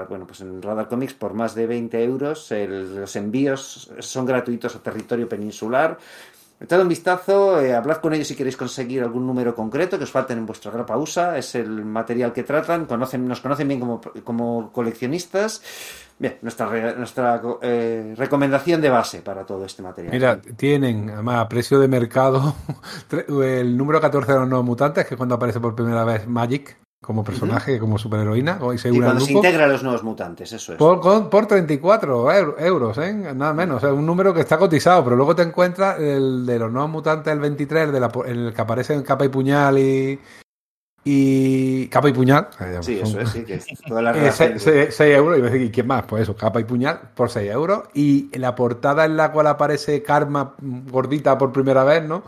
[0.10, 4.76] bueno, pues en Radar Comics por más de 20 euros el, los envíos son gratuitos
[4.76, 5.98] a territorio peninsular.
[6.62, 10.12] Echad un vistazo, eh, hablad con ellos si queréis conseguir algún número concreto que os
[10.12, 13.80] falten en vuestra grapa USA, es el material que tratan, conocen, nos conocen bien
[14.24, 15.64] como, coleccionistas.
[16.20, 20.14] Bien, nuestra, nuestra eh, recomendación de base para todo este material.
[20.14, 22.54] Mira, tienen, además, a precio de mercado,
[23.44, 26.78] el número 14 de los nuevos mutantes, que es cuando aparece por primera vez Magic,
[27.02, 27.80] como personaje, uh -huh.
[27.80, 28.54] como superheroína.
[28.54, 30.78] Y, cuando grupo, se integra a los nuevos mutantes, eso es.
[30.78, 33.14] Por, por 34 euros, ¿eh?
[33.14, 33.78] nada menos.
[33.78, 36.92] O sea, un número que está cotizado, pero luego te encuentras el de los nuevos
[36.92, 40.20] mutantes, el 23, de la, el que aparece en capa y puñal y.
[41.04, 42.50] Y capa y puñal.
[42.82, 45.40] Sí, eso es, sí, que es toda la eh, 6, 6, 6, euros.
[45.40, 46.04] Y me decir, ¿y quién más?
[46.04, 47.86] Pues eso, capa y puñal por 6 euros.
[47.96, 52.22] Y la portada en la cual aparece Karma gordita por primera vez, ¿no?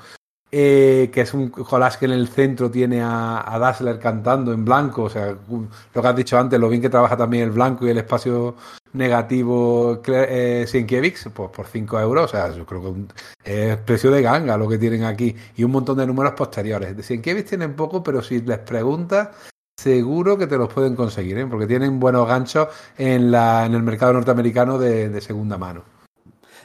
[0.56, 4.64] Eh, que es un collage que en el centro tiene a, a, Dazzler cantando en
[4.64, 7.88] blanco, o sea, lo que has dicho antes, lo bien que trabaja también el blanco
[7.88, 8.56] y el espacio
[8.94, 13.08] negativo eh, Sienkiewicz, pues por 5 euros, o sea, yo creo que un,
[13.44, 16.96] es precio de ganga lo que tienen aquí, y un montón de números posteriores.
[16.96, 19.30] De Sienkiewicz tienen poco, pero si les preguntas,
[19.76, 21.48] seguro que te los pueden conseguir, ¿eh?
[21.48, 26.03] porque tienen buenos ganchos en, la, en el mercado norteamericano de, de segunda mano.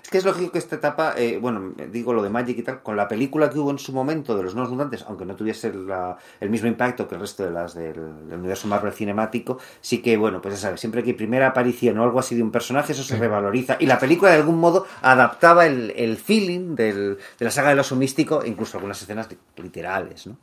[0.09, 2.83] Es que es lógico que esta etapa, eh, bueno, digo lo de Magic y tal,
[2.83, 5.71] con la película que hubo en su momento de los nuevos mutantes, aunque no tuviese
[5.71, 10.01] la, el mismo impacto que el resto de las del, del, universo Marvel cinemático, sí
[10.01, 12.93] que, bueno, pues ya sabes, siempre que primera aparición o algo así de un personaje,
[12.93, 13.77] eso se revaloriza.
[13.81, 17.81] Y la película de algún modo adaptaba el, el feeling del, de la saga del
[17.81, 19.29] oso místico, incluso algunas escenas
[19.59, 20.39] literales, ¿no?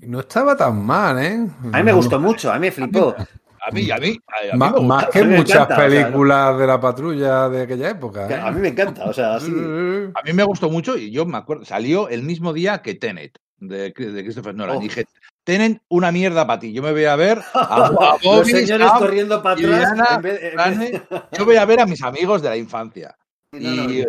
[0.00, 1.46] No estaba tan mal, ¿eh?
[1.72, 3.14] A mí me gustó mucho, a mí me flipó.
[3.66, 4.16] A mí, a mí.
[4.52, 7.90] A más, mí más que muchas encanta, películas o sea, de la patrulla de aquella
[7.90, 8.28] época.
[8.30, 8.40] ¿eh?
[8.40, 9.50] A mí me encanta, o sea, así.
[10.14, 13.38] A mí me gustó mucho y yo me acuerdo, salió el mismo día que Tenet,
[13.58, 14.76] de, de Christopher Nolan.
[14.76, 14.80] Oh.
[14.80, 15.06] Dije,
[15.42, 16.72] Tenet, una mierda para ti.
[16.72, 17.90] Yo me voy a ver a, a
[18.22, 19.94] Bobby, Los señores corriendo para atrás.
[19.96, 21.02] Diana, en vez, en vez...
[21.36, 23.16] Yo voy a ver a mis amigos de la infancia.
[23.50, 24.00] No, y, no, no.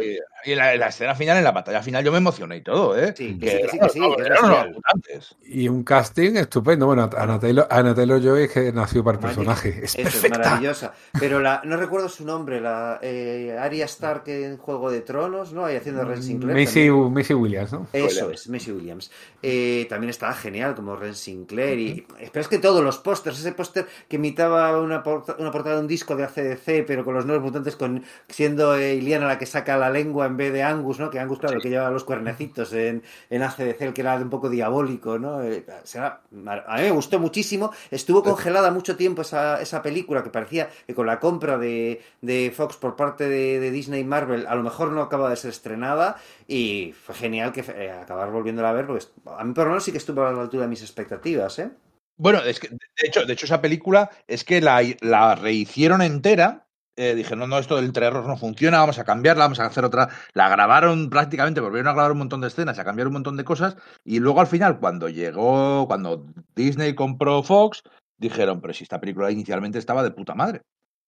[0.48, 3.14] Y la, la, escena final, en la batalla final, yo me emocioné y todo, ¿eh?
[3.16, 5.34] Sí, que, sí, que sí, que sí.
[5.44, 6.86] Y un casting estupendo.
[6.86, 9.80] Bueno, Anna Taylor, Anna Taylor Joy que nació para el personaje.
[9.84, 10.28] Es Eso, perfecta.
[10.28, 10.94] Es maravillosa.
[11.20, 15.66] Pero la, no recuerdo su nombre, la eh, Arya Stark en Juego de Tronos, ¿no?
[15.66, 16.58] Ahí haciendo Ren Sinclair.
[16.58, 17.88] Macy, Macy Williams, ¿no?
[17.92, 19.12] Eso es, Macy Williams.
[19.42, 21.80] Eh, también estaba genial como Ren Sinclair.
[21.80, 25.76] Y, pero es que todos los pósters, ese póster que imitaba una, porta, una portada
[25.76, 29.38] de un disco de ACDC, pero con los nuevos mutantes, con siendo eh, Iliana la
[29.38, 31.10] que saca la lengua en vez de Angus, ¿no?
[31.10, 35.20] Que Angus, claro, que lleva los cuernecitos en, en ACDC, que era un poco diabólico,
[35.20, 35.44] ¿no?
[35.44, 35.66] Eh,
[35.96, 37.72] a mí me gustó muchísimo.
[37.92, 42.54] Estuvo congelada mucho tiempo esa, esa película que parecía que con la compra de, de
[42.56, 45.52] Fox por parte de, de, Disney y Marvel a lo mejor no acaba de ser
[45.52, 49.72] estrenada y fue genial que eh, acabar volviéndola a ver porque a mí por lo
[49.72, 51.72] menos sí que estuvo a la altura de mis expectativas, ¿eh?
[52.20, 56.67] Bueno, es que de hecho, de hecho esa película es que la, la rehicieron entera
[56.98, 59.86] eh, dije, no, no, esto del terror no funciona, vamos a cambiarla, vamos a hacer
[59.86, 60.10] otra.
[60.34, 63.44] La grabaron prácticamente, volvieron a grabar un montón de escenas, a cambiar un montón de
[63.44, 66.26] cosas, y luego al final, cuando llegó, cuando
[66.56, 67.84] Disney compró Fox,
[68.18, 70.62] dijeron, pero si esta película inicialmente estaba de puta madre.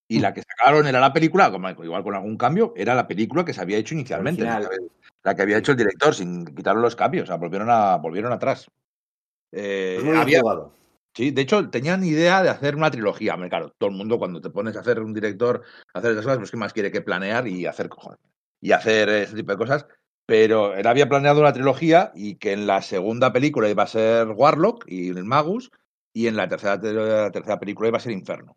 [0.08, 3.44] Y la que sacaron era la película, como, igual con algún cambio, era la película
[3.44, 4.44] que se había hecho inicialmente.
[4.44, 4.78] La que,
[5.24, 8.32] la que, había hecho el director, sin quitarle los cambios, o sea, volvieron, a, volvieron
[8.32, 8.68] atrás.
[9.52, 10.72] Eh, había, jugado.
[11.20, 13.36] Sí, de hecho, tenían idea de hacer una trilogía.
[13.50, 15.64] Claro, todo el mundo cuando te pones a hacer un director,
[15.94, 18.22] a hacer esas cosas, pues que más quiere que planear y hacer cojones.
[18.62, 19.86] Y hacer ese tipo de cosas.
[20.26, 24.30] Pero él había planeado una trilogía y que en la segunda película iba a ser
[24.30, 25.72] Warlock y el Magus,
[26.14, 28.56] y en la tercera, la tercera película iba a ser Inferno.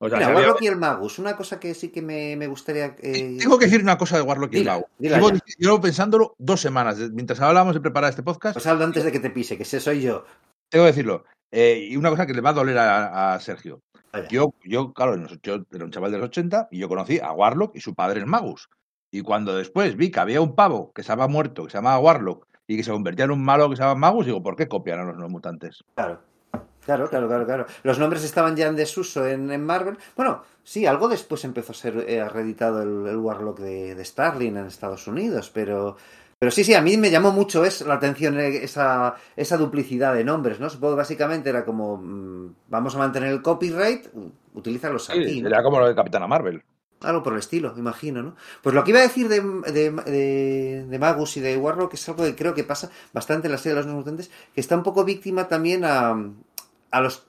[0.00, 2.94] O sea, Mira, Warlock y el Magus, una cosa que sí que me, me gustaría.
[3.00, 3.38] Eh...
[3.40, 4.86] Tengo que decir una cosa de Warlock y el Magus.
[4.98, 6.98] Llevo, llevo, pensándolo dos semanas.
[7.10, 8.52] Mientras hablábamos de preparar este podcast.
[8.52, 10.26] Pues hablo antes de que te pise, que ese soy yo.
[10.70, 11.24] Tengo que decirlo.
[11.50, 13.82] Eh, y una cosa que le va a doler a, a Sergio.
[14.28, 17.76] Yo, yo, claro, yo era un chaval de los 80 y yo conocí a Warlock
[17.76, 18.68] y su padre el Magus.
[19.12, 22.46] Y cuando después vi que había un pavo que estaba muerto, que se llamaba Warlock,
[22.66, 25.00] y que se convertía en un malo que se llama Magus, digo, ¿por qué copian
[25.00, 25.82] a los no mutantes?
[25.94, 26.20] Claro.
[26.84, 27.66] Claro, claro, claro, claro.
[27.82, 29.98] Los nombres estaban ya en desuso en, Marvel.
[30.16, 35.06] Bueno, sí, algo después empezó a ser eh, reeditado el, Warlock de, Starling en Estados
[35.06, 35.96] Unidos, pero,
[36.40, 40.14] pero sí, sí, a mí me llamó mucho es, la atención eh, esa, esa duplicidad
[40.14, 40.70] de nombres, ¿no?
[40.70, 44.06] Supongo que básicamente era como, mm, vamos a mantener el copyright,
[44.54, 45.40] utilízalos aquí.
[45.44, 46.62] Era como lo de Capitana Marvel.
[47.02, 48.36] Algo por el estilo, imagino, ¿no?
[48.62, 52.24] Pues lo que iba a decir de, de, de, Magus y de Warlock es algo
[52.24, 55.04] que creo que pasa bastante en la serie de los mutantes, que está un poco
[55.04, 56.16] víctima también a,
[56.90, 57.26] a los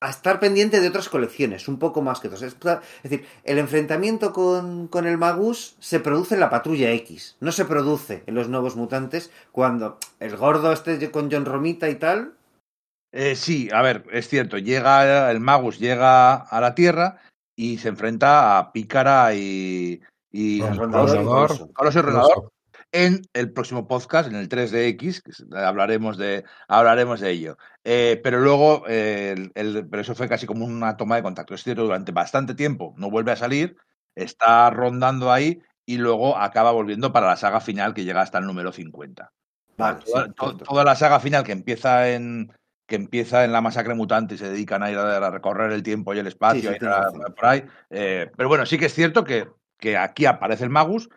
[0.00, 2.42] a estar pendiente de otras colecciones, un poco más que otras.
[2.42, 2.56] Es
[3.02, 7.64] decir, el enfrentamiento con, con, el Magus se produce en la Patrulla X, no se
[7.64, 12.34] produce en los Nuevos Mutantes cuando el gordo este con John Romita y tal.
[13.12, 17.18] Eh, sí, a ver, es cierto, llega el Magus llega a la Tierra
[17.56, 20.00] y se enfrenta a Pícara y,
[20.30, 20.60] y,
[22.92, 27.58] en el próximo podcast, en el 3DX, que hablaremos de, hablaremos de ello.
[27.84, 31.54] Eh, pero luego, el, pero eso fue casi como una toma de contacto.
[31.54, 33.76] Es cierto, durante bastante tiempo no vuelve a salir,
[34.14, 38.46] está rondando ahí y luego acaba volviendo para la saga final que llega hasta el
[38.46, 39.32] número 50.
[39.78, 40.00] Vale,
[40.36, 42.52] toda, la saga final que empieza en
[42.86, 46.14] que empieza en la masacre mutante y se dedican a ir a, recorrer el tiempo
[46.14, 46.72] y el espacio
[47.36, 47.64] por ahí.
[47.90, 49.46] Eh, pero bueno, sí que es cierto que,
[49.78, 51.10] que aquí aparece el Magus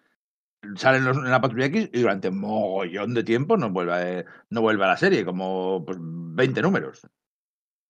[0.75, 4.61] salen los, en la Patrulla X y durante un mogollón de tiempo no vuelve, no
[4.61, 7.07] vuelve a la serie, como pues, 20 números.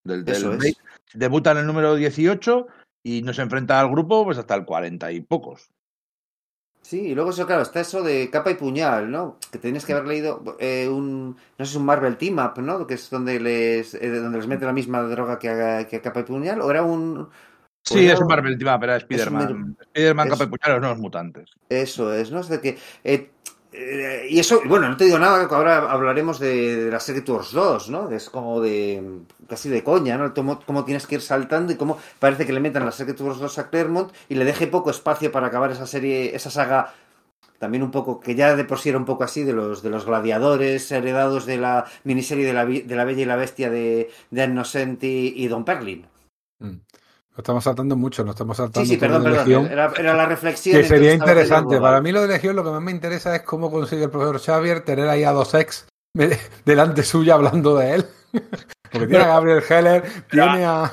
[0.04, 0.76] Del, del
[1.14, 2.68] Debuta en el número 18
[3.04, 5.72] y no se enfrenta al grupo pues hasta el 40 y pocos.
[6.82, 9.38] Sí, y luego eso, claro, está eso de capa y puñal, ¿no?
[9.52, 12.88] Que tienes que haber leído eh, un, no sé, un Marvel Team Up, ¿no?
[12.88, 16.02] Que es donde les, eh, donde les mete la misma droga que a, que a
[16.02, 17.30] capa y puñal, o era un,
[17.84, 19.78] Sí, es un Marvel Team pero es Spider-Man.
[19.80, 21.50] Spider-Man capa y los nuevos mutantes.
[21.70, 22.40] Eso es, ¿no?
[22.40, 22.78] Es de que.
[23.04, 23.32] Eh,
[23.74, 27.52] eh, y eso, bueno, no te digo nada, que ahora hablaremos de, la serie Tours
[27.54, 28.12] 2, ¿no?
[28.12, 29.22] Es como de.
[29.48, 30.34] casi de coña, ¿no?
[30.34, 33.58] Cómo, tienes que ir saltando y cómo parece que le metan la serie Tours 2
[33.58, 36.94] a Claremont y le deje poco espacio para acabar esa serie, esa saga
[37.60, 39.92] también un poco, que ya de por sí era un poco así, de los, de
[39.92, 44.10] los gladiadores heredados de la miniserie de la, de la Bella y la Bestia de,
[44.32, 46.08] de Innocenti y Don Perlin.
[46.58, 46.78] Mm.
[47.36, 48.86] Lo estamos saltando mucho, no estamos saltando.
[48.86, 49.68] Sí, sí, perdón, perdón.
[49.68, 50.76] Era, la reflexión.
[50.76, 51.80] Que sería interesante.
[51.80, 54.40] Para mí lo de Legión lo que más me interesa es cómo consigue el profesor
[54.40, 55.88] Xavier tener ahí a dos ex
[56.66, 58.06] delante suya hablando de él.
[58.92, 60.92] Porque tiene a Gabriel Heller, tiene a.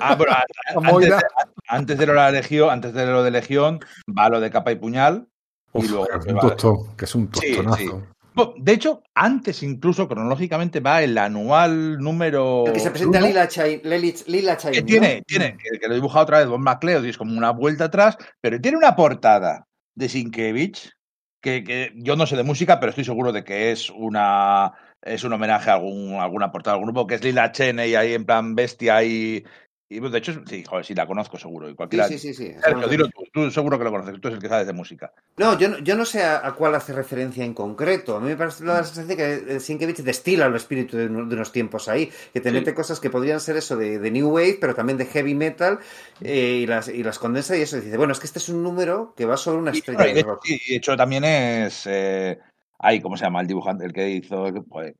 [0.00, 0.30] Ah, pero
[1.68, 4.70] antes, de, lo de la Legión, antes de lo de Legión, va lo de capa
[4.70, 5.28] y puñal.
[5.74, 8.02] y luego que, es un tostón, que es un tostonazo.
[8.56, 12.64] De hecho, antes incluso cronológicamente va el anual número.
[12.66, 16.38] El que se presenta Lila, Chain, Lila Que tiene, tiene, que, lo he dibujado otra
[16.38, 20.90] vez Don McLeod y es como una vuelta atrás, pero tiene una portada de Sinkevich
[21.40, 24.72] que, que, yo no sé de música, pero estoy seguro de que es una
[25.04, 28.24] es un homenaje a algún, alguna portada del grupo que es Lila Cheney ahí en
[28.24, 29.44] plan bestia y,
[29.88, 31.68] y de hecho, sí, joder, sí, la conozco seguro.
[31.68, 32.08] Y cualquiera...
[32.08, 32.52] Sí, sí, sí.
[32.52, 32.90] sí.
[32.90, 35.12] dilo tú, tú, seguro que lo conoces, tú eres el que sabes de música.
[35.36, 38.16] No, yo, yo no sé a, cuál hace referencia en concreto.
[38.16, 42.10] A mí me parece la sensación que Sienkiewicz destila el espíritu de, unos tiempos ahí,
[42.32, 45.06] que te mete cosas que podrían ser eso de, de, New Wave, pero también de
[45.06, 45.78] Heavy Metal,
[46.22, 47.78] eh, y, las, y las condensa y eso.
[47.78, 50.46] dice, bueno, es que este es un número que va sobre una estrella de rock.
[50.46, 51.86] Y de hecho también es...
[51.86, 52.38] Eh...
[52.78, 53.84] Ay, ¿cómo se llama el dibujante?
[53.84, 54.54] El que hizo, el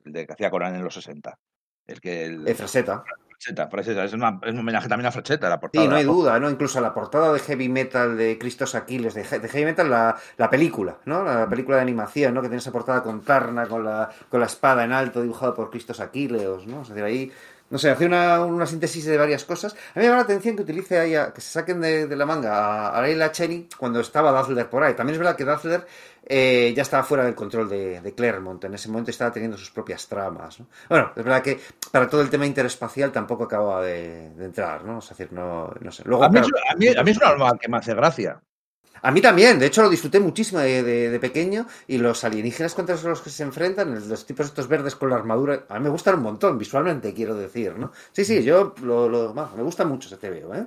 [0.04, 1.38] de que hacía Corán en los 60.
[1.86, 2.24] El que...
[2.26, 2.48] El...
[3.46, 4.04] el Fraseta.
[4.04, 5.84] Es, un homenaje también a Fracheta, la portada.
[5.84, 6.50] Sí, no hay duda, ¿no?
[6.50, 10.96] Incluso la portada de Heavy Metal de Cristos Aquiles, de, Heavy Metal, la, la, película,
[11.04, 11.24] ¿no?
[11.24, 12.42] La película de animación, ¿no?
[12.42, 15.70] Que tiene esa portada con Tarna, con la, con la espada en alto, dibujado por
[15.70, 16.82] Cristos Aquiles, ¿no?
[16.82, 17.32] Es decir, ahí
[17.70, 19.72] no sé, hace una, una, síntesis de varias cosas.
[19.72, 22.26] A mí me llama la atención que utilice ahí, que se saquen de, de la
[22.26, 24.94] manga a, a Leila Cheney cuando estaba Dazzler por ahí.
[24.94, 25.86] También es verdad que Dazzler
[26.26, 28.62] eh, ya estaba fuera del control de, de, Claremont.
[28.64, 30.60] En ese momento estaba teniendo sus propias tramas.
[30.60, 30.66] ¿no?
[30.88, 31.58] Bueno, es verdad que
[31.90, 34.98] para todo el tema interespacial tampoco acababa de, de entrar, ¿no?
[34.98, 36.02] Es decir, no, no sé.
[36.06, 38.40] Luego, a, mí, a, mí, a mí es una alma que me hace gracia.
[39.04, 42.74] A mí también, de hecho lo disfruté muchísimo de, de, de, pequeño y los alienígenas
[42.74, 45.90] contra los que se enfrentan, los tipos estos verdes con la armadura, a mí me
[45.90, 47.92] gustan un montón visualmente, quiero decir, ¿no?
[48.12, 50.66] Sí, sí, yo lo, lo me gusta mucho ese TVO, ¿eh?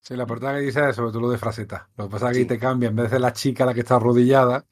[0.00, 1.88] Sí, la portada que dice es sobre todo lo de fraseta.
[1.96, 3.94] Lo que pasa es que te cambia, en vez de la chica la que está
[3.94, 4.64] arrodillada,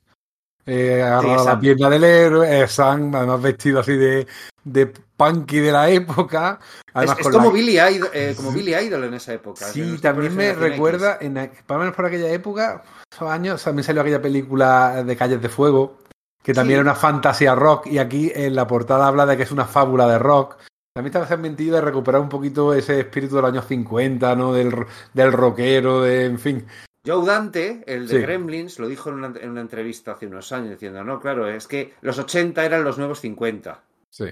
[0.66, 4.26] eh, agarrada sí, la pierna del héroe, es Sam, además vestido así de,
[4.64, 6.58] de punky de la época.
[6.92, 9.66] Además, es, como, la- Billy Idol, eh, como Billy Idol en esa época.
[9.66, 12.82] Sí, también me recuerda, en, lo menos por aquella época,
[13.12, 15.98] esos años, también salió aquella película de Calles de Fuego,
[16.42, 16.80] que también Sí.
[16.80, 20.06] era una fantasía rock, y aquí en la portada habla de que es una fábula
[20.06, 20.56] de rock.
[20.94, 24.52] También está en sentido de recuperar un poquito ese espíritu de los años 50, ¿no?
[24.52, 24.72] Del,
[25.12, 26.66] del rockero, de, en fin.
[27.06, 28.22] Joe Dante, el de Sí.
[28.22, 31.66] Gremlins, lo dijo en una, en una entrevista hace unos años, diciendo, no, claro, es
[31.68, 33.82] que los 80 eran los nuevos 50.
[34.10, 34.26] Sí.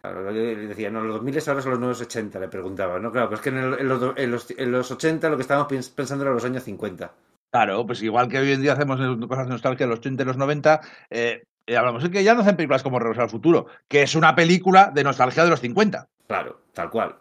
[0.00, 2.98] Claro, yo le decía, no, los 2000 ahora son los nuevos 80, le preguntaba.
[2.98, 5.36] No, claro, pero es que en, el- en los, en los- en los 80 lo
[5.36, 7.12] que estábamos pens- pensando era los años 50.
[7.52, 8.98] Claro, pues igual que hoy en día hacemos
[9.28, 10.80] cosas de nostalgia de los 80 y los 90,
[11.10, 14.14] eh, eh, hablamos de que ya no hacen películas como Regresar al Futuro, que es
[14.14, 16.06] una película de nostalgia de los 50.
[16.26, 17.16] Claro, tal cual.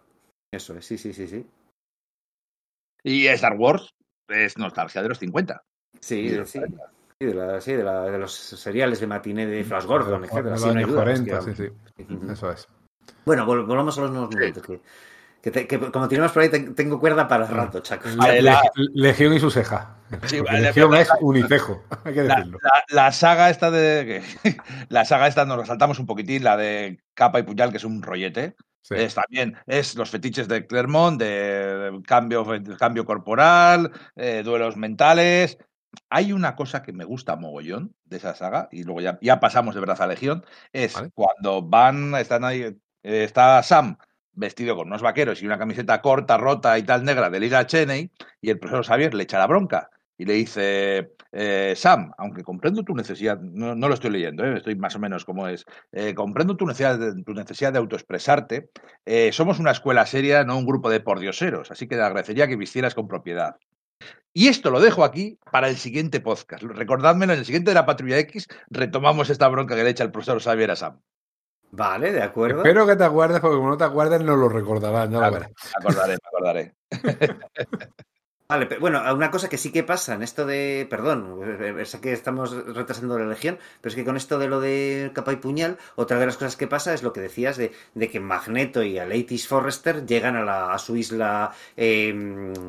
[0.51, 1.45] Eso es, sí, sí, sí, sí.
[3.03, 3.89] Y Star Wars
[4.27, 5.63] es nostalgia de los 50.
[5.99, 6.59] Sí, de los sí.
[6.59, 6.83] 40.
[7.17, 10.27] Sí, de, la- sí, de, la- de los seriales de matiné de Flash Gordon, de
[10.27, 12.17] Sí, los no hay años duda, 40, es que- sí, sí.
[12.29, 12.67] Eso es.
[13.25, 14.63] Bueno, vol- volvamos a los nuevos momentos.
[14.65, 14.81] Que,
[15.45, 18.09] que, te- que como tenemos por ahí, te- tengo cuerda para rato, Chaco.
[18.17, 18.63] Vale, la-
[18.95, 19.97] Legión y su ceja.
[20.25, 22.57] Sí, Porque vale, Legión pero- es unicejo, hay que La, decirlo.
[22.63, 24.23] la- la saga esta de.
[24.89, 27.83] la saga esta nos la saltamos un poquitín, la de capa y puñal, que es
[27.83, 28.55] un rollete.
[28.81, 28.95] Sí.
[28.97, 32.43] Es también, es los fetiches de Clermont, de cambio,
[32.79, 35.59] cambio corporal, eh, duelos mentales.
[36.09, 39.75] Hay una cosa que me gusta mogollón de esa saga, y luego ya, ya pasamos
[39.75, 40.43] de verdad a Legión,
[40.73, 41.11] es Vale.
[41.13, 43.97] cuando van, están ahí, eh, está Sam
[44.35, 48.11] vestido con unos vaqueros y una camiseta corta, rota y tal negra de Liga Cheney,
[48.41, 52.83] y el profesor Xavier le echa la bronca y le dice, eh, Sam, aunque comprendo
[52.83, 56.13] tu necesidad, no, no lo estoy leyendo, eh, estoy más o menos como es, eh,
[56.13, 58.69] comprendo tu necesidad, de, tu necesidad de autoexpresarte,
[59.31, 62.95] somos una escuela seria, no un grupo de pordioseros, así que te agradecería que vistieras
[62.95, 63.57] con propiedad.
[64.33, 66.63] Y esto lo dejo aquí para el siguiente podcast.
[66.63, 70.11] Recordádmelo, en el siguiente de la Patrulla X retomamos esta bronca que le echa el
[70.11, 70.99] profesor Xavier a Sam.
[71.75, 72.57] Vale, de acuerdo.
[72.59, 75.09] Espero que te acuerdes, porque como no te acuerdes, no lo recordarás.
[75.09, 75.49] Ya lo Ah, verás.
[75.49, 76.75] Me acordaré, me acordaré.
[78.47, 80.85] Vale, pero bueno, una cosa que sí que pasa en esto de.
[80.87, 81.39] Perdón,
[81.79, 85.11] eh, sé que estamos retrasando la legión, pero es que con esto de lo de
[85.15, 88.07] capa y puñal, otra de las cosas que pasa es lo que decías de, de
[88.07, 92.13] que Magneto y Aleitis Forrester llegan a, la, a su isla eh,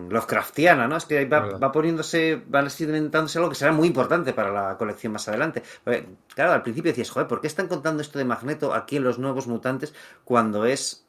[0.08, 0.96] Lovecraftiana, ¿no?
[0.96, 4.78] Es que ahí va, va poniéndose, va inventándose algo que será muy importante para la
[4.78, 5.62] colección más adelante.
[5.84, 9.04] Porque, claro, al principio decías, joder, ¿por qué están contando esto de Magneto aquí en
[9.04, 9.94] los nuevos mutantes
[10.24, 11.05] cuando es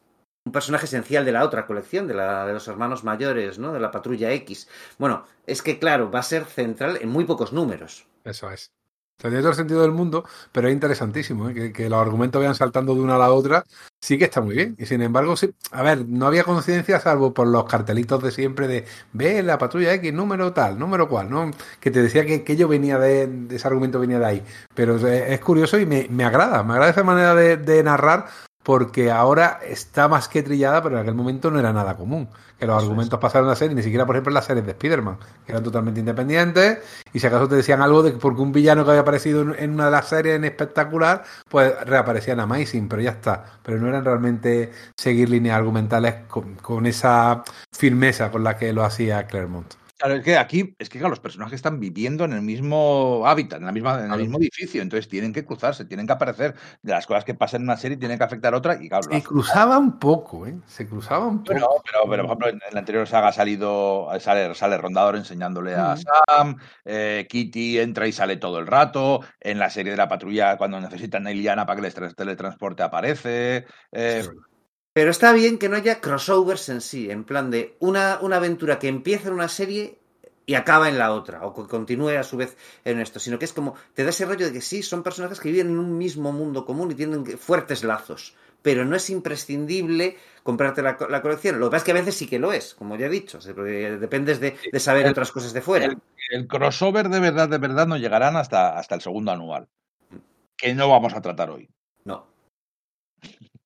[0.47, 3.73] un personaje esencial de la otra colección, de la de los hermanos mayores, ¿no?
[3.73, 4.67] De la patrulla X.
[4.97, 8.07] Bueno, es que claro, va a ser central en muy pocos números.
[8.23, 8.71] Eso es.
[9.17, 11.73] Tiene todo el sentido del mundo, pero es interesantísimo, ¿eh?
[11.73, 13.63] que, los argumentos vayan saltando de una a la otra,
[13.99, 14.75] sí que está muy bien.
[14.77, 18.67] Y sin embargo, sí, a ver, no había conciencia salvo por los cartelitos de siempre
[18.67, 21.49] de ve la patrulla X, número tal, número cual, ¿no?
[21.79, 24.43] Que te decía que, que ello venía de, ese argumento venía de ahí.
[24.75, 28.27] Pero es, curioso y me, me agrada, me agrada esa manera de narrar
[28.67, 32.27] porque ahora está más que trillada, pero en aquel momento no era nada común.
[32.59, 34.65] Que los Eso argumentos pasaron a ser, y ni siquiera, por ejemplo, en las series
[34.65, 36.79] de Spider-Man, que eran totalmente independientes,
[37.13, 39.55] y si acaso te decían algo de que porque un villano que había aparecido en,
[39.57, 43.45] en una de las series en espectacular, pues reaparecía en Amazing, pero ya está.
[43.63, 48.83] Pero no eran realmente seguir líneas argumentales con, con esa firmeza con la que lo
[48.83, 49.75] hacía Claremont.
[49.97, 53.59] Claro, es que aquí, es que claro, los personajes están viviendo en el mismo hábitat,
[53.59, 56.53] en, la misma, en el mismo edificio, entonces tienen que cruzarse, tienen que aparecer
[56.83, 59.03] de las cosas que pasan en una serie, tienen que afectar a otra, y claro,
[59.03, 59.21] Se hacen.
[59.21, 60.55] cruzaban poco, ¿eh?
[60.67, 61.51] Se cruzaban poco.
[61.53, 65.73] Bueno, pero, pero, por ejemplo, en, la anterior saga ha salido, sale, sale Rondador enseñándole
[65.73, 65.95] a.
[65.97, 70.57] Sam, eh, Kitty entra y sale todo el rato, en la serie de la patrulla
[70.57, 74.29] cuando necesitan a Iliana para que les tra- teletransporte aparece, eh, Sí,
[74.97, 78.79] Pero está bien que no haya crossovers en sí, en plan de una, una aventura
[78.79, 79.99] que empieza en una serie
[80.47, 83.45] y acaba en la otra, o que continúe a su vez en esto, sino que
[83.45, 85.99] es como, te da ese rollo de que sí, son personajes que viven en un
[85.99, 88.33] mismo mundo común y tienen fuertes lazos,
[88.63, 91.59] pero no es imprescindible comprarte la, la colección.
[91.59, 93.37] Lo que pasa es que a veces sí que lo es, como ya he dicho,
[93.37, 95.85] dependes de, de saber El- otras cosas de fuera.
[95.85, 96.01] el,
[96.31, 99.67] el crossover de verdad, de verdad, no llegarán hasta, hasta el segundo anual,
[100.57, 101.69] que no vamos a tratar hoy.
[102.05, 102.25] No.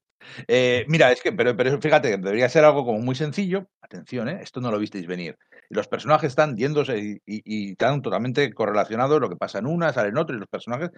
[0.47, 3.67] Eh, mira, es que, pero, pero fíjate debería ser algo como muy sencillo.
[3.81, 4.39] Atención, ¿eh?
[4.41, 5.37] esto no lo visteis venir.
[5.69, 9.19] Los personajes están yéndose y, y- y están totalmente correlacionados.
[9.21, 10.89] Lo que pasa en una, sale en otra, y los personajes.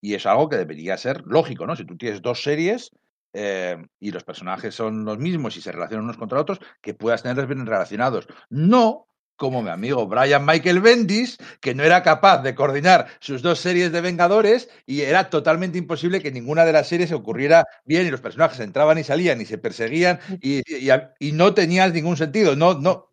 [0.00, 1.76] Y es algo que debería ser lógico, ¿no?
[1.76, 2.90] Si tú tienes dos series
[3.32, 7.22] eh, y los personajes son los mismos y se relacionan unos contra otros, que puedas
[7.22, 8.26] tenerlos bien relacionados.
[8.48, 9.06] No
[9.40, 13.90] como mi amigo Brian Michael Bendis, que no era capaz de coordinar sus dos series
[13.90, 18.10] de Vengadores y era totalmente imposible que ninguna de las series se ocurriera bien y
[18.10, 22.54] los personajes entraban y salían y se perseguían y, y- y no tenías ningún sentido.
[22.54, 23.08] No, no.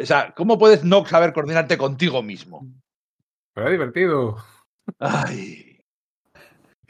[0.00, 2.66] O sea, ¿cómo puedes no saber coordinarte contigo mismo?
[3.54, 4.36] Pero divertido.
[4.98, 5.69] Ay.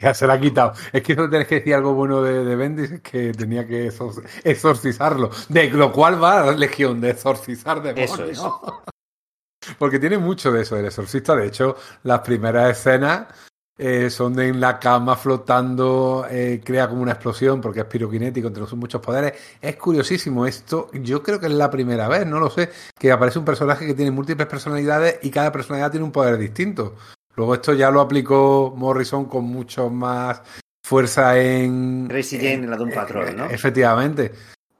[0.01, 0.73] Ya se la ha quitado.
[0.91, 3.89] Es que no tenés que decir algo bueno de, de Bendis, es que tenía que
[3.89, 5.29] exor- exorcizarlo.
[5.49, 8.19] De lo cual va la legión, de exorcizar demonios.
[8.19, 8.41] Eso es.
[9.77, 11.35] Porque tiene mucho de eso, el exorcista.
[11.35, 13.27] De hecho, las primeras escenas
[13.77, 18.47] eh, son de en la cama flotando, eh, crea como una explosión porque es piroquinético,
[18.47, 19.33] entre sus muchos poderes.
[19.61, 20.89] Es curiosísimo esto.
[20.93, 22.69] Yo creo que es la primera vez, no lo sé,
[22.99, 26.95] que aparece un personaje que tiene múltiples personalidades y cada personalidad tiene un poder distinto.
[27.35, 30.41] Luego esto ya lo aplicó Morrison con mucho más
[30.83, 32.07] fuerza en...
[32.07, 33.45] Tracy Jane en la Doom Patrol, ¿no?
[33.45, 34.31] Efectivamente.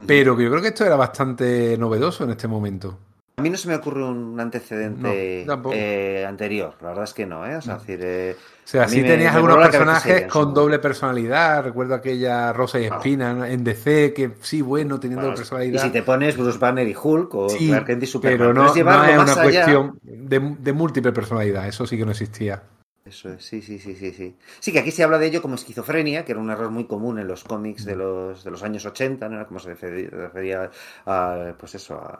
[0.05, 2.97] Pero que yo creo que esto era bastante novedoso en este momento.
[3.37, 7.25] A mí no se me ocurre un antecedente No, eh, anterior, la verdad es que
[7.25, 7.55] no, ¿eh?
[7.55, 7.79] O sea, No.
[7.79, 11.63] decir, eh, O sea, sí tenías me algunos personajes con doble personalidad.
[11.63, 15.83] Recuerdo aquella Rosa y Espina en DC, que sí, bueno, teniendo bueno, y personalidad.
[15.83, 18.61] si te pones Bruce Banner y Hulk o Sí, Clark Kent y Superman, pero no,
[18.63, 21.67] no es una cuestión de, de múltiple personalidad.
[21.67, 22.61] Eso sí que no existía.
[23.03, 24.35] Eso es, sí, sí, sí, sí, sí.
[24.59, 27.17] Sí, que aquí se habla de ello como esquizofrenia, que era un error muy común
[27.17, 29.45] en los cómics de los, de los años 80, ¿no?
[29.47, 30.69] Como se refería, refería
[31.07, 32.13] a, pues eso, a,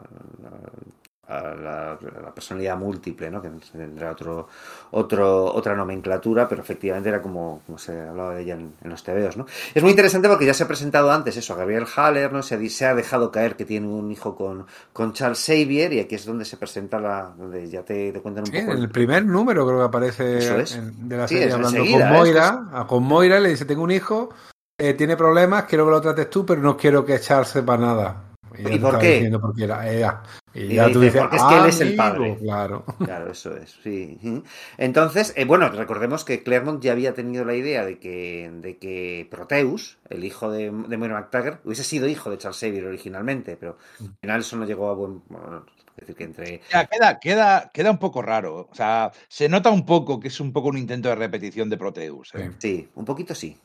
[1.54, 3.40] la, a la personalidad múltiple, ¿no?
[3.40, 4.48] Que tendrá otro,
[4.90, 9.02] otro, otra nomenclatura, pero efectivamente era como, como se hablaba de ella en, en los
[9.02, 9.46] tebeos, ¿no?
[9.74, 12.42] Es muy interesante porque ya se ha presentado antes eso, a Gabriel Haller, ¿no?
[12.42, 16.00] Se ha, se ha dejado caer que tiene un hijo con, con Charles Xavier y
[16.00, 18.88] aquí es donde se presenta la, donde ya te, te cuentan un Sí, poco el
[18.90, 20.76] primer número creo que aparece Eso es.
[20.76, 22.04] en- de la Sí, serie es hablando con ¿eh?
[22.10, 22.68] Moira.
[22.72, 24.30] a- Con Moira le dice, tengo un hijo,
[24.78, 28.31] eh, tiene problemas, quiero que lo trates tú, pero no quiero que Charles sepa nada.
[28.58, 29.12] ¿Y por qué?
[29.14, 30.22] diciendo porque era ella.
[30.54, 32.38] Y, Y ya tú dice, dices, "Porque es que él es el "Amigo", padre".
[32.42, 32.84] Claro.
[32.98, 34.18] Claro, eso es, sí.
[34.78, 39.26] Entonces, eh, bueno, recordemos que Claremont ya había tenido la idea de que, de que
[39.30, 43.78] Proteus, el hijo de, de Moira McTaggart, hubiese sido hijo de Charles Xavier originalmente, pero
[44.00, 45.22] al final eso no llegó a buen...
[45.28, 45.64] bueno,
[45.96, 46.60] es decir, que entre...
[46.70, 48.68] Ya, queda, queda, queda un poco raro.
[48.70, 51.76] O sea, se nota un poco que es un poco un intento de repetición de
[51.76, 52.34] Proteus.
[52.34, 52.50] ¿eh?
[52.58, 52.68] Sí.
[52.76, 53.56] Sí, un poquito sí.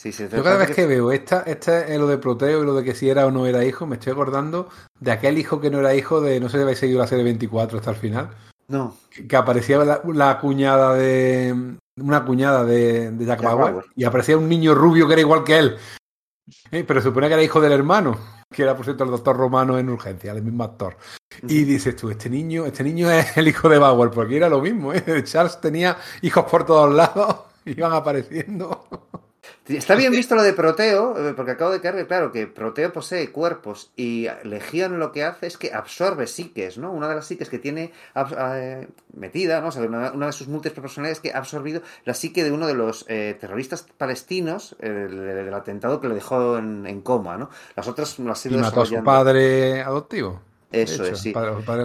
[0.00, 2.82] Sí, sí, Yo cada vez que veo esta, este, lo de Proteo y lo de
[2.82, 5.80] que si era o no era hijo, me estoy acordando de aquel hijo que no
[5.80, 8.30] era hijo de, no sé si habéis seguido la serie 24 hasta el final,
[8.66, 8.96] No,
[9.28, 13.84] que aparecía la, la cuñada de, una cuñada de, de Jack, Jack Bauer, Bauer.
[13.94, 15.76] y aparecía un niño rubio que era igual que él,
[16.70, 18.18] Eh, pero se supone que era hijo del hermano,
[18.50, 20.96] que era por cierto el doctor Romano en urgencia, el mismo actor.
[21.42, 24.62] Y dices tú, este niño, este niño es el hijo de Bauer, porque era lo
[24.62, 25.04] mismo, ¿eh?
[25.24, 27.36] Charles tenía hijos por todos lados,
[27.66, 28.86] iban apareciendo.
[29.76, 33.30] Está bien visto lo de Proteo, eh, porque acabo de caer, claro, que Proteo posee
[33.30, 36.92] cuerpos y Legión lo que hace es que absorbe psiques, ¿no?
[36.92, 39.68] Una de las psiques que tiene abs- eh, metida, ¿no?
[39.68, 42.66] O sea, una, una de sus múltiples personalidades que ha absorbido la psique de uno
[42.66, 47.36] de los eh, terroristas palestinos eh, del, del atentado que le dejó en, en coma,
[47.36, 47.50] ¿no?
[47.76, 50.40] Las otras las ha Y mató a su padre adoptivo.
[50.72, 51.32] Eso hecho, es, sí.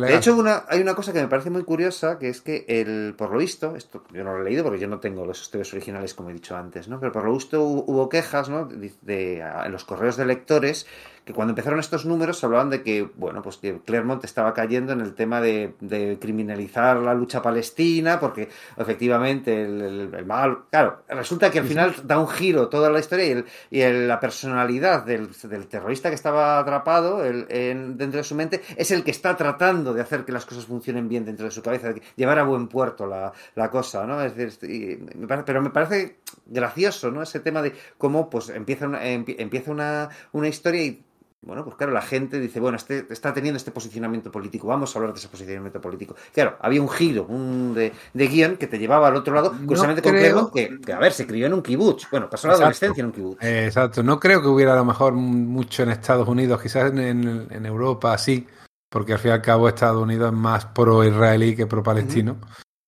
[0.07, 3.16] De hecho, una, hay una cosa que me parece muy curiosa, que es que el,
[3.18, 5.74] por lo visto, esto yo no lo he leído porque yo no tengo los estudios
[5.74, 6.99] originales como he dicho antes, ¿no?
[6.99, 8.66] Pero por lo visto hu- hubo quejas, ¿no?
[8.66, 10.86] De, de- en los correos de lectores
[11.26, 15.02] que cuando empezaron estos números hablaban de que, bueno, pues que Claremont estaba cayendo en
[15.02, 18.47] el tema de, de criminalizar la lucha palestina, porque
[18.77, 22.99] efectivamente el, el- el mal, claro, resulta que al final da un giro toda la
[22.99, 28.19] historia y, el- y la personalidad del, del terrorista que estaba atrapado el- en- dentro
[28.19, 31.26] de su mente es el que está tratando de hacer que las cosas funcionen bien
[31.26, 34.22] dentro de su cabeza, de llevar a buen puerto la, la cosa, ¿no?
[34.22, 37.23] Es decir, y me parece- pero me parece gracioso, ¿no?
[37.23, 41.03] Ese tema de cómo pues empieza una, empie- empieza una, una historia y
[41.45, 44.99] bueno, pues claro, la gente dice, bueno, este está teniendo este posicionamiento político, vamos a
[44.99, 46.15] hablar de ese posicionamiento político.
[46.34, 49.59] Claro, había un giro un de, de guion que te llevaba al otro lado, No
[49.67, 52.47] curiosamente con creo- Claremont, que, que, a ver, se crió en un kibutz, bueno, pasó
[52.47, 53.43] la adolescencia en un kibutz.
[53.43, 56.99] Eh, Exacto, no creo que hubiera a lo mejor mucho en Estados Unidos, quizás en,
[56.99, 58.45] en- en Europa sí,
[58.89, 62.38] porque al fin y al cabo Estados Unidos es más pro-israelí que pro-palestino.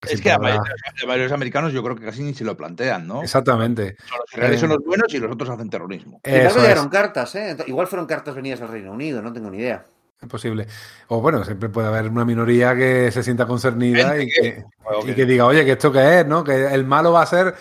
[0.08, 2.56] Es que a para- varios, a varios americanos yo creo que casi ni se lo
[2.56, 3.24] plantean, ¿no?
[3.24, 3.96] Exactamente.
[4.08, 4.62] Son Los israelíes Eh.
[4.62, 6.20] son los buenos y los otros hacen terrorismo.
[6.24, 7.58] Eso llegaron cartas, ¿eh?
[7.66, 9.86] Igual fueron cartas venidas del Reino Unido, no tengo ni idea.
[10.20, 10.66] es posible.
[11.10, 14.64] O bueno, siempre puede haber una minoría que se sienta concernida y que,
[15.06, 16.44] y que diga, oye, que esto qué es, ¿no?
[16.44, 17.54] Que el malo va a ser.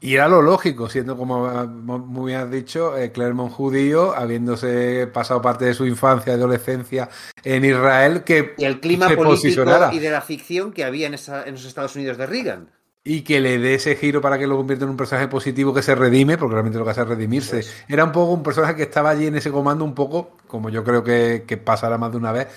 [0.00, 5.08] Y era lo lógico, siendo como ah, muy bien has dicho, eh, Claremont judío, habiéndose
[5.12, 7.08] pasado parte de su infancia y adolescencia
[7.42, 9.92] en Israel, que Y el clima se político posicionara.
[9.92, 12.68] y de la ficción que había en, esa, en los Estados Unidos de Reagan.
[13.04, 15.82] y que le dé ese giro para que lo convierta en un personaje positivo que
[15.82, 17.64] se redime, porque realmente lo que hace es redimirse.
[17.88, 20.84] Era un poco un personaje que estaba allí en ese comando, un poco, como yo
[20.84, 22.48] creo que, que pasará más de una vez,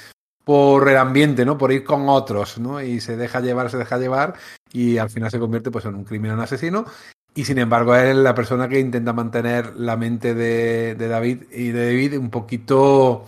[0.43, 1.57] por el ambiente, ¿no?
[1.57, 2.81] Por ir con otros, ¿no?
[2.81, 4.33] Y se deja llevar, se deja llevar,
[4.73, 6.85] y al final se convierte pues en un criminal asesino.
[7.33, 11.85] Y sin embargo, es la persona que intenta mantener la mente de, David y de
[11.85, 13.25] David un poquito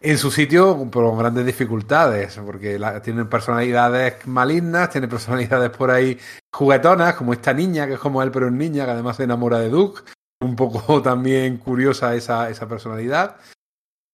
[0.00, 6.18] en su sitio con grandes dificultades, porque tienen personalidades malignas, tienen personalidades por ahí
[6.52, 9.60] juguetonas, como esta niña, que es como él, pero es niña, que además se enamora
[9.60, 10.02] de Duke.
[10.40, 13.36] Un poco también curiosa esa, esa personalidad.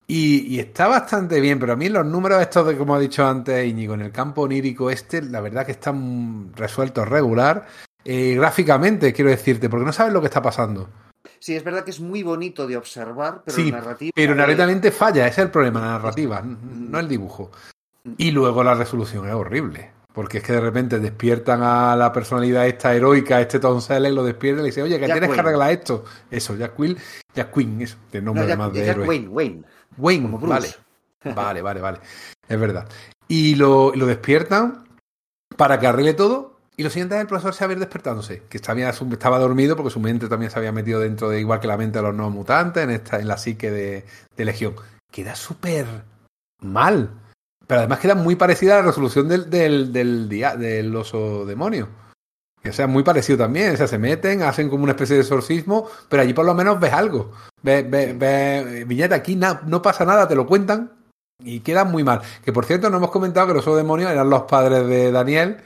[0.07, 3.27] Y, y, está bastante bien, pero a mí los números estos de, como ha dicho
[3.27, 7.67] antes Íñigo, en el campo onírico este, la verdad que están resueltos regular.
[8.05, 10.89] Eh, gráficamente, quiero decirte, porque no sabes lo que está pasando.
[11.39, 14.12] Sí, es verdad que es muy bonito de observar, pero sí, narrativa.
[14.15, 17.51] Pero narrativamente falla, ese es el problema, la narrativa, no el dibujo.
[18.16, 19.93] Y luego la resolución es horrible.
[20.12, 24.24] Porque es que de repente despiertan a la personalidad esta heroica, este Tom Selleck, lo
[24.24, 26.05] despierta y le dice, oye, que Jack tienes que arreglar esto.
[26.31, 26.99] Eso, Jack Will,
[27.35, 29.09] Jack Quinn, eso, de nombre No, Jack, además de Jack héroe.
[29.09, 29.62] Wayne, Wayne.
[29.97, 30.69] Wayne, como vale.
[30.69, 30.79] Bruce.
[31.35, 32.01] Vale, vale, vale.
[32.49, 32.89] Es verdad.
[33.29, 34.89] Y lo, lo despiertan
[35.57, 36.52] para que arregle todo.
[36.83, 40.01] Y lo siguiente es el profesor se había despertándose, que estaba, estaba dormido porque su
[40.01, 42.83] mente también se había metido dentro de igual que la mente de los nuevos mutantes,
[42.83, 44.05] en esta, en la psique de,
[44.37, 44.75] de Legión.
[45.09, 45.87] Queda súper
[46.59, 47.11] mal.
[47.69, 51.89] Pero además queda muy parecida a la resolución del, del, del, día, del oso demonio.
[52.69, 53.75] O sea, muy parecido también.
[53.75, 56.81] O sea, se meten, hacen como una especie de exorcismo, pero allí por lo menos
[56.81, 57.31] ves algo.
[57.63, 60.91] Ves, ves, ves viñeta, aquí na, no pasa nada, te lo cuentan
[61.39, 62.23] y queda muy mal.
[62.45, 65.59] Que por cierto, no hemos comentado que los demonios eran los padres de Daniel,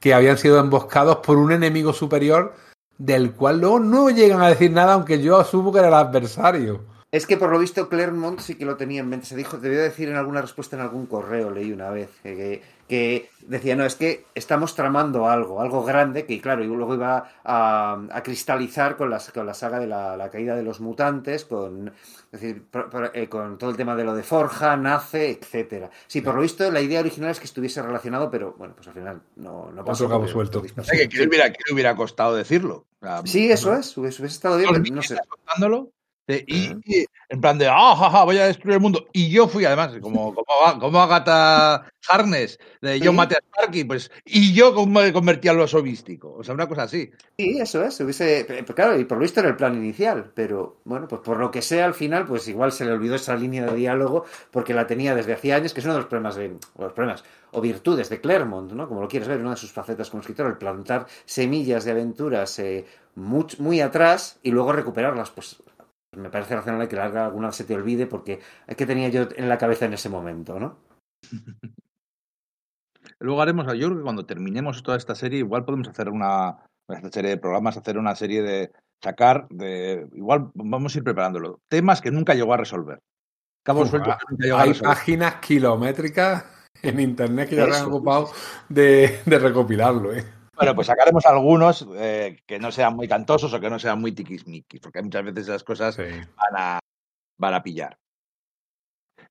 [0.00, 2.54] que habían sido emboscados por un enemigo superior,
[2.98, 6.84] del cual luego no llegan a decir nada, aunque yo asumo que era el adversario.
[7.12, 9.26] Es que por lo visto Claremont sí que lo tenía en mente.
[9.26, 13.30] Se dijo, debió decir en alguna respuesta en algún correo, leí una vez, que, que
[13.46, 17.98] decía, no, es que estamos tramando algo, algo grande, que claro, y luego iba a,
[18.10, 21.88] a cristalizar con, las, con la saga de la, la, caída de los mutantes, con,
[21.88, 22.64] es decir,
[23.14, 25.90] eh, con todo el tema de lo de Forja, Nace, etcétera.
[26.06, 28.94] Sí, por lo visto la idea original es que estuviese relacionado, pero bueno, pues al
[28.94, 30.04] final no, no pasó.
[30.04, 30.62] Otro cabo suelto.
[30.76, 32.86] O sea, que, ¿qué, le hubiera, ¿qué le hubiera costado decirlo?
[33.00, 35.16] O sea, sí, eso no, es, hubiese, hubiese estado bien, pero no sé.
[35.28, 35.92] Contándolo?
[36.26, 39.06] De, y, y, en plan de, ah, ja, ja, voy a destruir el mundo.
[39.12, 43.16] Y yo fui, además, como, como, como Agatha Harness, de yo ¿Sí?
[43.16, 46.34] maté a Sparky, pues, y yo me convertí al oso místico.
[46.38, 47.10] O sea, una cosa así.
[47.38, 47.98] Sí, eso es.
[48.00, 51.50] Hubiese, claro, y por lo visto era el plan inicial, pero bueno, pues por lo
[51.50, 54.86] que sea, al final, pues igual se le olvidó esa línea de diálogo porque la
[54.86, 58.08] tenía desde hacía años, que es uno de los problemas, de, los problemas o virtudes
[58.08, 58.88] de Claremont, ¿no?
[58.88, 62.58] Como lo quieres ver, una de sus facetas como escritor, el plantar semillas de aventuras
[62.58, 62.84] eh,
[63.14, 65.62] muy, muy atrás y luego recuperarlas, pues
[66.16, 68.40] me parece razonable que larga alguna se te olvide porque
[68.76, 70.78] ¿qué tenía yo en la cabeza en ese momento, no?
[73.18, 77.10] Luego haremos, yo creo que cuando terminemos toda esta serie, igual podemos hacer una, esta
[77.10, 78.72] serie de programas, hacer una serie de
[79.02, 83.00] sacar, de igual vamos a ir preparándolo, temas que nunca llegó a resolver.
[83.64, 84.94] Que nunca llegó Hay a resolver.
[84.94, 86.44] páginas kilométricas
[86.82, 88.30] en internet que ya se han ocupado
[88.68, 90.24] de, de recopilarlo, ¿eh?
[90.56, 94.12] Bueno, pues sacaremos algunos eh, que no sean muy cantosos o que no sean muy
[94.12, 96.02] tiquismiquis, porque muchas veces esas cosas sí.
[96.02, 96.78] van, a,
[97.38, 97.98] van a pillar.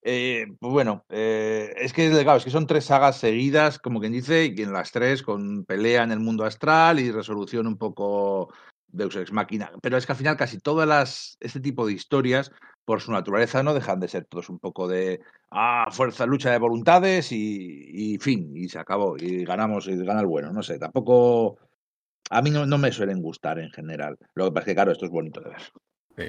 [0.07, 4.13] Eh, pues bueno, eh, es que claro, es que son tres sagas seguidas, como quien
[4.13, 8.53] dice, y en las tres con pelea en el mundo astral y resolución un poco
[8.87, 9.71] Deus Ex Máquina.
[9.81, 12.51] Pero es que al final casi todas las este tipo de historias,
[12.85, 15.21] por su naturaleza, no dejan de ser todos un poco de
[15.51, 20.21] ah, fuerza, lucha de voluntades y, y fin, y se acabó, y ganamos, y gana
[20.21, 20.51] el bueno.
[20.51, 21.57] No sé, tampoco.
[22.29, 24.17] A mí no, no me suelen gustar en general.
[24.33, 25.61] Lo que pasa es que, claro, esto es bonito de ver.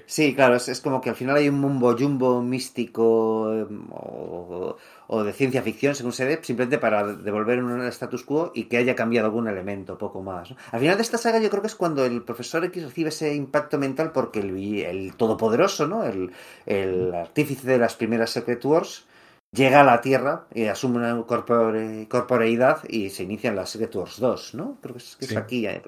[0.06, 4.76] Sí, claro, es, es, como que al final hay un mumbo jumbo místico eh, o,
[5.06, 8.78] o, de ciencia ficción, según se dé, simplemente para devolver un status quo y que
[8.78, 10.50] haya cambiado algún elemento, poco más.
[10.50, 10.56] ¿no?
[10.72, 13.32] Al final de esta saga yo creo que es cuando el profesor X recibe ese
[13.34, 16.02] impacto mental porque el, el todopoderoso, ¿no?
[16.02, 16.32] El,
[16.66, 19.06] el, artífice de las primeras Secret Wars,
[19.52, 24.18] llega a la Tierra y asume una corpore, corporeidad y se inician las Secret Wars
[24.18, 24.78] 2, ¿no?
[24.82, 25.34] Creo que es, que sí.
[25.34, 25.66] es aquí.
[25.66, 25.80] Eh,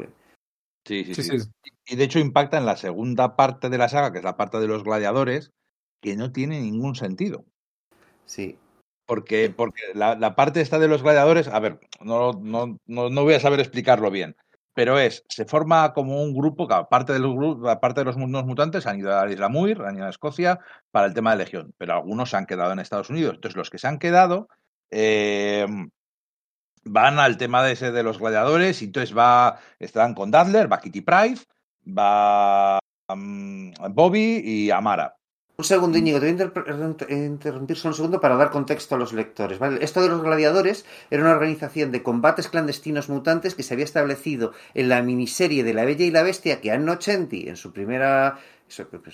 [0.88, 1.50] Sí, sí, sí, sí,
[1.86, 4.58] Y de hecho impacta en la segunda parte de la saga, que es la parte
[4.58, 5.52] de los gladiadores,
[6.00, 7.44] que no tiene ningún sentido.
[8.24, 8.58] Sí.
[9.04, 13.22] Porque, porque la, la parte esta de los gladiadores, a ver, no, no, no, no,
[13.22, 14.34] voy a saber explicarlo bien,
[14.72, 17.36] pero es, se forma como un grupo, que aparte de los,
[17.68, 20.58] aparte de los mundos mutantes han ido a la Isla Muir, han ido a Escocia
[20.90, 23.34] para el tema de Legión, pero algunos se han quedado en Estados Unidos.
[23.34, 24.48] Entonces los que se han quedado...
[24.90, 25.66] Eh,
[26.88, 30.80] van al tema de ese de los gladiadores y entonces va, están con Dadler, va
[30.80, 31.44] Kitty Price,
[31.86, 32.78] va
[33.08, 35.18] um, Bobby y Amara.
[35.60, 36.40] Un segundo, Íñigo, te voy
[37.10, 39.58] a interrumpir solo un segundo para dar contexto a los lectores.
[39.58, 39.82] ¿vale?
[39.82, 44.52] Esto de los gladiadores era una organización de combates clandestinos mutantes que se había establecido
[44.74, 48.38] en la miniserie de La Bella y la Bestia que Anno Chenti, en su primera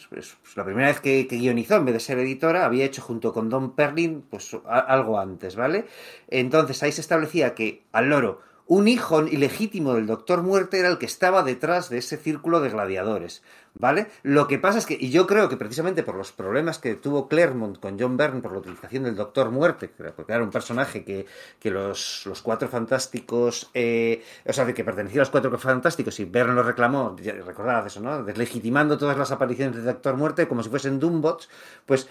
[0.08, 3.48] pues, la primera vez que, guionizó, en vez de ser editora, había hecho junto con
[3.48, 5.86] Don Perlin pues, algo antes, ¿vale?
[6.28, 10.98] Entonces ahí se establecía que al loro un hijo ilegítimo del Doctor Muerte era el
[10.98, 13.42] que estaba detrás de ese círculo de gladiadores,
[13.74, 14.06] ¿vale?
[14.22, 17.28] Lo que pasa es que, y yo creo que precisamente por los problemas que tuvo
[17.28, 21.26] Claremont con John Byrne por la utilización del Doctor Muerte, porque era un personaje que,
[21.58, 26.24] que los, los cuatro fantásticos, eh, o sea, que pertenecía a los cuatro fantásticos y
[26.24, 27.14] Byrne lo reclamó,
[27.44, 28.22] recordad eso, ¿no?
[28.24, 31.50] Deslegitimando todas las apariciones del Doctor Muerte como si fuesen Doombots,
[31.84, 32.08] pues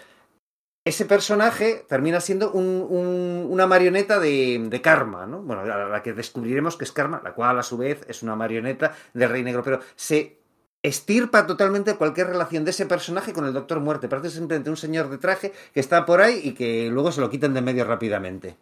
[0.85, 5.41] ese personaje termina siendo un, un, una marioneta de, de, Karma, ¿no?
[5.41, 8.35] Bueno, la, la, que descubriremos que es Karma, la cual a su vez es una
[8.35, 10.39] marioneta del Rey Negro, pero se
[10.84, 14.10] estirpa totalmente cualquier relación de ese personaje con el Doctor Muerte.
[14.10, 17.30] Parece simplemente un señor de traje que está por ahí y que luego se lo
[17.30, 18.57] quitan de medio rápidamente.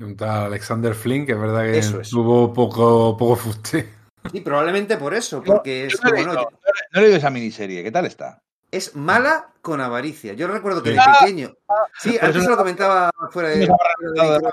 [0.00, 2.10] Un tal Alexander Flynn, que es verdad que es.
[2.10, 3.88] tuvo poco, poco fuste.
[4.32, 6.48] Sí, probablemente por eso, porque no, es no, no, no,
[6.94, 8.42] he leído esa miniserie, ¿qué tal está?
[8.76, 10.34] Es mala con avaricia.
[10.34, 11.56] Yo recuerdo que de pequeño.
[11.98, 14.48] Sí, antes se lo comentaba fuera de, fuera de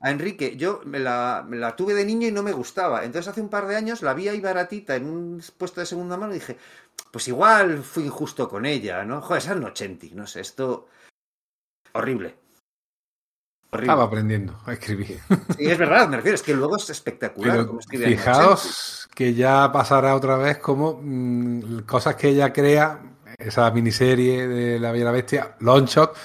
[0.00, 0.56] a Enrique.
[0.56, 3.04] Yo me la, me la, tuve de niño y no me gustaba.
[3.04, 6.16] Entonces hace un par de años la vi ahí baratita en un puesto de segunda
[6.16, 6.56] mano y dije,
[7.10, 9.20] pues igual fui injusto con ella, ¿no?
[9.20, 10.88] Joder, esa es Nochenti, no sé, esto.
[11.92, 12.36] Horrible.
[13.70, 13.92] Horrible.
[13.92, 15.20] Estaba aprendiendo a escribir.
[15.56, 17.66] Sí, es verdad, me refiero, es que luego es espectacular.
[17.90, 23.00] Pero, fijaos que ya pasará otra vez como mmm, cosas que ella crea
[23.38, 26.16] esa miniserie de La Bella y la Bestia, Longshot,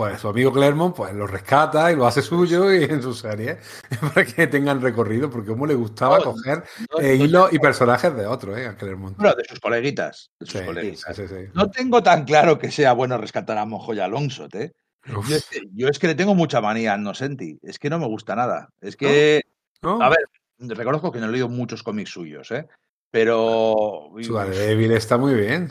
[0.00, 3.58] pues su amigo Clermont pues lo rescata y lo hace suyo y en su serie
[4.00, 8.16] para que tengan recorrido, porque como le gustaba no, coger no, eh, hilos y personajes
[8.16, 8.66] de otros, ¿eh?
[8.66, 9.16] A Clermont.
[9.18, 10.30] Bueno, de sus coleguitas.
[10.38, 11.14] De sus sí, coleguitas.
[11.14, 14.72] Sí, sí, no tengo tan claro que sea bueno rescatar a Monjoya Longshot, ¿eh?
[15.04, 17.58] Yo es, que, yo es, que, le tengo mucha manía a Innocenti.
[17.62, 18.68] Es que no me gusta nada.
[18.82, 19.42] Es que.
[19.82, 20.18] A ver,
[20.58, 22.66] reconozco que no he leído muchos cómics suyos, ¿eh?
[23.10, 24.10] Pero.
[24.20, 25.70] Su débil está muy bien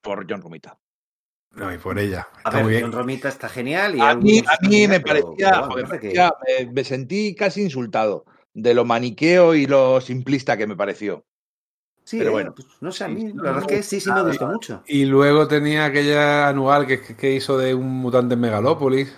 [0.00, 0.78] por John Romita.
[1.52, 2.28] No, y por ella.
[2.36, 2.82] Está a ver, muy bien.
[2.84, 3.96] John Romita está genial.
[3.96, 6.66] Y a, mí, a mí me parecía, pero, me, parecía que...
[6.66, 11.24] me, me, sentí casi insultado de lo maniqueo y lo simplista que me pareció.
[12.08, 12.54] Sí, pero bueno.
[12.54, 14.82] Pues, no sé, a mí la verdad es que sí, sí me gustó mucho.
[14.86, 19.14] Y luego tenía aquella anual que, que hizo de un mutante en Megalópolis.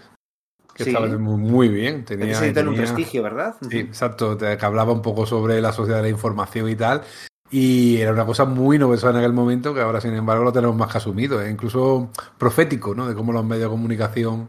[0.74, 0.90] Que sí.
[0.90, 2.05] estaba muy, muy bien.
[2.05, 3.55] Tenía, tenía un prestigio, ¿verdad?
[3.70, 4.36] Sí, exacto.
[4.36, 7.02] Que hablaba un poco sobre la sociedad de la información y tal.
[7.51, 10.77] Y era una cosa muy novedosa en aquel momento que ahora, sin embargo, lo tenemos
[10.77, 11.43] más que asumido.
[11.43, 11.51] ¿eh?
[11.51, 13.09] Incluso profético, ¿no?
[13.09, 14.49] De cómo los medios de comunicación,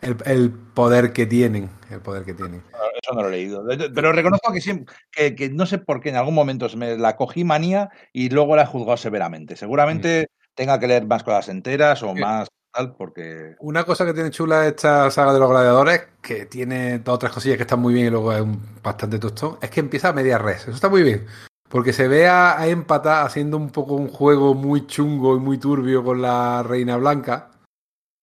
[0.00, 1.68] el, el, poder que tienen.
[1.90, 2.62] El poder que tienen.
[3.02, 3.62] Eso no lo he leído.
[3.94, 7.16] Pero reconozco que, siempre, que, que no sé por qué en algún momento me la
[7.16, 9.56] cogí manía y luego la he juzgado severamente.
[9.56, 10.48] Seguramente sí.
[10.54, 12.20] tenga que leer más cosas enteras o sí.
[12.20, 13.56] más tal, porque...
[13.58, 17.32] Una cosa que tiene chula esta saga de los gladiadores, que tiene dos o tres
[17.32, 20.12] cosillas que están muy bien y luego es un bastante tostón, es que empieza a
[20.14, 20.62] media res.
[20.62, 21.26] Eso está muy bien.
[21.70, 26.02] Porque se ve a, Empata haciendo un poco un juego muy chungo y muy turbio
[26.02, 27.52] con la Reina Blanca,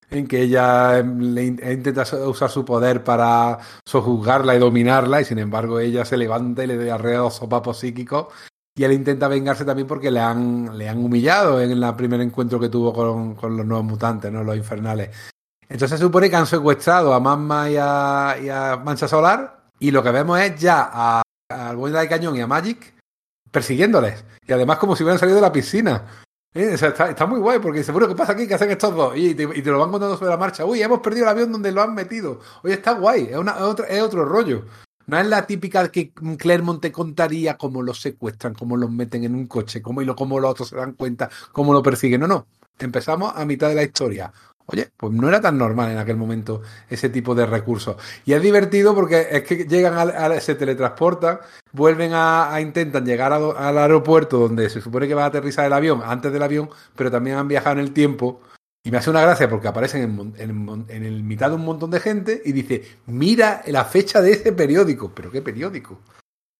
[0.10, 5.80] en que ella le intenta usar su poder para sojuzgarla y dominarla, y sin embargo
[5.80, 8.28] ella se levanta y le da alrededor sopapos psíquicos,
[8.76, 12.60] y él intenta vengarse también porque le han, le han humillado en el primer encuentro
[12.60, 14.44] que tuvo con, con los nuevos mutantes, ¿no?
[14.44, 15.16] los infernales.
[15.70, 20.12] Entonces se supone que han secuestrado a Mamma y a, Mancha Solar, y lo que
[20.12, 22.97] vemos es ya a, a Buena de Cañón y a Magic
[23.58, 24.24] persiguiéndoles.
[24.48, 26.06] Y además como si hubieran salido de la piscina.
[26.54, 26.76] ¿Eh?
[26.76, 28.48] Está, muy guay porque seguro que pasa aquí?
[28.48, 29.18] ¿Qué hacen estos dos?
[29.18, 30.64] Y te, lo van contando sobre la marcha.
[30.64, 32.40] Uy, hemos perdido el avión donde lo han metido.
[32.64, 33.24] Oye, está guay.
[33.24, 34.66] Es, es, otro, es otro rollo.
[35.08, 39.34] No es la típica que Clermont te contaría cómo los secuestran, cómo los meten en
[39.34, 42.22] un coche, cómo, y lo, cómo los otros se dan cuenta, cómo lo persiguen.
[42.22, 42.46] No, no.
[42.78, 44.32] Empezamos a mitad de la historia.
[44.70, 47.96] Oye, pues no era tan normal en aquel momento ese tipo de recursos.
[48.26, 51.40] Y es divertido porque es que llegan a, a se teletransportan,
[51.72, 55.72] vuelven a, a intentan llegar al aeropuerto donde se supone que va a aterrizar el
[55.74, 58.42] avión, antes del avión, pero también han viajado en el tiempo.
[58.84, 61.92] Y me hace una gracia porque aparecen en, en, en el mitad de un montón
[61.92, 65.14] de gente y dice, mira la fecha de ese periódico.
[65.16, 66.00] ¿Pero qué periódico?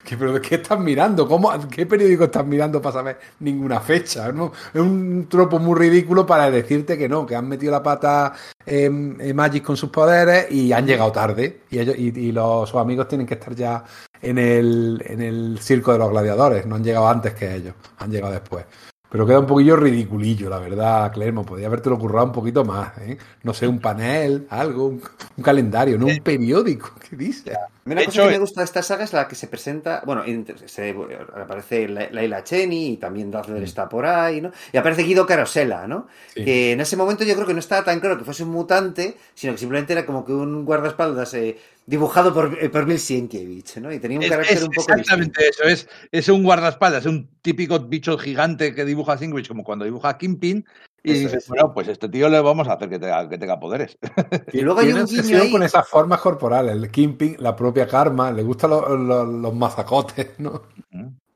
[0.08, 1.28] ¿Qué, pero ¿Qué estás mirando?
[1.28, 4.30] ¿Cómo, ¿Qué periódico estás mirando para saber ninguna fecha?
[4.74, 8.34] Es un tropo muy ridículo para decirte que no, que han metido la pata
[8.66, 11.64] en, en Magic con sus poderes y han llegado tarde.
[11.70, 13.84] Y, ellos, y los, sus amigos tienen que estar ya
[14.22, 16.66] en el, en el circo de los gladiadores.
[16.66, 18.64] No han llegado antes que ellos, han llegado después.
[19.10, 21.48] Pero queda un poquillo ridiculillo, la verdad, Clermont.
[21.48, 23.18] Podría habértelo currado un poquito más, ¿eh?
[23.44, 25.02] No sé, un panel, algo, un,
[25.38, 26.92] un calendario, no un periódico.
[27.10, 27.54] ¿Qué dice?
[27.86, 30.24] Una cosa que me gusta de esta saga es la que se presenta, bueno,
[30.66, 30.96] se,
[31.36, 33.64] aparece Laila Cheney y también Dazzler mm.
[33.64, 34.52] está por ahí, ¿no?
[34.74, 36.08] Y aparece Guido Carosella, ¿no?
[36.34, 36.44] Sí.
[36.44, 39.16] Que en ese momento yo creo que no estaba tan claro que fuese un mutante,
[39.34, 43.78] sino que simplemente era como que un guardaespaldas eh, dibujado por, eh, por Bill Sienkiewicz,
[43.78, 43.92] ¿no?
[43.92, 45.64] Y tenía un es, carácter es un poco Exactamente distinto.
[45.70, 49.86] eso, es, es un guardaespaldas, es un típico bicho gigante que dibuja Sienkiewicz como cuando
[49.86, 50.66] dibuja Kingpin,
[51.04, 51.48] Y Eso dices, es.
[51.48, 53.98] bueno, pues este tío le vamos a hacer que tenga, que tenga poderes.
[54.54, 55.52] Y luego hay un guiño ahí.
[55.52, 56.76] con esas formas corporales.
[56.76, 60.64] El Kimping, la propia Karma, le gustan los, los- los mazacotes, ¿no?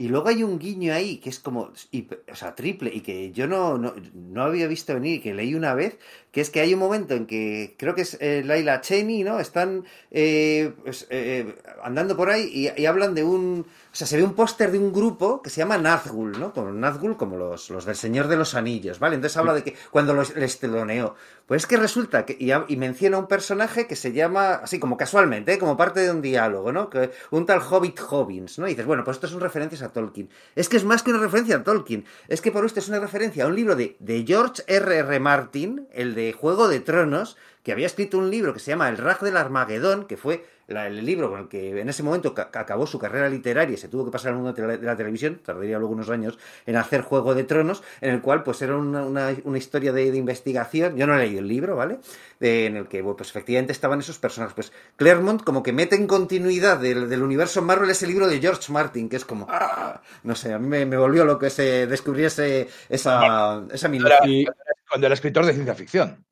[0.04, 3.32] Y luego hay un guiño ahí que es como, y- o sea, triple, y que
[3.32, 6.00] yo no, no, no había visto venir, que leí una vez,
[6.32, 9.40] que es que hay un momento en que creo que es eh, Laila Cheney, ¿no?
[9.40, 14.18] Están eh, pues, eh, andando por ahí y, y hablan de un, o sea, se
[14.18, 16.52] ve un póster de un grupo que se llama Nazgul, ¿no?
[16.54, 19.16] Como Nazgul, como los, los del Señor de los Anillos, ¿vale?
[19.16, 21.16] Entonces habla de que cuando los, les teloneó,
[21.52, 25.52] pues es que resulta que, y, menciona un personaje que se llama, así como casualmente,
[25.52, 25.60] ¿eh?
[25.60, 26.90] como parte de un diálogo, ¿no?
[26.90, 28.68] Que un tal Hobbit Hobbins, ¿no?
[28.68, 30.30] Y dices, bueno, pues esto son referencias a Tolkien.
[30.56, 33.02] Es que es más que una referencia a Tolkien, es que por esto es una
[33.02, 34.96] referencia a un libro de, de George R.
[35.00, 35.20] R.
[35.20, 38.98] Martin, el de Juego de Tronos, que había escrito un libro que se llama El
[38.98, 42.50] Raj del Armagedón, que fue la- el libro con el que en ese momento ca-
[42.54, 45.78] acabó su carrera literaria y se tuvo que pasar al mundo de la, televisión, tardaría
[45.78, 49.36] luego unos años en hacer Juego de Tronos, en el cual pues era una, una-
[49.44, 52.00] una historia de, de investigación, yo no he leído el libro, ¿vale?
[52.40, 55.96] De- en el que bueno, pues efectivamente estaban esos personajes, pues Claremont como que mete
[55.96, 60.02] en continuidad del, del universo Marvel ese libro de George Martin, que es como, ¡ah!
[60.24, 64.18] no sé, a mí me, me volvió lo que se descubriese esa, esa minucia.
[64.18, 64.46] Era- Y-
[64.90, 66.26] Cuando era escritor de ciencia ficción.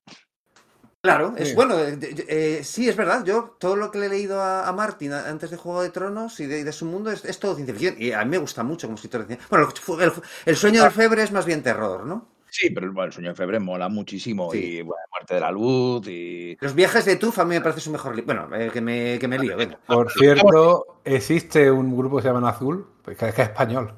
[1.02, 1.56] Claro, es Sí.
[1.56, 1.98] bueno, eh,
[2.28, 3.24] eh, sí, es verdad.
[3.24, 6.38] Yo todo lo que le he leído a, a Martin antes de Juego de Tronos
[6.42, 7.96] y de, de su mundo es, es todo ciencia ficción.
[7.98, 10.12] Y a mí me gusta mucho como escritor de ciencia Bueno, el, el-
[10.46, 12.28] el sueño del febre es más bien terror, ¿no?
[12.52, 14.52] Sí, pero bueno, el sueño de febrero mola muchísimo.
[14.52, 14.58] Sí.
[14.58, 16.58] Y bueno, Muerte de la Luz y.
[16.60, 18.34] Los viajes de Tuf a mí me parece su mejor libro.
[18.36, 19.80] Bueno, eh, que, me, que me lío, venga.
[19.88, 23.94] Por cierto, existe un grupo que se llama Nazgul, pues que es que es español.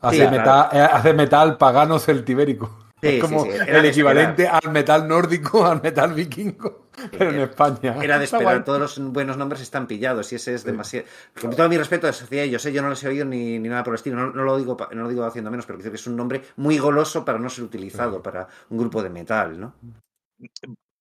[0.00, 2.87] Hace, Sí, metal, eh, hace metal pagano celtibérico.
[3.00, 7.30] Sí, es como sí, sí, era el equivalente al metal nórdico, al metal vikingo, pero
[7.30, 7.96] en era- España.
[8.02, 11.06] Era de esperar, todos los buenos nombres están pillados y ese es demasiado...
[11.40, 12.72] Con todo mi respeto hacia ellos, ¿eh?
[12.72, 14.76] yo no los he oído ni, ni nada por el estilo, no, no lo digo,
[14.92, 17.48] no lo digo haciendo menos, pero creo que es un nombre muy goloso para no
[17.48, 19.74] ser utilizado para un grupo de metal, ¿no?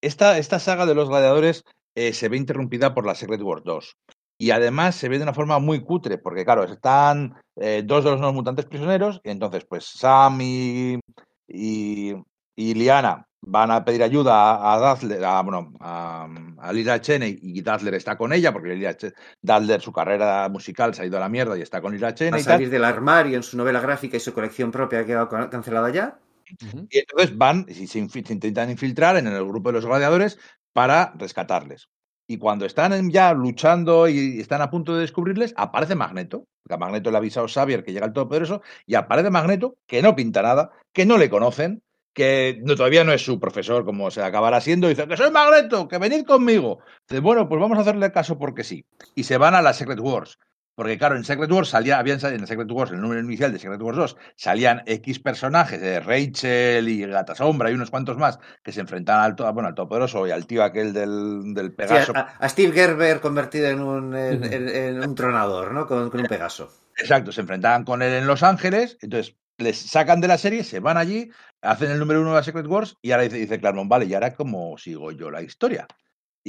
[0.01, 1.63] Esta, esta saga de los gladiadores
[1.95, 3.95] eh, se ve interrumpida por la Secret Wars 2.
[4.39, 8.11] Y además se ve de una forma muy cutre, porque claro, están eh, dos de
[8.11, 10.99] los nuevos mutantes prisioneros, y entonces pues Sam y,
[11.47, 12.13] y,
[12.55, 16.27] y Liana van a pedir ayuda a, a Dazzler, a, bueno, a,
[16.59, 20.93] a Lila Cheney, y Dazzler está con ella, porque Lila Che- Dazzler, su carrera musical
[20.93, 22.53] se ha ido a la mierda y está con Lila A Cheney y tal.
[22.53, 25.89] salir del armario en su novela gráfica y su colección propia ha quedado can- cancelada
[25.91, 26.19] ya.
[26.89, 30.39] Y entonces van y se intentan infiltrar en el grupo de los gladiadores
[30.73, 31.89] para rescatarles.
[32.27, 36.45] Y cuando están ya luchando y están a punto de descubrirles, aparece Magneto.
[36.61, 40.01] porque A Magneto le ha avisado Xavier que llega el Todopoderoso y aparece Magneto, que
[40.01, 41.81] no pinta nada, que no le conocen,
[42.13, 44.89] que todavía no es su profesor, como se acabará siendo.
[44.89, 46.79] Dice que soy Magneto, que venid conmigo.
[47.07, 48.85] Dice, bueno, pues vamos a hacerle caso porque sí.
[49.15, 50.37] Y se van a la Secret Wars.
[50.77, 53.57] Porque claro, en Secret Wars salía, habían salido, en Secret Wars, el número inicial de
[53.57, 58.37] Secret Wars 2, salían X personajes, de Rachel y Gata Sombra y unos cuantos más,
[58.63, 61.75] que se enfrentaban al, to- bueno, al Todopoderoso y al tío aquel del, del Sí,
[61.77, 62.11] Pegaso.
[62.15, 65.87] a, a Steve Gerber convertido en un, en, en- en un tronador, ¿no?
[65.87, 66.71] Con, con un Pegaso.
[66.95, 70.79] Exacto, se enfrentaban con él en Los Ángeles, entonces les sacan de la serie, se
[70.79, 71.31] van allí,
[71.63, 74.13] hacen el número uno de la Secret Wars y ahora dice, dice Claremont, vale, y
[74.13, 75.87] ahora cómo sigo yo la historia.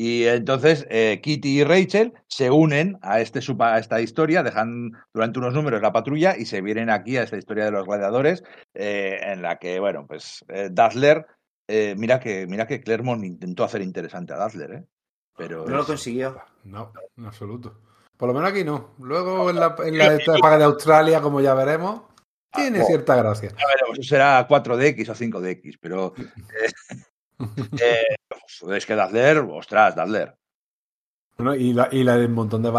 [0.00, 5.40] Y entonces eh, Kitty y Rachel se unen a, este, a esta historia, dejan durante
[5.40, 8.44] unos números la patrulla y se vienen aquí a esta historia de los gladiadores,
[8.74, 11.26] eh, en la que, bueno, pues eh, Dazzler,
[11.66, 14.84] eh, mira que mira que Claremont intentó hacer interesante a Dazzler, ¿eh?
[15.36, 16.40] Pero No lo consiguió.
[16.62, 17.80] No, en absoluto.
[18.16, 18.94] Por lo menos aquí no.
[19.00, 22.02] Luego en la, en la de Australia, como ya veremos,
[22.52, 23.48] tiene Ah, cierta gracia.
[23.48, 26.14] Ya veremos, eso será 4DX o 5DX, pero
[27.80, 28.16] eh,
[28.74, 30.34] es que Dazzler, ostras, Dazzler.
[31.36, 32.72] Bueno, y la, y la de montón de ha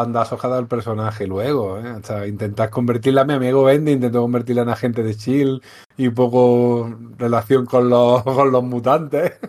[0.50, 1.92] dado el personaje luego, ¿eh?
[1.92, 5.62] O sea, intentar convertirla, mi amigo Bendy intentó convertirla en agente de Shield
[5.96, 9.40] y un poco relación con los, con los mutantes.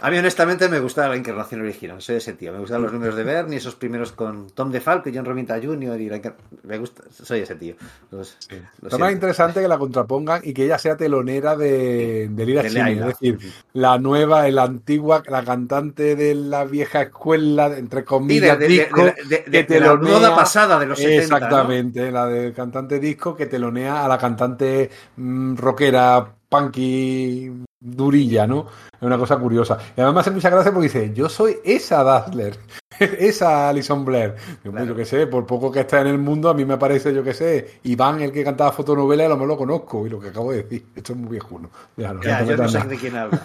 [0.00, 2.00] A mí, honestamente, me gustaba la encarnación original.
[2.00, 2.52] Soy ese tío.
[2.52, 6.00] Me gustaban los números de Bernie, esos primeros con Tom DeFalco y John Romita Jr.
[6.00, 7.74] Y la encar- me gusta, soy ese tío.
[8.12, 9.10] Los- lo Lo más siento.
[9.10, 13.08] interesante que la contrapongan y que ella sea telonera de, de Lira De Laila.
[13.08, 13.38] es decir,
[13.72, 19.64] la nueva, la antigua, la cantante de la vieja escuela, entre comillas, de, disco, de-
[19.64, 21.16] de- la moda pasada de los 70.
[21.16, 21.22] ¿no?
[21.36, 27.50] Exactamente, la del cantante disco que telonea a la cantante mm, rockera, punky,
[27.80, 28.66] durilla, ¿no?
[28.92, 29.78] Es una cosa curiosa.
[29.96, 32.58] Y además me hace mucha gracia porque dice, yo soy esa Dazzler.
[33.00, 34.34] Esa Alison Blair.
[34.64, 34.86] Yo, Claro.
[34.86, 37.22] yo qué sé, por poco que está en el mundo, a mí me parece, yo
[37.22, 40.06] qué sé, Iván, el que cantaba fotonovela, a lo mejor lo conozco.
[40.06, 41.70] Y lo que acabo de decir, esto es muy viejuno.
[41.96, 42.90] Ya, no yo no sé nada.
[42.90, 43.40] de quién habla.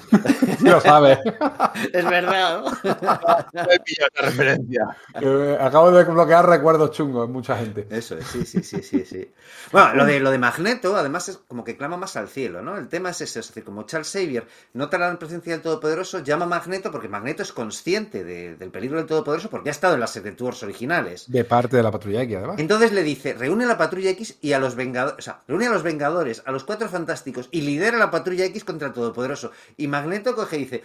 [0.60, 1.20] Tú lo sabes.
[1.94, 2.64] es verdad.
[2.84, 4.98] He pillado esa referencia.
[5.22, 7.88] Eh, acabo de desbloquear recuerdos chungos en mucha gente.
[7.90, 9.32] Eso es, sí, sí, sí, sí, sí.
[9.72, 12.78] Bueno, lo de, lo de Magneto, además, es como que clama más al cielo, ¿no?
[12.78, 16.46] El tema es ese, es decir, como Charles Xavier nota la presencia del Todopoderoso, llama
[16.46, 20.00] a Magneto porque Magneto es consciente de- del peligro del Todopoderoso porque ha estado en
[20.00, 21.32] las Secret Wars originales.
[21.32, 22.60] De parte de la patrulla X, además.
[22.60, 25.68] Entonces le dice, reúne a la Patrulla X y a los Vengadores, o sea, reúne
[25.68, 29.52] a los Vengadores, a los Cuatro Fantásticos y lidera la Patrulla X contra el Todopoderoso.
[29.78, 30.84] Y Magneto coge y dice,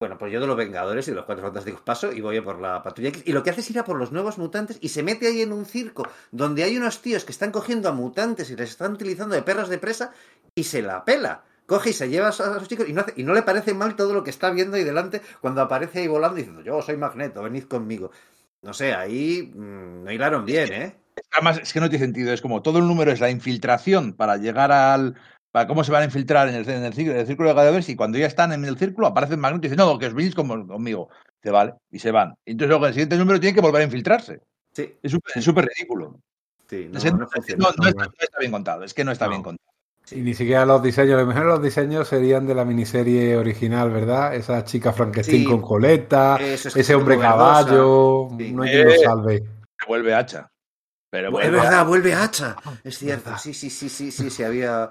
[0.00, 2.44] bueno, pues yo de los Vengadores y de los Cuatro Fantásticos paso y voy a
[2.44, 3.22] por la Patrulla X.
[3.26, 5.42] Y lo que hace es ir a por los nuevos mutantes y se mete ahí
[5.42, 8.92] en un circo donde hay unos tíos que están cogiendo a mutantes y les están
[8.92, 10.12] utilizando de perros de presa
[10.54, 11.44] y se la pela.
[11.66, 13.96] Coge y se lleva a sus chicos y no, hace- y no le parece mal
[13.96, 17.42] todo lo que está viendo ahí delante cuando aparece ahí volando diciendo, yo soy Magneto,
[17.42, 18.10] venid conmigo.
[18.62, 20.96] No sé, ahí mm, no hilaron bien, ¿eh?
[21.32, 22.32] Además, es que no tiene sentido.
[22.32, 25.14] Es como todo el número es la infiltración para llegar al.
[25.52, 27.54] para cómo se van a infiltrar en el, en el círculo, en el círculo de
[27.54, 30.14] gladiadores y cuando ya están en el círculo aparece Magneto y dice, no, que os
[30.14, 31.08] venís como- conmigo.
[31.40, 32.34] Dice, vale, y se van.
[32.44, 34.40] Entonces luego en el siguiente número tienen que volver a infiltrarse.
[34.72, 35.12] Sí, Es
[35.44, 36.18] súper ridículo.
[36.68, 37.24] sí, no, no no, no- no
[37.70, 38.82] está, no está bien contado.
[38.82, 39.63] Es que no está bien contado.
[40.10, 43.90] Y ni siquiera los diseños, a lo mejor los diseños serían de la miniserie original,
[43.90, 44.34] ¿verdad?
[44.34, 45.48] Esa chica Frankenstein Sí.
[45.48, 48.52] con coleta, es ese hombre caballo, Sí.
[48.52, 48.98] no hay quien lo Eh.
[48.98, 49.42] salve.
[49.88, 50.50] Vuelve hacha.
[51.10, 52.56] Pero Es vuelve verdad, vuelve hacha.
[52.82, 53.38] Es cierto, verdad.
[53.40, 54.90] sí, sí, sí, sí, sí, sí, había,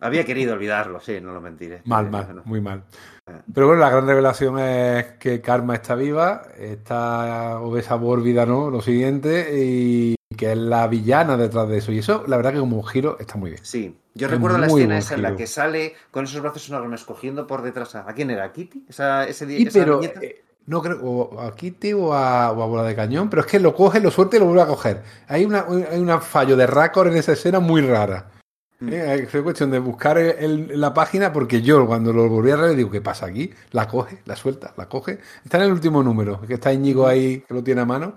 [0.00, 1.82] había querido olvidarlo, sí, no lo mentiré.
[1.86, 2.84] Mal, Eh, mal, muy mal.
[3.26, 3.32] Eh.
[3.52, 8.70] Pero bueno, la gran revelación es que Karma está viva, está obesa mórbida, ¿no?
[8.70, 11.90] Lo siguiente, y que es la villana detrás de eso.
[11.92, 13.64] Y eso, la verdad que como un giro está muy bien.
[13.64, 17.04] Sí, yo Es recuerdo la escena esa en la que sale con esos brazos enormes
[17.04, 18.08] cogiendo por detrás a...
[18.08, 18.44] ¿A quién era?
[18.44, 18.84] ¿A Kitty?
[18.88, 20.20] Esa, ese día, pero viñeta?
[20.22, 23.46] eh, no creo o a Kitty o a, o a Bola de Cañón, pero es
[23.48, 25.02] que lo coge, lo suelta y lo vuelve a coger.
[25.28, 28.30] Hay una hay un fallo de récord en esa escena muy rara.
[28.80, 28.88] Mm.
[28.92, 32.56] Eh, Es cuestión de buscar el- el- la página porque yo cuando lo volví a
[32.56, 33.50] leer digo, ¿qué pasa aquí?
[33.72, 35.18] La coge, la suelta, la coge.
[35.44, 38.14] Está en el último número, que está Íñigo ahí que lo tiene a mano.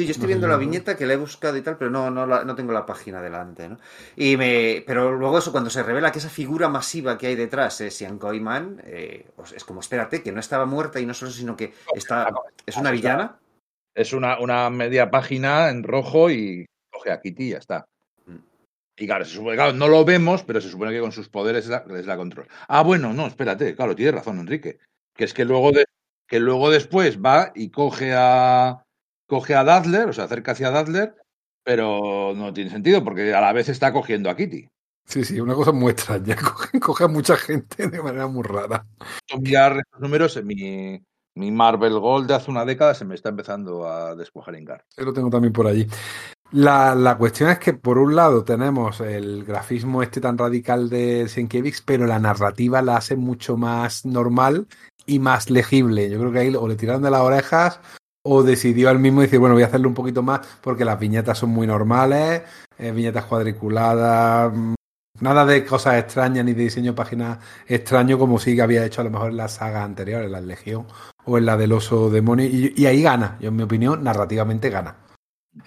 [0.00, 2.26] Sí, yo estoy viendo la viñeta que la he buscado y tal, pero no, no,
[2.26, 3.76] la- no tengo la página delante, ¿no?
[4.16, 7.82] Y me, pero luego eso, cuando se revela que esa figura masiva que hay detrás
[7.82, 11.54] es Ian Koiman, eh, es como, espérate, que no estaba muerta y no solo, sino
[11.54, 12.32] que está,
[12.64, 13.38] es una villana.
[13.94, 17.84] Es una, una media página en rojo y coge a Kitty y ya está.
[18.24, 18.36] Mm.
[18.96, 21.64] Y claro, se supone, claro, no lo vemos, pero se supone que con sus poderes
[21.68, 22.48] es la, control.
[22.68, 24.78] Ah, bueno, no, espérate, claro, tienes razón, Enrique.
[25.14, 25.84] Que es que luego, de,
[26.26, 28.82] que luego después va y coge a
[29.30, 31.14] coge a Dazzler, o sea, acerca hacia Dazzler,
[31.62, 34.68] pero no tiene sentido porque a la vez está cogiendo a Kitty.
[35.06, 36.36] Sí, sí, una cosa muy extraña.
[36.36, 38.86] Coge, coge a mucha gente de manera muy rara.
[39.40, 41.02] Mirar estos números, en mi,
[41.34, 44.84] mi Marvel Gold de hace una década se me está empezando a descuajaringar.
[44.96, 45.86] Yo lo tengo también por allí.
[46.52, 51.28] La, la cuestión es que, por un lado, tenemos el grafismo este tan radical de
[51.28, 54.66] Sienkiewicz, pero la narrativa la hace mucho más normal
[55.06, 56.10] y más legible.
[56.10, 57.80] Yo creo que ahí o le tiraron de las orejas
[58.22, 61.38] o decidió al mismo decir, bueno, voy a hacerlo un poquito más porque las viñetas
[61.38, 62.42] son muy normales,
[62.78, 64.74] eh, viñetas cuadriculadas, mm,
[65.20, 69.00] nada de cosas extrañas ni de diseño de páginas extraño como sí que había hecho
[69.00, 70.86] a lo mejor en las sagas anteriores, en la Legión
[71.24, 72.46] o en la del oso demonio.
[72.46, 74.96] Y, ahí gana, yo en mi opinión, narrativamente gana.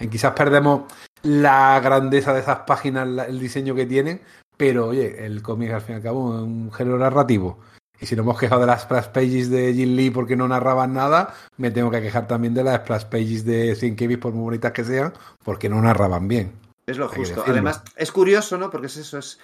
[0.10, 0.84] Quizás perdemos
[1.24, 4.22] la grandeza de esas páginas, el diseño que tienen,
[4.58, 7.60] pero oye, el cómic al fin y al cabo es un género narrativo.
[8.04, 10.94] Y si nos hemos quejado de las splash pages de Jim Lee porque no narraban
[10.94, 14.74] nada, me tengo que quejar también de las splash pages de Sienkiewicz, por muy bonitas
[14.74, 16.52] que sean, porque no narraban bien.
[16.86, 17.46] Es lo Hay justo.
[17.48, 18.70] Además, es curioso, ¿no?
[18.70, 19.40] Porque es eso, es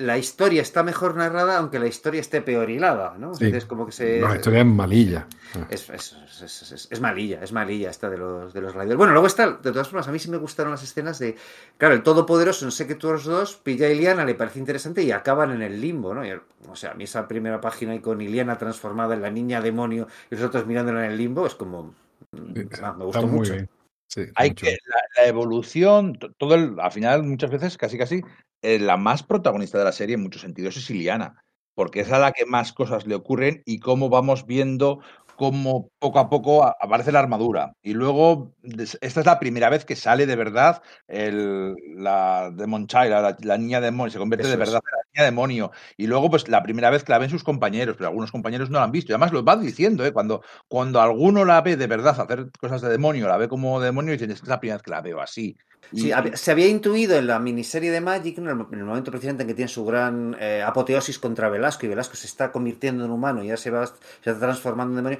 [0.00, 3.34] la historia está mejor narrada, aunque la historia esté peor hilada, ¿no?
[3.34, 3.46] Sí.
[3.46, 4.20] Es como que se.
[4.20, 5.26] No, la historia es malilla.
[5.70, 8.96] Es, es, es- es- es malilla, es malilla esta de los, de los gladiadores.
[8.96, 11.34] Bueno, luego está, de todas formas, a mí sí me gustaron las escenas de,
[11.78, 15.50] claro, el Todopoderoso en Secret Wars 2 pilla a Iliana, le parece interesante y acaban
[15.50, 16.24] en el limbo, ¿no?
[16.24, 16.30] Y,
[16.68, 20.06] o sea, a mí esa primera página ahí con Iliana transformada en la niña demonio
[20.30, 21.94] y los otros mirándola en el limbo es como...
[22.32, 23.52] mm, ah, me gustó Está muy mucho.
[23.54, 23.68] bien.
[24.08, 24.66] Sí, Hay mucho.
[24.66, 28.22] que la, la evolución, to- todo el, al final muchas veces, casi casi,
[28.62, 31.42] eh, la más protagonista de la serie en muchos sentidos es Iliana,
[31.74, 35.00] porque es a la que más cosas le ocurren y cómo vamos viendo
[35.38, 37.72] cómo poco a poco aparece la armadura.
[37.80, 38.56] Y luego,
[39.00, 43.56] esta es la primera vez que sale de verdad el, la Demon Child, la, la
[43.58, 44.58] niña demonio, se convierte Eso de es.
[44.58, 45.70] verdad en la niña demonio.
[45.96, 48.78] Y luego, pues la primera vez que la ven sus compañeros, pero algunos compañeros no
[48.78, 49.12] la han visto.
[49.12, 50.12] Y además lo van diciendo, ¿eh?
[50.12, 54.12] Cuando, cuando alguno la ve de verdad hacer cosas de demonio, la ve como demonio,
[54.12, 55.56] dicen, es la primera vez que la veo así.
[55.94, 59.42] Sí, se había intuido en la miniserie de Magic, en el en el momento precisamente
[59.44, 63.10] en que tiene su gran eh, apoteosis contra Velasco y Velasco se está convirtiendo en
[63.10, 65.18] humano y ya se va se está transformando en demonio.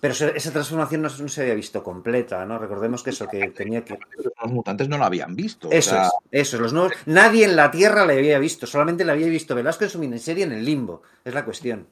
[0.00, 2.58] Pero esa transformación no, no se había visto completa, ¿no?
[2.58, 3.98] Recordemos que eso, que tenía que...
[4.42, 5.68] Los mutantes no lo habían visto.
[5.68, 6.92] o Eso sea, es, eso es, los nuevos...
[7.06, 10.44] Nadie en la Tierra le había visto, solamente le había visto Velasco en su miniserie
[10.44, 11.86] en el limbo, es la cuestión.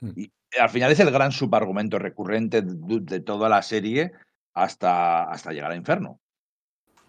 [0.00, 4.12] Y al final es el gran subargumento recurrente de, de toda la serie
[4.54, 6.20] hasta, hasta llegar al infierno.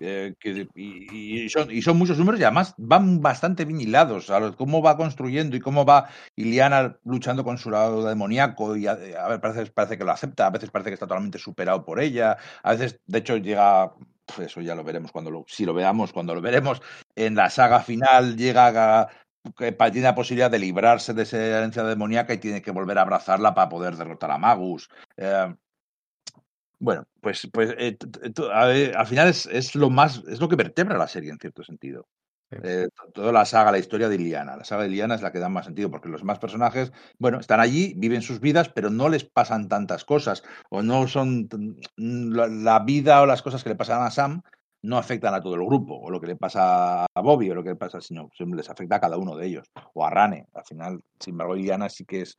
[0.02, 4.82] Eh, que- y, son, muchos números y además van bastante bien hilados a lo- cómo
[4.82, 9.98] va construyendo y cómo va Iliana luchando con su lado demoníaco y a, ver, parece,
[9.98, 13.20] que lo acepta, a veces parece que está totalmente superado por ella, a veces de
[13.20, 13.94] hecho llega,
[14.40, 16.82] eso ya lo veremos cuando lo, si lo veamos, cuando lo veremos,
[17.16, 19.10] en la saga final llega a,
[19.58, 22.98] que pa- tiene la posibilidad de librarse de esa herencia demoníaca y tiene que volver
[22.98, 24.90] a abrazarla para poder derrotar a Magus.
[25.18, 25.54] Eh,
[26.80, 27.98] bueno, pues, pues eh,
[28.66, 31.64] ver, al final es, es lo más, es lo que vertebra la serie en cierto
[31.64, 32.08] sentido.
[32.52, 32.58] Sí.
[32.64, 34.56] Eh, to- toda la saga, la historia de Iliana.
[34.58, 37.40] La saga de Iliana es la que da más sentido, porque los demás personajes, bueno,
[37.40, 41.48] están allí, viven sus vidas, pero no les pasan tantas cosas, o no son
[41.98, 44.42] mm, la, la vida o las cosas que le pasan a Sam
[44.82, 47.64] no afectan a todo el grupo, o lo que le pasa a Bobby, o lo
[47.64, 50.48] que le pasa, sino les afecta a cada uno de ellos, o a Rane.
[50.54, 52.38] Al final, sin embargo, Iliana sí que es,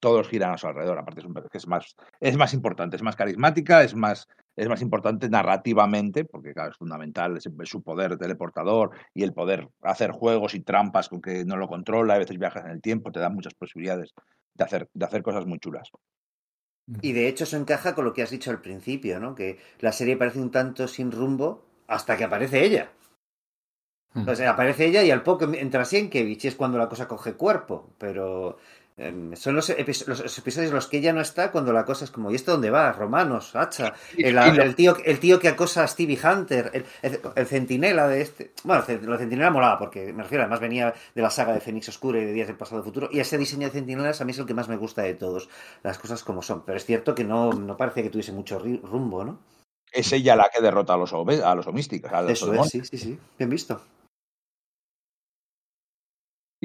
[0.00, 3.16] todos giran a su alrededor, aparte es, un, es más es más importante, es más
[3.16, 9.22] carismática, es más, es más importante narrativamente, porque claro, es fundamental su poder teleportador y
[9.22, 12.70] el poder hacer juegos y trampas con que no lo controla, a veces viajas en
[12.70, 14.14] el tiempo, te da muchas posibilidades
[14.54, 15.90] de hacer, de hacer cosas muy chulas.
[17.02, 19.34] Y de hecho eso encaja con lo que has dicho al principio, ¿no?
[19.34, 22.92] Que la serie parece un tanto sin rumbo hasta que aparece ella.
[24.34, 27.90] Sea, aparece ella y al poco entra Sienkiewicz y es cuando la cosa coge cuerpo.
[27.98, 28.58] Pero
[28.98, 32.30] son los, los episodios en los que ella no está cuando la cosa es como,
[32.30, 32.92] ¿y esto dónde va?
[32.92, 33.92] Romanos, hacha.
[34.16, 38.52] El, tío, el tío que acosa a Stevie Hunter, el, el- el centinela de este.
[38.64, 42.18] Bueno, el centinela molaba porque me refiero, además venía de la saga de Fénix Oscura
[42.20, 43.10] y de Días del Pasado Futuro.
[43.12, 45.50] Y ese diseño de centinelas a mí es el que más me gusta de todos.
[45.82, 46.64] Las cosas como son.
[46.64, 49.38] Pero es cierto que no, no parece que tuviese mucho rumbo, ¿no?
[49.92, 52.10] Es ella la que derrota a los, a los homísticos.
[52.12, 53.18] a los Eso es, sí, sí, sí.
[53.38, 53.80] Bien visto.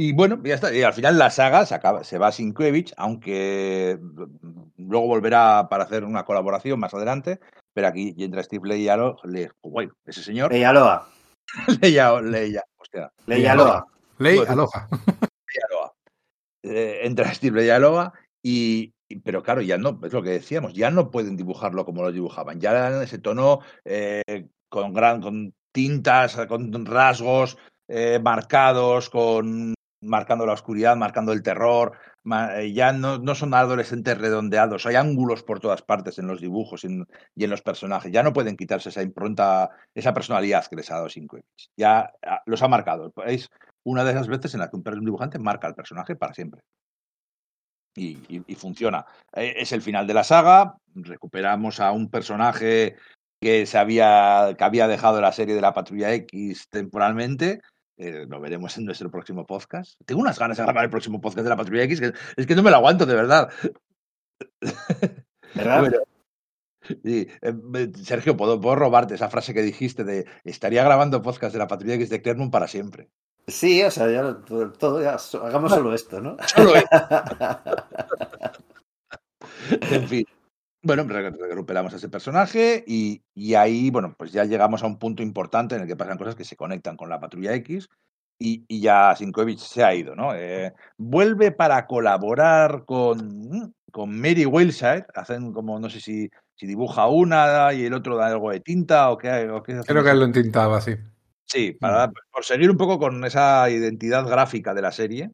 [0.01, 0.73] Y bueno, ya está.
[0.73, 3.99] Y al final la saga se, acaba, se va a Sienkiewicz, aunque
[4.77, 7.39] luego volverá para hacer una colaboración más adelante.
[7.71, 11.07] Pero aquí entra Steve Leialo, le, guay, ese señor, Leia Loa.
[11.81, 13.13] Leia, Leia, hostia.
[13.27, 13.87] Leialoa.
[16.63, 18.11] Eh, entra Steve Leialoa
[18.41, 22.01] y, y- pero claro, ya no, es lo que decíamos, ya no pueden dibujarlo como
[22.01, 29.11] lo dibujaban, ya dan ese tono eh, con gran, con tintas, con rasgos eh, marcados,
[29.11, 31.93] con marcando la oscuridad, marcando el terror,
[32.55, 36.87] eh, ya no, son adolescentes redondeados, hay ángulos por todas partes en los dibujos y
[36.87, 41.09] en, los personajes, ya no pueden quitarse esa impronta, esa personalidad que les ha dado
[41.09, 43.49] Sienkiewicz, ya ah, los ha marcado, es
[43.83, 46.61] una de esas veces en la que un dibujante marca al personaje para siempre.
[47.93, 49.05] Y, y- y funciona.
[49.33, 52.95] Eh, Es el final de la saga, recuperamos a un personaje
[53.41, 57.59] que se había, que había dejado la serie de la Patrulla X temporalmente.
[58.01, 59.99] Eh, lo veremos en nuestro próximo podcast.
[60.05, 62.55] Tengo unas ganas de grabar el próximo podcast de la Patrulla X, que es que
[62.55, 63.49] no me lo aguanto, de verdad.
[65.55, 65.93] ¿Verdad?
[67.03, 71.53] Sí, eh, me- Sergio, ¿puedo, puedo robarte esa frase que dijiste de estaría grabando podcast
[71.53, 73.09] de la Patrulla X de Claremont para siempre.
[73.47, 74.41] Sí, o sea, ya
[74.77, 76.37] todo, ya, hagamos solo esto, ¿no?
[76.47, 76.87] Solo eso.
[79.91, 80.25] en fin.
[80.83, 84.97] Bueno, re- recuperamos a ese personaje y, y ahí, bueno, pues ya llegamos a un
[84.97, 87.87] punto importante en el que pasan cosas que se conectan con la Patrulla X
[88.39, 90.33] y, y ya Sinkovich se ha ido, ¿no?
[90.33, 97.07] Eh, vuelve para colaborar con, con Mary Wilshire, hacen como, no sé si, si dibuja
[97.07, 100.19] una y el otro da algo de tinta o qué, o qué Creo que él
[100.19, 100.95] lo intentaba así.
[101.45, 105.29] Sí, para, por seguir un poco con esa identidad gráfica de la serie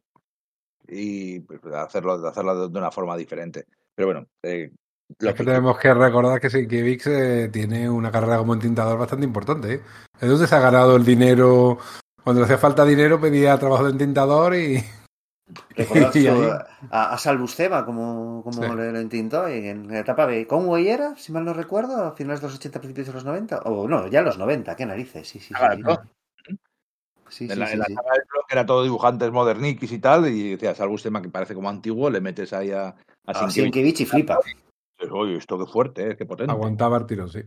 [0.87, 3.65] y pues, hacerlo, hacerlo de una forma diferente.
[3.95, 4.71] Pero bueno, eh,
[5.19, 8.97] lo Es que que- tenemos que recordar que Sienkiewicz eh, tiene una carrera como entintador
[8.99, 9.73] bastante importante.
[9.75, 9.81] ¿eh?
[10.19, 11.77] ¿De dónde se ha ganado el dinero?
[12.23, 14.83] Cuando le hacía falta dinero pedía trabajo de entintador y...
[16.91, 18.75] A, a Salbusteva, como, como Sí.
[18.75, 22.11] le, lo intentó, y en la etapa de Conway era, si mal no recuerdo, a
[22.13, 23.59] finales de los 80, principios de los 90.
[23.59, 25.47] O no, ya los 90, qué narices, sí, sí.
[25.49, 26.57] sí, Ah, sí.
[27.29, 27.93] Sí, en sí, la, sí, en la sí.
[27.93, 31.53] saga del blog era todo dibujantes moderniquis y tal, y decías, algo tema que parece
[31.53, 34.01] como antiguo, le metes ahí a, a A Sienkiewicz.
[34.01, 34.39] Y flipa.
[35.11, 36.51] Oye, esto qué fuerte, eh, qué potente.
[36.51, 37.41] Aguantaba el tirón, sí.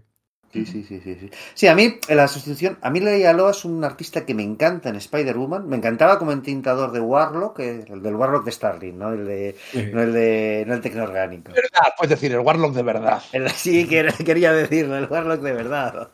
[0.53, 1.31] Sí, sí, sí, sí, sí.
[1.55, 4.89] Sí, a mí la sustitución, a mí Leia Loa es un artista que me encanta
[4.89, 5.69] en Spider-Woman.
[5.69, 9.57] Me encantaba como entintador de Warlock, eh, el del Warlock de Starling, no el de,
[9.71, 9.91] Sí.
[9.93, 11.53] no el de, no el tecnoorgánico.
[11.53, 13.23] verdad, puedes decir, el Warlock de verdad.
[13.33, 16.11] El- Sí, que- quería decirlo, el Warlock de verdad.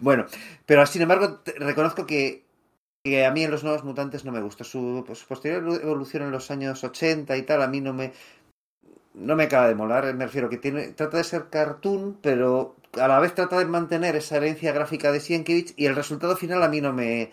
[0.00, 0.26] Bueno,
[0.64, 2.44] pero sin embargo, te- reconozco que,
[3.04, 4.64] que a mí en los Nuevos Mutantes no me gustó.
[4.64, 8.12] Su, pues, posterior evolución en los años 80 y tal, a mí no me.
[9.16, 13.08] No me acaba de molar, me refiero que tiene, trata de ser cartoon, pero a
[13.08, 16.68] la vez trata de mantener esa herencia gráfica de Sienkiewicz y el resultado final a
[16.68, 17.30] mí no me,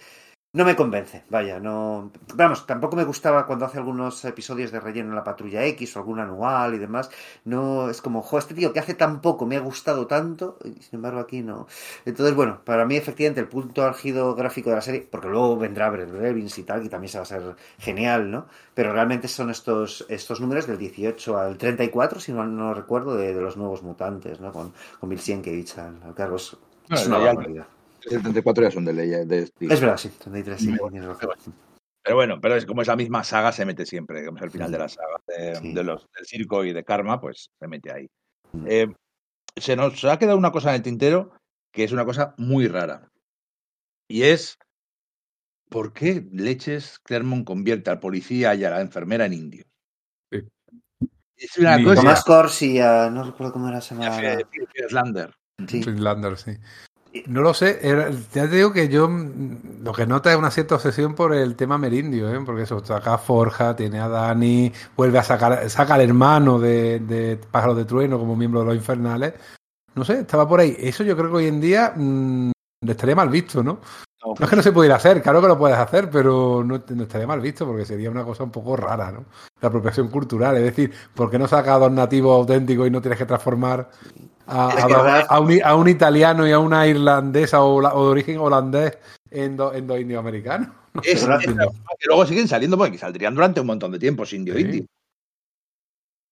[0.54, 2.12] no me convence, vaya, no.
[2.36, 6.00] Vamos, tampoco me gustaba cuando hace algunos episodios de relleno en la Patrulla X o
[6.00, 7.10] algún anual y demás.
[7.44, 10.74] No, es como, jo, este tío que hace tan poco me ha gustado tanto, y
[10.84, 11.66] sin embargo aquí no.
[12.06, 15.90] Entonces, bueno, para mí efectivamente el punto álgido gráfico de la serie, porque luego vendrá
[15.90, 18.46] Brevins y tal, y también se va a ser genial, ¿no?
[18.76, 23.34] Pero realmente son estos, estos números del 18 al 34, si no, no recuerdo, de,
[23.34, 24.52] de los nuevos mutantes, ¿no?
[24.54, 26.36] Con, con Bill Sienkiewicz al, al cargo.
[26.36, 26.56] Es,
[26.90, 27.73] es una barbaridad.
[28.10, 29.10] El 34 ya son de ley.
[29.26, 31.30] De, Es verdad, sí, 33, sí, tienes razón.
[32.04, 34.72] Pero bueno, pero es como esa misma saga se mete siempre, como es el final
[34.72, 35.74] de la saga de, Sí.
[35.74, 38.10] de los, del circo y de Karma, pues se mete ahí.
[38.52, 38.66] Mm.
[38.68, 38.94] Eh,
[39.56, 41.32] se nos ha quedado una cosa en el tintero
[41.72, 43.10] que es una cosa muy rara.
[44.10, 44.58] Y es
[45.70, 49.66] ¿por qué leches Clermont convierte al policía y a la enfermera en indios?
[50.32, 50.42] Sí.
[51.38, 52.02] Es una Ni cosa.
[52.02, 55.34] Tomás Corsi, no recuerdo cómo era esa F- F- Slander.
[55.68, 55.82] Sí.
[55.84, 56.52] Finlander, sí.
[57.28, 57.80] No lo sé,
[58.34, 61.56] ya te digo que yo mm, lo que nota es una cierta obsesión por el
[61.56, 62.42] tema merindio, ¿eh?
[62.44, 67.00] porque eso saca a Forja, tiene a Dani, vuelve a sacar, saca al hermano de,
[67.00, 69.34] de Pájaro de Trueno como miembro de los Infernales.
[69.94, 70.76] No sé, estaba por ahí.
[70.80, 72.52] Eso yo creo que hoy en día mm,
[72.88, 73.80] estaría mal visto, ¿no?
[74.26, 76.82] No, No es que no se pudiera hacer, claro que lo puedes hacer, pero no,
[76.88, 79.26] no estaría mal visto porque sería una cosa un poco rara, ¿no?
[79.62, 83.02] La apropiación cultural, es decir, ¿por qué no saca a dos nativos auténticos y no
[83.02, 83.90] tienes que transformar
[84.48, 88.12] a, a- a un, a un italiano y a una irlandesa o, la- o de
[88.12, 88.98] origen holandés
[89.32, 90.70] en, do- en dos indios americanos?
[90.94, 94.24] No sé, Es, es que luego siguen saliendo porque saldrían durante un montón de tiempo,
[94.32, 94.86] indio Sí.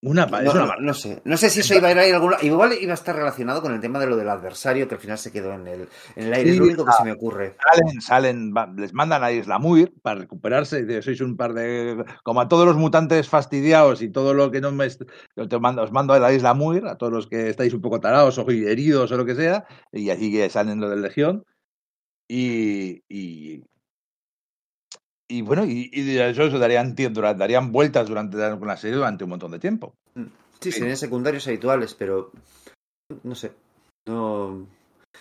[0.03, 2.38] Una, es No, una no, sé, no sé si eso iba a ir ahí alguna.
[2.41, 5.19] Igual iba a estar relacionado con el tema de lo del adversario, que al final
[5.19, 6.49] se quedó en el, en el aire.
[6.49, 6.98] Sí, es lo único que ah.
[6.98, 7.56] se me ocurre.
[7.72, 11.02] salen, salen, va- les mandan a Isla Muir para recuperarse.
[11.03, 12.03] sois un par de.
[12.23, 14.88] Como a todos los mutantes fastidiados y todo lo que no me.
[14.90, 17.99] te mando, os mando a la Isla Muir, a todos los que estáis un poco
[17.99, 21.45] tarados o heridos o lo que sea, y así que salen lo de Legión.
[22.28, 23.03] Y.
[23.07, 23.64] y
[25.37, 29.51] y bueno, y, y eso, eso darían, darían vueltas durante la serie durante un montón
[29.51, 29.93] de tiempo.
[30.59, 30.79] Sí, Sí.
[30.79, 32.31] serían secundarios habituales, pero.
[33.23, 33.51] No sé.
[34.07, 34.67] No.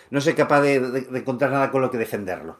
[0.09, 2.57] No soy capaz de, de- de encontrar nada con lo que defenderlo.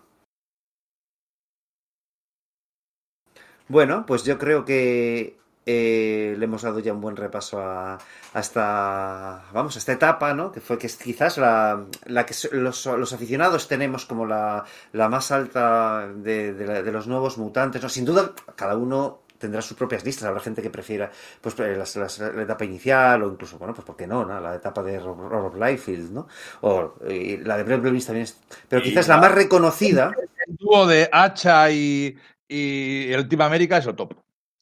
[3.68, 7.96] Bueno, pues yo creo que eh, le hemos dado ya un buen repaso a,
[8.34, 10.52] a esta, vamos, a esta etapa, ¿no?
[10.52, 14.64] Que fue que es quizás la, la que so- los, los aficionados tenemos como la,
[14.94, 17.90] la más alta de, de la- de los nuevos mutantes, ¿no?
[17.90, 20.26] Sin duda, cada uno tendrá sus propias listas.
[20.28, 21.12] Habrá gente que prefiera
[21.42, 24.26] pues eh, las- las- la etapa inicial o incluso, bueno, pues ¿por qué no?
[24.26, 24.40] no?
[24.40, 26.28] La etapa de Rob- Robert Liefeld, ¿no?
[26.62, 28.40] O eh, la de Brett Blevins también es...
[28.70, 30.12] Pero quizás la- la más reconocida...
[30.48, 32.18] El dúo de Hacha y,
[32.48, 34.14] y el Team América es el top.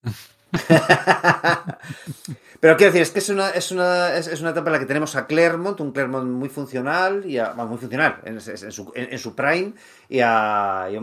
[2.60, 4.80] Pero quiero decir, es que es una, es una, es, es una etapa en la
[4.80, 8.72] que tenemos a Claremont, un Claremont muy funcional, y a, bueno, muy funcional en, en
[8.72, 9.74] su, en, en su prime,
[10.10, 11.00] y a, y a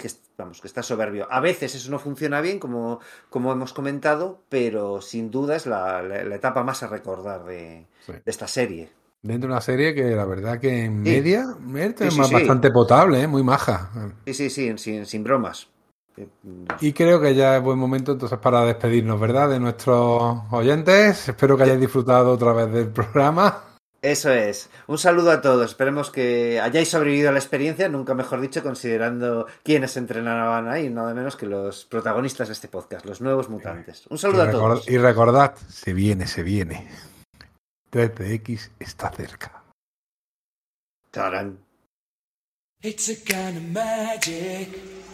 [0.00, 1.26] que, es- vamos, que está soberbio.
[1.30, 6.02] A veces eso no funciona bien, como, como hemos comentado, pero sin duda es la,
[6.02, 8.12] la- la etapa más a recordar de, Sí.
[8.12, 8.90] de esta serie.
[9.22, 11.10] Dentro de una serie que la verdad que en Sí.
[11.10, 11.44] media
[12.06, 12.32] es Sí, sí.
[12.34, 13.26] bastante potable, ¿eh?
[13.26, 13.90] muy maja.
[14.26, 15.68] Sí, sí, sí, sin, sin bromas.
[16.80, 19.50] Y creo que ya es buen momento entonces para despedirnos, ¿verdad?
[19.50, 21.28] De nuestros oyentes.
[21.28, 23.64] Espero que hayáis disfrutado otra vez del programa.
[24.00, 24.68] Eso es.
[24.86, 25.70] Un saludo a todos.
[25.70, 31.14] Esperemos que hayáis sobrevivido a la experiencia, nunca mejor dicho, considerando quiénes entrenaban ahí, nada
[31.14, 34.06] menos que los protagonistas de este podcast, los nuevos mutantes.
[34.10, 34.88] Un saludo a todos.
[34.90, 36.86] y recordad, se viene, se viene.
[37.90, 39.62] 3DX está cerca.
[41.10, 41.58] Tarán.
[42.82, 45.13] It's a kind of magic.